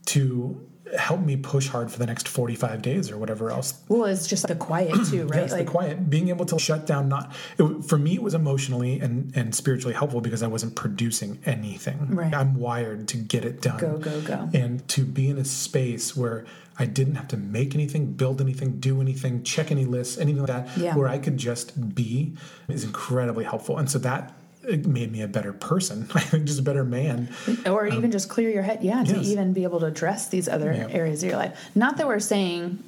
to 0.07 0.67
help 0.99 1.20
me 1.20 1.37
push 1.37 1.68
hard 1.68 1.90
for 1.90 1.99
the 1.99 2.07
next 2.07 2.29
45 2.29 2.81
days 2.83 3.11
or 3.11 3.18
whatever 3.18 3.51
else. 3.51 3.75
Well, 3.88 4.05
it's 4.05 4.27
just 4.27 4.46
the 4.46 4.55
quiet 4.55 4.94
too, 5.11 5.27
right? 5.27 5.42
yes, 5.42 5.53
like, 5.53 5.66
the 5.66 5.70
quiet. 5.70 6.09
Being 6.09 6.29
able 6.29 6.46
to 6.46 6.59
shut 6.59 6.87
down, 6.87 7.09
not, 7.09 7.35
it, 7.59 7.85
for 7.85 7.99
me, 7.99 8.14
it 8.14 8.22
was 8.22 8.35
emotionally 8.35 9.01
and, 9.01 9.37
and 9.37 9.55
spiritually 9.55 9.94
helpful 9.94 10.20
because 10.20 10.42
I 10.42 10.46
wasn't 10.46 10.77
producing 10.77 11.40
anything. 11.44 12.14
Right. 12.14 12.33
I'm 12.33 12.55
wired 12.55 13.09
to 13.09 13.16
get 13.16 13.44
it 13.44 13.61
done. 13.61 13.79
Go, 13.79 13.99
go, 13.99 14.20
go. 14.20 14.49
And 14.55 14.87
to 14.88 15.05
be 15.05 15.29
in 15.29 15.38
a 15.38 15.44
space 15.44 16.16
where 16.16 16.44
I 16.79 16.87
didn't 16.87 17.14
have 17.16 17.29
to 17.29 17.37
make 17.37 17.75
anything, 17.75 18.12
build 18.12 18.40
anything, 18.40 18.79
do 18.79 19.01
anything, 19.01 19.42
check 19.42 19.70
any 19.70 19.87
lists, 19.87 20.18
anything 20.18 20.42
like 20.42 20.49
that, 20.49 20.77
yeah. 20.77 20.94
where 20.94 21.09
I 21.09 21.18
could 21.18 21.38
just 21.38 21.94
be 21.94 22.37
is 22.68 22.85
incredibly 22.85 23.44
helpful. 23.44 23.79
And 23.79 23.90
so 23.90 23.99
that 24.01 24.35
it 24.66 24.87
made 24.87 25.12
me 25.12 25.22
a 25.22 25.29
better 25.29 25.52
person. 25.52 26.09
I 26.14 26.20
think 26.20 26.46
just 26.46 26.61
a 26.61 26.62
better 26.62 26.85
man. 26.85 27.29
Or 27.66 27.87
even 27.87 28.07
um, 28.07 28.11
just 28.11 28.29
clear 28.29 28.50
your 28.50 28.62
head. 28.62 28.83
Yeah, 28.83 29.05
to 29.05 29.16
yes. 29.16 29.26
even 29.26 29.52
be 29.52 29.62
able 29.62 29.81
to 29.81 29.87
address 29.87 30.29
these 30.29 30.48
other 30.48 30.72
yeah. 30.72 30.88
areas 30.90 31.22
of 31.22 31.31
your 31.31 31.38
life. 31.38 31.70
Not 31.74 31.96
that 31.98 32.07
we're 32.07 32.20
saying 32.20 32.83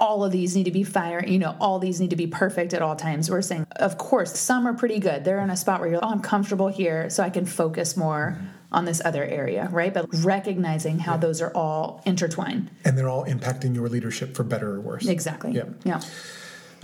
all 0.00 0.24
of 0.24 0.32
these 0.32 0.56
need 0.56 0.64
to 0.64 0.70
be 0.70 0.82
fire, 0.82 1.24
you 1.24 1.38
know, 1.38 1.56
all 1.60 1.78
these 1.78 2.00
need 2.00 2.10
to 2.10 2.16
be 2.16 2.26
perfect 2.26 2.74
at 2.74 2.82
all 2.82 2.96
times. 2.96 3.30
We're 3.30 3.42
saying, 3.42 3.66
of 3.76 3.96
course, 3.96 4.38
some 4.38 4.66
are 4.66 4.74
pretty 4.74 4.98
good. 4.98 5.24
They're 5.24 5.40
in 5.40 5.50
a 5.50 5.56
spot 5.56 5.80
where 5.80 5.88
you're, 5.88 6.04
oh, 6.04 6.08
I'm 6.08 6.20
comfortable 6.20 6.68
here, 6.68 7.08
so 7.10 7.22
I 7.22 7.30
can 7.30 7.46
focus 7.46 7.96
more 7.96 8.38
on 8.72 8.84
this 8.84 9.00
other 9.04 9.24
area, 9.24 9.68
right? 9.70 9.94
But 9.94 10.06
recognizing 10.24 10.98
how 10.98 11.12
yeah. 11.12 11.18
those 11.18 11.40
are 11.40 11.52
all 11.54 12.02
intertwined. 12.04 12.70
And 12.84 12.98
they're 12.98 13.08
all 13.08 13.24
impacting 13.24 13.74
your 13.74 13.88
leadership 13.88 14.34
for 14.34 14.42
better 14.42 14.72
or 14.72 14.80
worse. 14.80 15.06
Exactly. 15.06 15.52
Yeah. 15.52 15.64
Yeah. 15.84 16.00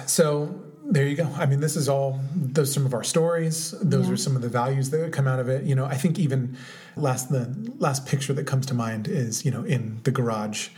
So 0.06 0.62
there 0.90 1.06
you 1.06 1.16
go. 1.16 1.28
I 1.36 1.46
mean, 1.46 1.60
this 1.60 1.76
is 1.76 1.88
all 1.88 2.20
those 2.34 2.72
some 2.72 2.84
of 2.84 2.92
our 2.92 3.04
stories. 3.04 3.74
Those 3.80 4.08
yeah. 4.08 4.14
are 4.14 4.16
some 4.16 4.36
of 4.36 4.42
the 4.42 4.48
values 4.48 4.90
that 4.90 5.12
come 5.12 5.28
out 5.28 5.38
of 5.38 5.48
it. 5.48 5.64
You 5.64 5.74
know, 5.76 5.84
I 5.84 5.94
think 5.94 6.18
even 6.18 6.56
last 6.96 7.30
the 7.30 7.54
last 7.78 8.06
picture 8.06 8.32
that 8.32 8.46
comes 8.46 8.66
to 8.66 8.74
mind 8.74 9.06
is 9.06 9.44
you 9.44 9.50
know 9.50 9.64
in 9.64 10.00
the 10.02 10.10
garage 10.10 10.68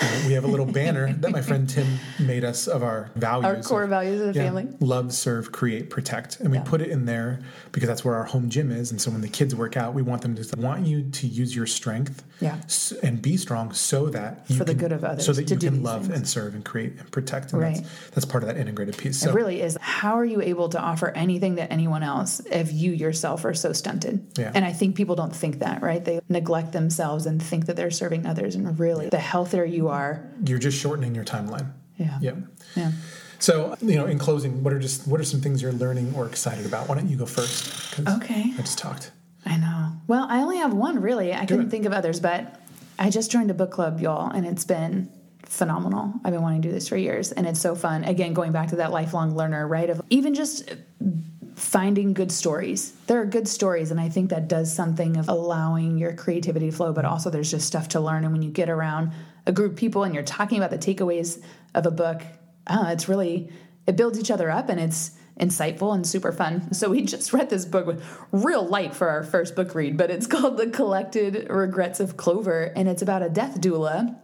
uh, 0.00 0.22
we 0.26 0.32
have 0.32 0.44
a 0.44 0.48
little 0.48 0.66
banner 0.66 1.12
that 1.12 1.30
my 1.30 1.42
friend 1.42 1.68
Tim 1.68 1.98
made 2.18 2.44
us 2.44 2.66
of 2.66 2.82
our 2.82 3.10
values. 3.14 3.44
Our 3.44 3.62
core 3.62 3.84
of, 3.84 3.90
values 3.90 4.20
of 4.20 4.32
the 4.32 4.40
yeah, 4.40 4.46
family. 4.46 4.68
Love, 4.80 5.12
serve, 5.12 5.52
create, 5.52 5.90
protect. 5.90 6.40
And 6.40 6.50
we 6.50 6.58
yeah. 6.58 6.64
put 6.64 6.80
it 6.80 6.90
in 6.90 7.06
there 7.06 7.40
because 7.72 7.88
that's 7.88 8.04
where 8.04 8.14
our 8.14 8.24
home 8.24 8.48
gym 8.48 8.70
is. 8.70 8.90
And 8.90 9.00
so 9.00 9.10
when 9.10 9.20
the 9.20 9.28
kids 9.28 9.54
work 9.54 9.76
out, 9.76 9.94
we 9.94 10.02
want 10.02 10.22
them 10.22 10.34
to 10.34 10.56
want 10.56 10.86
you 10.86 11.10
to 11.10 11.26
use 11.26 11.54
your 11.54 11.66
strength 11.66 12.24
yeah. 12.40 12.58
and 13.02 13.20
be 13.20 13.36
strong 13.36 13.72
so 13.72 14.06
that 14.08 14.44
you 14.48 14.56
For 14.56 14.64
the 14.64 14.72
can, 14.72 14.80
good 14.80 14.92
of 14.92 15.04
others. 15.04 15.26
So 15.26 15.32
that 15.32 15.50
you 15.50 15.56
can 15.56 15.82
love 15.82 16.06
things. 16.06 16.16
and 16.16 16.28
serve 16.28 16.54
and 16.54 16.64
create 16.64 16.98
and 16.98 17.10
protect. 17.10 17.52
And 17.52 17.62
right. 17.62 17.76
that's, 17.76 18.10
that's 18.10 18.24
part 18.24 18.42
of 18.42 18.48
that 18.48 18.56
integrated 18.56 18.96
piece. 18.96 19.20
So, 19.20 19.30
it 19.30 19.34
really 19.34 19.60
is. 19.60 19.76
How 19.80 20.18
are 20.18 20.24
you 20.24 20.40
able 20.40 20.68
to 20.70 20.80
offer 20.80 21.10
anything 21.10 21.56
to 21.56 21.72
anyone 21.72 22.02
else 22.02 22.40
if 22.50 22.72
you 22.72 22.92
yourself 22.92 23.44
are 23.44 23.54
so 23.54 23.72
stunted? 23.72 24.26
Yeah. 24.38 24.52
And 24.54 24.64
I 24.64 24.72
think 24.72 24.96
people 24.96 25.14
don't 25.14 25.34
think 25.34 25.60
that, 25.60 25.82
right? 25.82 26.04
They 26.04 26.20
neglect 26.28 26.72
themselves 26.72 27.26
and 27.26 27.42
think 27.42 27.66
that 27.66 27.76
they're 27.76 27.90
serving 27.90 28.26
others. 28.26 28.54
And 28.54 28.78
really, 28.78 29.08
the 29.08 29.18
healthier 29.18 29.64
you 29.64 29.81
are, 29.88 30.30
you're 30.46 30.58
just 30.58 30.78
shortening 30.78 31.14
your 31.14 31.24
timeline. 31.24 31.72
Yeah. 31.96 32.18
Yeah. 32.20 32.34
Yeah. 32.74 32.92
So, 33.38 33.76
you 33.82 33.96
know, 33.96 34.06
in 34.06 34.18
closing, 34.18 34.62
what 34.62 34.72
are 34.72 34.78
just 34.78 35.06
what 35.08 35.20
are 35.20 35.24
some 35.24 35.40
things 35.40 35.60
you're 35.62 35.72
learning 35.72 36.14
or 36.14 36.26
excited 36.26 36.64
about? 36.64 36.88
Why 36.88 36.94
don't 36.94 37.08
you 37.08 37.16
go 37.16 37.26
first? 37.26 37.98
Okay. 37.98 38.52
I 38.56 38.60
just 38.60 38.78
talked. 38.78 39.10
I 39.44 39.56
know. 39.56 39.92
Well, 40.06 40.26
I 40.30 40.42
only 40.42 40.58
have 40.58 40.72
one 40.72 41.00
really. 41.00 41.32
I 41.32 41.40
Do 41.44 41.54
couldn't 41.54 41.66
it. 41.66 41.70
think 41.70 41.84
of 41.84 41.92
others, 41.92 42.20
but 42.20 42.60
I 42.98 43.10
just 43.10 43.30
joined 43.30 43.50
a 43.50 43.54
book 43.54 43.72
club, 43.72 44.00
y'all, 44.00 44.30
and 44.30 44.46
it's 44.46 44.64
been 44.64 45.10
phenomenal. 45.42 46.14
I've 46.24 46.32
been 46.32 46.42
wanting 46.42 46.62
to 46.62 46.68
do 46.68 46.72
this 46.72 46.88
for 46.88 46.96
years, 46.96 47.32
and 47.32 47.46
it's 47.46 47.60
so 47.60 47.74
fun. 47.74 48.04
Again, 48.04 48.32
going 48.32 48.52
back 48.52 48.68
to 48.68 48.76
that 48.76 48.92
lifelong 48.92 49.34
learner, 49.34 49.66
right? 49.66 49.90
Of 49.90 50.00
even 50.08 50.34
just 50.34 50.72
finding 51.56 52.14
good 52.14 52.30
stories. 52.32 52.92
There 53.08 53.20
are 53.20 53.26
good 53.26 53.48
stories, 53.48 53.90
and 53.90 54.00
I 54.00 54.08
think 54.08 54.30
that 54.30 54.48
does 54.48 54.72
something 54.72 55.16
of 55.16 55.28
allowing 55.28 55.98
your 55.98 56.12
creativity 56.14 56.70
to 56.70 56.76
flow, 56.76 56.92
but 56.92 57.04
also 57.04 57.28
there's 57.28 57.50
just 57.50 57.66
stuff 57.66 57.88
to 57.88 58.00
learn. 58.00 58.24
And 58.24 58.32
when 58.32 58.42
you 58.42 58.50
get 58.50 58.70
around 58.70 59.12
a 59.46 59.52
group 59.52 59.72
of 59.72 59.78
people 59.78 60.04
and 60.04 60.14
you're 60.14 60.22
talking 60.22 60.58
about 60.58 60.70
the 60.70 60.78
takeaways 60.78 61.42
of 61.74 61.86
a 61.86 61.90
book, 61.90 62.22
oh, 62.68 62.88
it's 62.88 63.08
really, 63.08 63.50
it 63.86 63.96
builds 63.96 64.18
each 64.18 64.30
other 64.30 64.50
up 64.50 64.68
and 64.68 64.80
it's 64.80 65.12
insightful 65.40 65.94
and 65.94 66.06
super 66.06 66.32
fun. 66.32 66.68
So 66.72 66.90
we 66.90 67.02
just 67.02 67.32
read 67.32 67.50
this 67.50 67.64
book 67.64 67.86
with 67.86 68.04
real 68.30 68.64
light 68.66 68.94
for 68.94 69.08
our 69.08 69.24
first 69.24 69.56
book 69.56 69.74
read, 69.74 69.96
but 69.96 70.10
it's 70.10 70.26
called 70.28 70.56
The 70.56 70.68
Collected 70.68 71.48
Regrets 71.50 72.00
of 72.00 72.16
Clover, 72.16 72.72
and 72.76 72.88
it's 72.88 73.02
about 73.02 73.22
a 73.22 73.28
death 73.28 73.60
doula. 73.60 74.16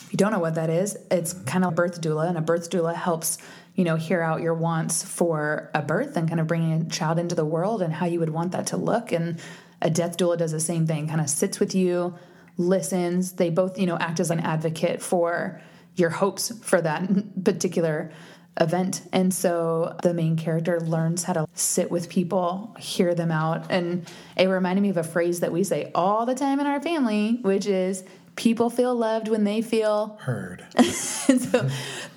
If 0.00 0.12
you 0.12 0.16
don't 0.16 0.32
know 0.32 0.38
what 0.38 0.56
that 0.56 0.70
is, 0.70 0.96
it's 1.10 1.32
kind 1.32 1.64
of 1.64 1.72
a 1.72 1.74
birth 1.74 2.00
doula, 2.00 2.28
and 2.28 2.36
a 2.36 2.42
birth 2.42 2.70
doula 2.70 2.94
helps 2.94 3.38
you 3.74 3.84
know, 3.84 3.96
hear 3.96 4.20
out 4.20 4.42
your 4.42 4.54
wants 4.54 5.02
for 5.02 5.70
a 5.74 5.80
birth 5.80 6.16
and 6.16 6.28
kind 6.28 6.40
of 6.40 6.46
bringing 6.46 6.82
a 6.82 6.84
child 6.90 7.18
into 7.18 7.34
the 7.34 7.44
world 7.44 7.80
and 7.80 7.92
how 7.92 8.06
you 8.06 8.20
would 8.20 8.30
want 8.30 8.52
that 8.52 8.66
to 8.68 8.76
look. 8.76 9.12
And 9.12 9.40
a 9.80 9.88
death 9.88 10.18
doula 10.18 10.36
does 10.36 10.52
the 10.52 10.60
same 10.60 10.86
thing, 10.86 11.08
kind 11.08 11.20
of 11.20 11.30
sits 11.30 11.58
with 11.58 11.74
you, 11.74 12.14
listens. 12.56 13.32
They 13.32 13.50
both, 13.50 13.78
you 13.78 13.86
know, 13.86 13.96
act 13.98 14.20
as 14.20 14.30
an 14.30 14.40
advocate 14.40 15.02
for 15.02 15.60
your 15.96 16.10
hopes 16.10 16.52
for 16.64 16.80
that 16.80 17.44
particular 17.44 18.12
event. 18.60 19.02
And 19.12 19.32
so 19.32 19.96
the 20.02 20.12
main 20.12 20.36
character 20.36 20.80
learns 20.80 21.24
how 21.24 21.32
to 21.32 21.46
sit 21.54 21.90
with 21.90 22.08
people, 22.08 22.76
hear 22.78 23.14
them 23.14 23.30
out. 23.30 23.70
And 23.70 24.06
it 24.36 24.46
reminded 24.46 24.82
me 24.82 24.90
of 24.90 24.98
a 24.98 25.02
phrase 25.02 25.40
that 25.40 25.52
we 25.52 25.64
say 25.64 25.90
all 25.94 26.26
the 26.26 26.34
time 26.34 26.60
in 26.60 26.66
our 26.66 26.80
family, 26.80 27.38
which 27.42 27.66
is 27.66 28.04
people 28.36 28.70
feel 28.70 28.94
loved 28.94 29.28
when 29.28 29.44
they 29.44 29.62
feel 29.62 30.18
Heard. 30.20 30.64
and 30.76 30.86
so 31.40 31.68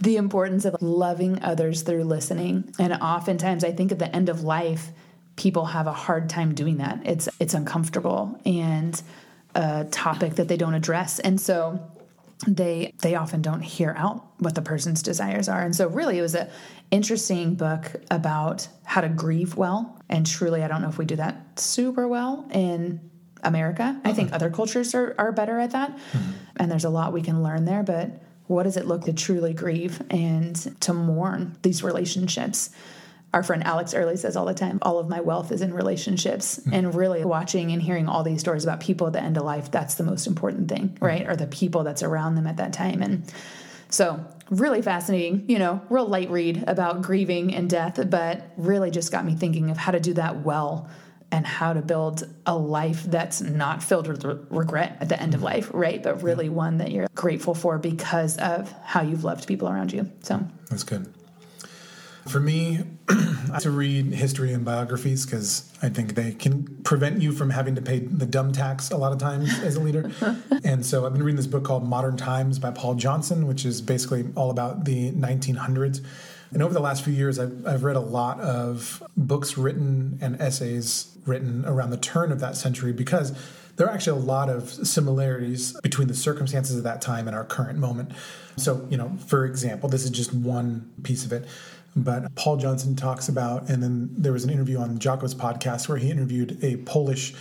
the 0.01 0.17
importance 0.17 0.65
of 0.65 0.81
loving 0.81 1.41
others 1.41 1.83
through 1.83 2.03
listening. 2.03 2.73
And 2.79 2.93
oftentimes 2.93 3.63
I 3.63 3.71
think 3.71 3.91
at 3.91 3.99
the 3.99 4.13
end 4.13 4.29
of 4.29 4.43
life, 4.43 4.91
people 5.35 5.65
have 5.65 5.87
a 5.87 5.93
hard 5.93 6.29
time 6.29 6.53
doing 6.53 6.77
that. 6.77 7.01
It's 7.05 7.29
it's 7.39 7.53
uncomfortable 7.53 8.39
and 8.45 9.01
a 9.55 9.85
topic 9.85 10.35
that 10.35 10.47
they 10.47 10.57
don't 10.57 10.73
address. 10.73 11.19
And 11.19 11.39
so 11.39 11.79
they 12.45 12.93
they 13.01 13.15
often 13.15 13.41
don't 13.41 13.61
hear 13.61 13.95
out 13.97 14.25
what 14.39 14.55
the 14.55 14.61
person's 14.61 15.01
desires 15.01 15.47
are. 15.47 15.61
And 15.61 15.75
so 15.75 15.87
really 15.87 16.17
it 16.19 16.21
was 16.21 16.35
a 16.35 16.49
interesting 16.91 17.55
book 17.55 17.95
about 18.11 18.67
how 18.83 19.01
to 19.01 19.09
grieve 19.09 19.55
well. 19.55 19.99
And 20.09 20.25
truly 20.25 20.61
I 20.61 20.67
don't 20.67 20.81
know 20.81 20.89
if 20.89 20.97
we 20.97 21.05
do 21.05 21.15
that 21.15 21.59
super 21.59 22.07
well 22.07 22.47
in 22.51 22.99
America. 23.41 23.99
I 24.03 24.13
think 24.13 24.27
mm-hmm. 24.27 24.35
other 24.35 24.49
cultures 24.49 24.93
are, 24.93 25.15
are 25.17 25.31
better 25.31 25.59
at 25.59 25.71
that. 25.71 25.95
Mm-hmm. 25.95 26.31
And 26.57 26.71
there's 26.71 26.85
a 26.85 26.89
lot 26.89 27.13
we 27.13 27.21
can 27.21 27.41
learn 27.41 27.65
there, 27.65 27.83
but 27.83 28.21
what 28.47 28.63
does 28.63 28.77
it 28.77 28.85
look 28.85 29.05
to 29.05 29.13
truly 29.13 29.53
grieve 29.53 30.01
and 30.09 30.55
to 30.81 30.93
mourn 30.93 31.57
these 31.61 31.83
relationships? 31.83 32.69
Our 33.35 33.43
friend 33.43 33.65
Alex 33.65 33.93
Early 33.93 34.15
says 34.15 34.37
all 34.37 34.45
the 34.45 34.53
time, 34.53 34.79
all 34.81 34.97
of 34.97 35.09
my 35.09 35.19
wealth 35.19 35.51
is 35.51 35.61
in 35.61 35.73
relationships. 35.73 36.55
Hmm. 36.63 36.73
And 36.73 36.95
really 36.95 37.25
watching 37.25 37.73
and 37.73 37.81
hearing 37.81 38.07
all 38.07 38.23
these 38.23 38.39
stories 38.39 38.63
about 38.63 38.79
people 38.79 39.07
at 39.07 39.13
the 39.13 39.21
end 39.21 39.35
of 39.35 39.43
life, 39.43 39.69
that's 39.69 39.95
the 39.95 40.05
most 40.05 40.25
important 40.25 40.69
thing, 40.69 40.95
hmm. 40.97 41.05
right? 41.05 41.27
Or 41.27 41.35
the 41.35 41.45
people 41.45 41.83
that's 41.83 42.01
around 42.01 42.35
them 42.35 42.47
at 42.47 42.55
that 42.57 42.71
time. 42.71 43.01
And 43.01 43.29
so, 43.89 44.25
really 44.49 44.81
fascinating, 44.81 45.43
you 45.49 45.59
know, 45.59 45.81
real 45.89 46.07
light 46.07 46.31
read 46.31 46.63
about 46.65 47.01
grieving 47.01 47.53
and 47.53 47.69
death, 47.69 47.99
but 48.09 48.53
really 48.55 48.89
just 48.89 49.11
got 49.11 49.25
me 49.25 49.35
thinking 49.35 49.69
of 49.69 49.75
how 49.75 49.91
to 49.91 49.99
do 49.99 50.13
that 50.13 50.43
well 50.43 50.89
and 51.29 51.45
how 51.45 51.73
to 51.73 51.81
build 51.81 52.23
a 52.45 52.55
life 52.55 53.03
that's 53.03 53.41
not 53.41 53.83
filled 53.83 54.07
with 54.07 54.23
re- 54.23 54.37
regret 54.49 54.97
at 55.01 55.09
the 55.09 55.21
end 55.21 55.33
of 55.33 55.41
hmm. 55.41 55.47
life, 55.47 55.69
right? 55.73 56.01
But 56.01 56.23
really 56.23 56.47
one 56.47 56.77
that 56.77 56.93
you're 56.93 57.07
grateful 57.15 57.53
for 57.53 57.79
because 57.79 58.37
of 58.37 58.73
how 58.85 59.01
you've 59.01 59.25
loved 59.25 59.45
people 59.45 59.67
around 59.67 59.91
you. 59.91 60.09
So, 60.21 60.47
That's 60.69 60.83
good. 60.83 61.13
For 62.27 62.39
me, 62.39 62.79
I 63.09 63.59
to 63.59 63.71
read 63.71 64.07
history 64.07 64.51
and 64.51 64.65
biographies 64.65 65.25
because 65.25 65.71
I 65.81 65.89
think 65.89 66.15
they 66.15 66.33
can 66.33 66.81
prevent 66.83 67.21
you 67.21 67.31
from 67.31 67.51
having 67.51 67.75
to 67.75 67.81
pay 67.81 67.99
the 67.99 68.25
dumb 68.25 68.51
tax 68.51 68.91
a 68.91 68.97
lot 68.97 69.11
of 69.11 69.19
times 69.19 69.57
as 69.59 69.75
a 69.75 69.79
leader. 69.79 70.11
and 70.63 70.85
so 70.85 71.05
I've 71.05 71.13
been 71.13 71.23
reading 71.23 71.37
this 71.37 71.47
book 71.47 71.63
called 71.63 71.87
Modern 71.87 72.17
Times 72.17 72.59
by 72.59 72.71
Paul 72.71 72.95
Johnson, 72.95 73.47
which 73.47 73.63
is 73.63 73.81
basically 73.81 74.25
all 74.35 74.49
about 74.49 74.85
the 74.85 75.11
1900s. 75.11 76.03
And 76.51 76.63
over 76.63 76.73
the 76.73 76.79
last 76.79 77.03
few 77.03 77.13
years, 77.13 77.37
I've, 77.37 77.65
I've 77.65 77.83
read 77.83 77.95
a 77.95 78.01
lot 78.01 78.39
of 78.39 79.03
books 79.15 79.57
written 79.57 80.17
and 80.21 80.41
essays 80.41 81.15
written 81.25 81.63
around 81.65 81.91
the 81.91 81.97
turn 81.97 82.31
of 82.31 82.39
that 82.39 82.55
century 82.55 82.91
because 82.91 83.37
there 83.75 83.87
are 83.87 83.93
actually 83.93 84.21
a 84.21 84.23
lot 84.23 84.49
of 84.49 84.69
similarities 84.69 85.73
between 85.81 86.07
the 86.07 86.15
circumstances 86.15 86.77
of 86.77 86.83
that 86.83 87.01
time 87.01 87.27
and 87.27 87.35
our 87.35 87.43
current 87.43 87.77
moment. 87.77 88.11
So, 88.57 88.87
you 88.89 88.97
know, 88.97 89.17
for 89.27 89.45
example, 89.45 89.89
this 89.89 90.03
is 90.03 90.09
just 90.11 90.33
one 90.33 90.91
piece 91.03 91.25
of 91.25 91.33
it. 91.33 91.45
But 91.95 92.35
Paul 92.35 92.57
Johnson 92.57 92.95
talks 92.95 93.29
about, 93.29 93.69
and 93.69 93.81
then 93.81 94.09
there 94.17 94.33
was 94.33 94.43
an 94.43 94.49
interview 94.49 94.79
on 94.79 94.97
Jocko's 94.97 95.35
podcast 95.35 95.87
where 95.87 95.97
he 95.97 96.11
interviewed 96.11 96.61
a 96.63 96.77
Polish 96.77 97.33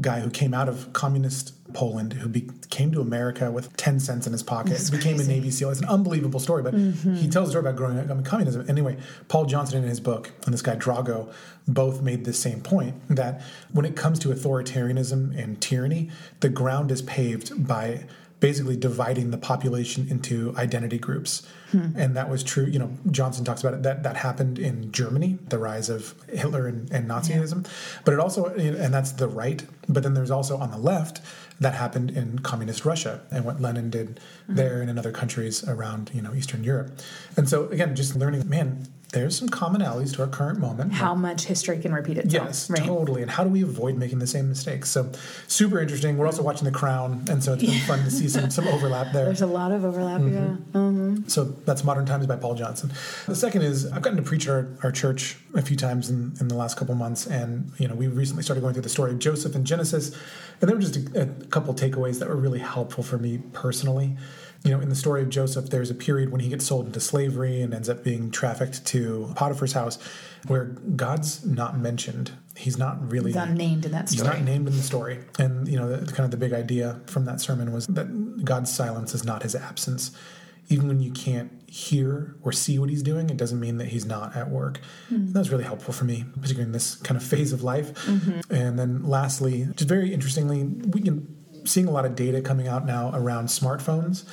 guy 0.00 0.20
who 0.20 0.30
came 0.30 0.54
out 0.54 0.68
of 0.68 0.92
communist 0.92 1.54
Poland, 1.72 2.12
who 2.14 2.28
be, 2.28 2.48
came 2.68 2.90
to 2.92 3.00
America 3.00 3.50
with 3.50 3.76
10 3.76 4.00
cents 4.00 4.26
in 4.26 4.32
his 4.32 4.42
pocket, 4.42 4.70
That's 4.70 4.90
became 4.90 5.16
crazy. 5.16 5.32
a 5.32 5.34
Navy 5.36 5.50
SEAL. 5.50 5.70
It's 5.70 5.80
an 5.80 5.88
unbelievable 5.88 6.40
story, 6.40 6.62
but 6.62 6.74
mm-hmm. 6.74 7.14
he 7.14 7.28
tells 7.28 7.48
a 7.48 7.52
story 7.52 7.62
about 7.62 7.76
growing 7.76 7.98
up 7.98 8.10
in 8.10 8.22
communism. 8.22 8.64
Anyway, 8.68 8.98
Paul 9.28 9.46
Johnson 9.46 9.82
in 9.82 9.88
his 9.88 10.00
book 10.00 10.32
and 10.44 10.54
this 10.54 10.62
guy 10.62 10.76
Drago 10.76 11.32
both 11.66 12.02
made 12.02 12.24
the 12.24 12.32
same 12.32 12.60
point 12.60 12.96
that 13.08 13.42
when 13.72 13.84
it 13.84 13.96
comes 13.96 14.18
to 14.20 14.28
authoritarianism 14.28 15.36
and 15.40 15.60
tyranny, 15.60 16.10
the 16.40 16.48
ground 16.48 16.90
is 16.90 17.02
paved 17.02 17.66
by 17.66 18.06
basically 18.40 18.76
dividing 18.76 19.30
the 19.30 19.38
population 19.38 20.08
into 20.10 20.54
identity 20.56 20.98
groups. 20.98 21.46
Hmm. 21.70 21.90
And 21.94 22.16
that 22.16 22.28
was 22.28 22.42
true. 22.42 22.64
You 22.64 22.78
know, 22.78 22.98
Johnson 23.10 23.44
talks 23.44 23.60
about 23.60 23.74
it. 23.74 23.82
That 23.82 24.02
that 24.02 24.16
happened 24.16 24.58
in 24.58 24.90
Germany, 24.90 25.38
the 25.48 25.58
rise 25.58 25.88
of 25.88 26.14
Hitler 26.28 26.66
and, 26.66 26.90
and 26.90 27.08
Nazism. 27.08 27.66
But 28.04 28.14
it 28.14 28.20
also, 28.20 28.46
and 28.46 28.92
that's 28.92 29.12
the 29.12 29.28
right. 29.28 29.64
But 29.88 30.02
then 30.02 30.14
there's 30.14 30.30
also 30.30 30.56
on 30.56 30.70
the 30.70 30.78
left 30.78 31.20
that 31.60 31.74
happened 31.74 32.10
in 32.10 32.38
communist 32.38 32.86
Russia 32.86 33.20
and 33.30 33.44
what 33.44 33.60
Lenin 33.60 33.90
did 33.90 34.18
hmm. 34.46 34.54
there 34.54 34.80
and 34.80 34.90
in 34.90 34.98
other 34.98 35.12
countries 35.12 35.62
around 35.68 36.10
you 36.14 36.22
know 36.22 36.34
Eastern 36.34 36.64
Europe. 36.64 36.98
And 37.36 37.48
so 37.48 37.68
again, 37.68 37.94
just 37.94 38.16
learning, 38.16 38.48
man, 38.48 38.88
there's 39.12 39.36
some 39.38 39.48
commonalities 39.48 40.14
to 40.14 40.22
our 40.22 40.28
current 40.28 40.58
moment. 40.60 40.92
how 40.92 41.14
much 41.14 41.44
history 41.44 41.78
can 41.78 41.92
repeat 41.92 42.16
itself, 42.18 42.46
Yes, 42.46 42.70
right? 42.70 42.82
totally. 42.84 43.22
And 43.22 43.30
how 43.30 43.42
do 43.42 43.50
we 43.50 43.62
avoid 43.62 43.96
making 43.96 44.20
the 44.20 44.26
same 44.26 44.48
mistakes? 44.48 44.88
So, 44.90 45.10
super 45.48 45.80
interesting. 45.80 46.16
We're 46.16 46.26
also 46.26 46.42
watching 46.42 46.64
The 46.64 46.70
Crown, 46.70 47.24
and 47.28 47.42
so 47.42 47.54
it's 47.54 47.64
been 47.64 47.80
fun 47.80 48.04
to 48.04 48.10
see 48.10 48.28
some, 48.28 48.50
some 48.50 48.68
overlap 48.68 49.12
there. 49.12 49.24
There's 49.24 49.40
a 49.42 49.46
lot 49.46 49.72
of 49.72 49.84
overlap, 49.84 50.20
Mm-hmm. 50.20 51.16
yeah. 51.16 51.28
So 51.28 51.44
that's 51.44 51.82
Modern 51.84 52.06
Times 52.06 52.26
by 52.26 52.36
Paul 52.36 52.54
Johnson. 52.54 52.92
The 53.26 53.34
second 53.36 53.62
is 53.62 53.86
I've 53.90 54.02
gotten 54.02 54.16
to 54.16 54.22
preach 54.22 54.48
our, 54.48 54.68
our 54.82 54.92
church 54.92 55.36
a 55.54 55.62
few 55.62 55.76
times 55.76 56.08
in, 56.10 56.32
in 56.40 56.48
the 56.48 56.54
last 56.56 56.76
couple 56.76 56.94
months, 56.94 57.26
and 57.26 57.72
you 57.78 57.88
know 57.88 57.94
we 57.94 58.06
recently 58.06 58.42
started 58.42 58.60
going 58.60 58.74
through 58.74 58.82
the 58.82 58.88
story 58.88 59.10
of 59.10 59.18
Joseph 59.18 59.54
and 59.54 59.66
Genesis, 59.66 60.14
and 60.60 60.68
there 60.68 60.76
were 60.76 60.82
just 60.82 60.96
a, 61.16 61.22
a 61.22 61.26
couple 61.46 61.74
takeaways 61.74 62.18
that 62.20 62.28
were 62.28 62.36
really 62.36 62.58
helpful 62.60 63.02
for 63.02 63.18
me 63.18 63.38
personally. 63.52 64.16
You 64.62 64.72
know, 64.72 64.80
in 64.80 64.90
the 64.90 64.94
story 64.94 65.22
of 65.22 65.30
Joseph, 65.30 65.70
there's 65.70 65.90
a 65.90 65.94
period 65.94 66.30
when 66.30 66.42
he 66.42 66.48
gets 66.48 66.66
sold 66.66 66.86
into 66.86 67.00
slavery 67.00 67.62
and 67.62 67.72
ends 67.72 67.88
up 67.88 68.04
being 68.04 68.30
trafficked 68.30 68.84
to 68.86 69.32
Potiphar's 69.34 69.72
house, 69.72 69.98
where 70.46 70.66
God's 70.66 71.44
not 71.46 71.78
mentioned. 71.78 72.32
He's 72.56 72.76
not 72.76 73.10
really 73.10 73.30
He's 73.30 73.36
not 73.36 73.50
named 73.50 73.86
in 73.86 73.92
that 73.92 74.10
story. 74.10 74.28
He's 74.28 74.38
not 74.38 74.44
named 74.44 74.68
in 74.68 74.76
the 74.76 74.82
story. 74.82 75.20
And, 75.38 75.66
you 75.66 75.78
know, 75.78 75.96
the, 75.96 76.12
kind 76.12 76.26
of 76.26 76.30
the 76.30 76.36
big 76.36 76.52
idea 76.52 77.00
from 77.06 77.24
that 77.24 77.40
sermon 77.40 77.72
was 77.72 77.86
that 77.86 78.44
God's 78.44 78.74
silence 78.74 79.14
is 79.14 79.24
not 79.24 79.42
his 79.42 79.54
absence. 79.54 80.10
Even 80.68 80.88
when 80.88 81.00
you 81.00 81.10
can't 81.10 81.50
hear 81.66 82.36
or 82.42 82.52
see 82.52 82.78
what 82.78 82.90
he's 82.90 83.02
doing, 83.02 83.30
it 83.30 83.36
doesn't 83.36 83.58
mean 83.58 83.78
that 83.78 83.88
he's 83.88 84.04
not 84.04 84.36
at 84.36 84.50
work. 84.50 84.80
Hmm. 85.08 85.32
That 85.32 85.38
was 85.38 85.50
really 85.50 85.64
helpful 85.64 85.94
for 85.94 86.04
me, 86.04 86.26
particularly 86.34 86.66
in 86.66 86.72
this 86.72 86.96
kind 86.96 87.16
of 87.16 87.26
phase 87.26 87.52
of 87.52 87.62
life. 87.62 87.94
Mm-hmm. 88.04 88.54
And 88.54 88.78
then 88.78 89.04
lastly, 89.04 89.68
just 89.74 89.88
very 89.88 90.12
interestingly, 90.12 90.64
we 90.64 91.00
can 91.00 91.39
seeing 91.64 91.86
a 91.86 91.90
lot 91.90 92.04
of 92.04 92.14
data 92.14 92.40
coming 92.40 92.68
out 92.68 92.86
now 92.86 93.10
around 93.14 93.46
smartphones 93.46 94.24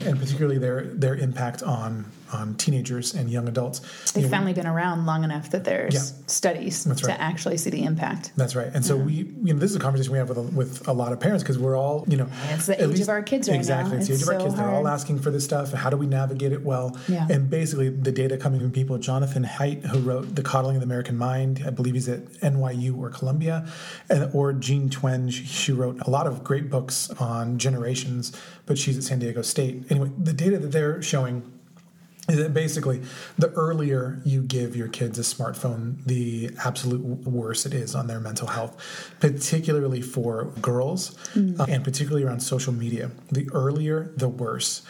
and 0.00 0.18
particularly 0.18 0.58
their 0.58 0.84
their 0.84 1.14
impact 1.16 1.62
on 1.62 2.06
on 2.32 2.54
teenagers 2.56 3.14
and 3.14 3.30
young 3.30 3.48
adults. 3.48 3.80
They've 4.12 4.24
You 4.24 4.28
know, 4.30 4.36
finally 4.36 4.52
been 4.52 4.66
around 4.66 5.06
long 5.06 5.24
enough 5.24 5.50
that 5.50 5.64
there's 5.64 5.94
Yeah. 5.94 6.00
studies 6.26 6.86
right. 6.86 6.96
to 6.98 7.20
actually 7.20 7.56
see 7.58 7.70
the 7.70 7.84
impact. 7.84 8.32
That's 8.36 8.56
right. 8.56 8.70
And 8.72 8.84
so 8.84 8.96
we, 8.96 9.12
you 9.42 9.54
know, 9.54 9.58
this 9.58 9.70
is 9.70 9.76
a 9.76 9.80
conversation 9.80 10.12
we 10.12 10.18
have 10.18 10.28
with 10.28 10.38
a, 10.38 10.42
with 10.42 10.88
a 10.88 10.92
lot 10.92 11.12
of 11.12 11.20
parents 11.20 11.42
because 11.42 11.58
we're 11.58 11.76
all, 11.76 12.04
you 12.08 12.16
know, 12.16 12.26
It's 12.50 12.66
the 12.66 12.82
age 12.82 13.00
of 13.00 13.08
our 13.08 13.22
kids 13.22 13.48
right 13.48 13.54
now. 13.54 13.58
exactly. 13.60 13.98
It's 13.98 14.06
the 14.08 14.14
age 14.14 14.20
It's 14.20 14.28
of 14.28 14.34
our 14.34 14.40
so 14.40 14.46
kids. 14.46 14.56
They're 14.56 14.70
all 14.70 14.88
asking 14.88 15.18
for 15.20 15.30
this 15.30 15.44
stuff. 15.44 15.72
How 15.72 15.90
do 15.90 15.96
we 15.96 16.06
navigate 16.06 16.52
it 16.52 16.64
well? 16.64 16.96
Yeah. 17.08 17.26
And 17.30 17.50
basically, 17.50 17.88
the 17.90 18.12
data 18.12 18.36
coming 18.36 18.60
from 18.60 18.70
people. 18.70 18.98
Jonathan 18.98 19.44
Haidt, 19.44 19.84
who 19.86 19.98
wrote 20.00 20.34
"The 20.34 20.42
Coddling 20.42 20.76
of 20.76 20.80
the 20.80 20.86
American 20.86 21.16
Mind," 21.16 21.62
I 21.66 21.70
believe 21.70 21.94
he's 21.94 22.08
at 22.08 22.24
NYU 22.40 22.96
or 22.98 23.10
Columbia, 23.10 23.66
and 24.08 24.30
or 24.32 24.52
Jean 24.52 24.88
Twenge. 24.88 25.32
She 25.32 25.72
wrote 25.72 26.00
a 26.06 26.10
lot 26.10 26.26
of 26.26 26.42
great 26.44 26.70
books 26.70 27.10
on 27.18 27.58
generations, 27.58 28.32
but 28.66 28.78
she's 28.78 28.96
at 28.96 29.04
San 29.04 29.18
Diego 29.18 29.42
State. 29.42 29.84
Anyway, 29.90 30.10
the 30.18 30.32
data 30.32 30.58
that 30.58 30.72
they're 30.72 31.02
showing 31.02 31.42
basically 32.52 33.02
the 33.36 33.50
earlier 33.50 34.20
you 34.24 34.42
give 34.42 34.76
your 34.76 34.86
kids 34.86 35.18
a 35.18 35.22
smartphone 35.22 35.96
the 36.06 36.50
absolute 36.64 37.00
worse 37.26 37.66
it 37.66 37.74
is 37.74 37.96
on 37.96 38.06
their 38.06 38.20
mental 38.20 38.46
health 38.46 38.76
particularly 39.18 40.00
for 40.00 40.44
girls 40.60 41.16
mm. 41.34 41.58
uh, 41.58 41.66
and 41.68 41.84
particularly 41.84 42.24
around 42.24 42.40
social 42.40 42.72
media. 42.72 43.10
The 43.30 43.48
earlier 43.52 44.12
the 44.16 44.28
worse. 44.28 44.82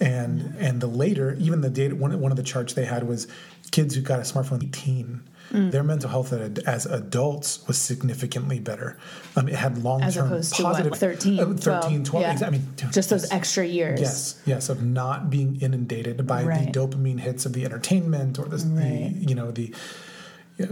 And 0.00 0.54
and 0.58 0.80
the 0.80 0.86
later 0.86 1.36
even 1.40 1.60
the 1.60 1.70
data 1.70 1.96
one, 1.96 2.18
one 2.20 2.30
of 2.30 2.36
the 2.36 2.44
charts 2.44 2.72
they 2.72 2.84
had 2.84 3.08
was 3.08 3.26
kids 3.72 3.94
who 3.94 4.00
got 4.00 4.20
a 4.20 4.22
smartphone 4.22 4.62
18 4.62 5.22
Mm. 5.52 5.70
Their 5.70 5.82
mental 5.82 6.10
health 6.10 6.32
as 6.32 6.84
adults 6.84 7.66
was 7.66 7.78
significantly 7.78 8.60
better. 8.60 8.98
Um, 9.34 9.48
it 9.48 9.54
had 9.54 9.82
long 9.82 10.00
term 10.00 10.28
positive. 10.28 10.92
To 10.92 10.98
13, 10.98 11.40
uh, 11.40 11.46
13 11.54 12.04
12, 12.04 12.04
12 12.04 12.22
yeah. 12.22 12.46
I 12.46 12.50
mean, 12.50 12.68
just 12.76 12.96
yes. 12.96 13.06
those 13.06 13.32
extra 13.32 13.64
years. 13.64 14.00
Yes, 14.00 14.42
yes, 14.44 14.68
of 14.68 14.82
not 14.82 15.30
being 15.30 15.60
inundated 15.60 16.26
by 16.26 16.44
right. 16.44 16.72
the 16.72 16.78
dopamine 16.78 17.20
hits 17.20 17.46
of 17.46 17.54
the 17.54 17.64
entertainment 17.64 18.38
or 18.38 18.44
the, 18.44 18.58
right. 18.58 19.14
the 19.14 19.26
you 19.26 19.34
know, 19.34 19.50
the 19.50 19.72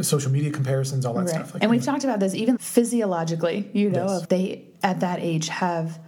social 0.03 0.31
media 0.31 0.51
comparisons, 0.51 1.07
all 1.07 1.14
that 1.14 1.20
right. 1.20 1.31
stuff. 1.31 1.55
Like, 1.55 1.62
and 1.62 1.70
we've 1.70 1.81
know. 1.81 1.93
talked 1.93 2.05
about 2.05 2.20
this 2.20 2.35
even 2.35 2.59
physiologically. 2.59 3.70
You 3.72 3.91
know, 3.91 4.07
yes. 4.07 4.27
they 4.27 4.64
at 4.83 5.01
that 5.01 5.20
age 5.20 5.49
have 5.49 5.99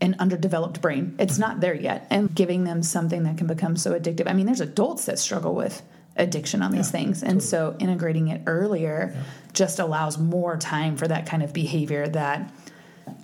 an 0.00 0.16
underdeveloped 0.18 0.80
brain. 0.80 1.16
It's 1.18 1.34
mm-hmm. 1.34 1.42
not 1.42 1.60
there 1.60 1.74
yet, 1.74 2.06
and 2.10 2.32
giving 2.32 2.64
them 2.64 2.82
something 2.82 3.24
that 3.24 3.38
can 3.38 3.46
become 3.46 3.76
so 3.76 3.98
addictive. 3.98 4.28
I 4.28 4.32
mean, 4.32 4.46
there's 4.46 4.60
adults 4.60 5.06
that 5.06 5.18
struggle 5.18 5.54
with 5.54 5.82
addiction 6.16 6.62
on 6.62 6.72
these 6.72 6.88
Yeah, 6.88 7.00
things. 7.00 7.22
And 7.22 7.42
so 7.42 7.76
integrating 7.78 8.28
it 8.28 8.42
earlier 8.46 9.14
just 9.52 9.78
allows 9.78 10.18
more 10.18 10.56
time 10.56 10.96
for 10.96 11.08
that 11.08 11.26
kind 11.26 11.42
of 11.42 11.52
behavior 11.52 12.08
that 12.08 12.52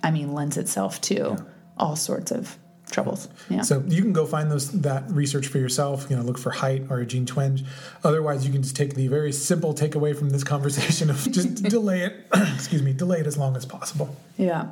I 0.03 0.11
mean 0.11 0.33
lends 0.33 0.57
itself 0.57 0.99
to 1.01 1.37
all 1.77 1.95
sorts 1.95 2.31
of 2.31 2.57
troubles. 2.91 3.29
Yeah. 3.49 3.61
So 3.61 3.83
you 3.87 4.01
can 4.01 4.13
go 4.13 4.25
find 4.25 4.49
those 4.49 4.71
that 4.81 5.09
research 5.11 5.45
for 5.47 5.59
yourself. 5.59 6.07
You 6.09 6.15
know, 6.15 6.23
look 6.23 6.39
for 6.39 6.51
Haidt 6.51 6.89
or 6.89 6.99
a 7.01 7.05
Jean 7.05 7.25
Twenge. 7.27 7.63
Otherwise, 8.03 8.45
you 8.47 8.51
can 8.51 8.63
just 8.63 8.75
take 8.75 8.95
the 8.95 9.07
very 9.07 9.31
simple 9.31 9.75
takeaway 9.75 10.15
from 10.17 10.31
this 10.31 10.43
conversation 10.43 11.11
of 11.11 11.17
just 11.31 11.61
delay 11.63 12.01
it. 12.01 12.25
excuse 12.55 12.81
me, 12.81 12.91
delay 12.93 13.19
it 13.19 13.27
as 13.27 13.37
long 13.37 13.55
as 13.55 13.65
possible. 13.65 14.15
yeah. 14.37 14.67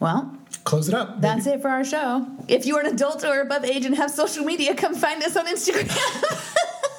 Well, 0.00 0.36
Close 0.64 0.88
it 0.88 0.94
up. 0.94 1.20
that's 1.20 1.46
it 1.46 1.60
for 1.62 1.68
our 1.68 1.84
show. 1.84 2.26
If 2.48 2.64
you 2.66 2.76
are 2.76 2.80
an 2.80 2.86
adult 2.94 3.22
or 3.24 3.40
above 3.42 3.64
age 3.64 3.84
and 3.84 3.94
have 3.96 4.10
social 4.10 4.44
media, 4.44 4.74
come 4.74 4.94
find 4.94 5.22
us 5.22 5.36
on 5.36 5.46
Instagram. 5.46 5.88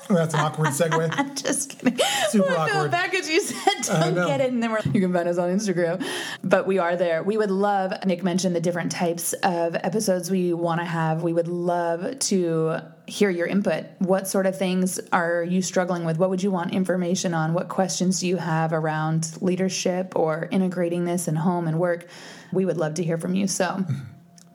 That's 0.09 0.33
an 0.33 0.39
awkward 0.41 0.69
segue. 0.69 1.09
I'm 1.17 1.35
just 1.35 1.69
kidding. 1.79 1.97
Super 2.29 2.47
Well, 2.47 2.59
awkward. 2.59 2.91
bad 2.91 3.09
because 3.11 3.29
you 3.29 3.41
said 3.41 3.73
don't 4.13 4.15
get 4.27 4.41
it, 4.41 4.51
and 4.53 4.61
then 4.61 4.71
we're, 4.71 4.79
you 4.93 5.01
can 5.01 5.11
find 5.11 5.27
us 5.27 5.37
on 5.37 5.49
Instagram. 5.49 6.05
But 6.43 6.67
we 6.67 6.77
are 6.77 6.95
there. 6.95 7.23
We 7.23 7.37
would 7.37 7.51
love. 7.51 7.93
Nick 8.05 8.23
mentioned 8.23 8.55
the 8.55 8.61
different 8.61 8.91
types 8.91 9.33
of 9.33 9.75
episodes 9.75 10.29
we 10.29 10.53
want 10.53 10.79
to 10.81 10.85
have. 10.85 11.23
We 11.23 11.33
would 11.33 11.47
love 11.47 12.19
to 12.19 12.79
hear 13.07 13.29
your 13.29 13.47
input. 13.47 13.85
What 13.99 14.27
sort 14.27 14.45
of 14.45 14.57
things 14.57 14.99
are 15.11 15.43
you 15.43 15.61
struggling 15.61 16.05
with? 16.05 16.17
What 16.17 16.29
would 16.29 16.41
you 16.43 16.51
want 16.51 16.73
information 16.73 17.33
on? 17.33 17.53
What 17.53 17.69
questions 17.69 18.19
do 18.19 18.27
you 18.27 18.37
have 18.37 18.73
around 18.73 19.37
leadership 19.41 20.13
or 20.15 20.47
integrating 20.51 21.05
this 21.05 21.27
in 21.27 21.35
home 21.35 21.67
and 21.67 21.79
work? 21.79 22.07
We 22.51 22.65
would 22.65 22.77
love 22.77 22.95
to 22.95 23.03
hear 23.03 23.17
from 23.17 23.35
you. 23.35 23.47
So. 23.47 23.83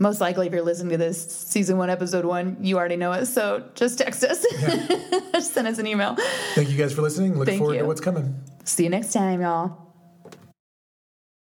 Most 0.01 0.19
likely, 0.19 0.47
if 0.47 0.53
you're 0.55 0.63
listening 0.63 0.93
to 0.93 0.97
this 0.97 1.23
season 1.23 1.77
one, 1.77 1.91
episode 1.91 2.25
one, 2.25 2.57
you 2.63 2.79
already 2.79 2.97
know 2.97 3.13
us. 3.13 3.31
So 3.33 3.63
just 3.75 3.99
text 3.99 4.25
us, 4.25 4.45
just 5.33 5.53
send 5.55 5.69
us 5.69 5.79
an 5.79 5.87
email. 5.87 6.17
Thank 6.55 6.71
you 6.71 6.79
guys 6.79 6.95
for 6.95 7.03
listening. 7.03 7.39
Look 7.39 7.47
Thank 7.47 7.59
forward 7.59 7.75
you. 7.75 7.81
to 7.81 7.87
what's 7.87 8.01
coming. 8.01 8.35
See 8.65 8.85
you 8.85 8.91
next 8.91 9.13
time, 9.13 9.43
y'all. 9.43 9.90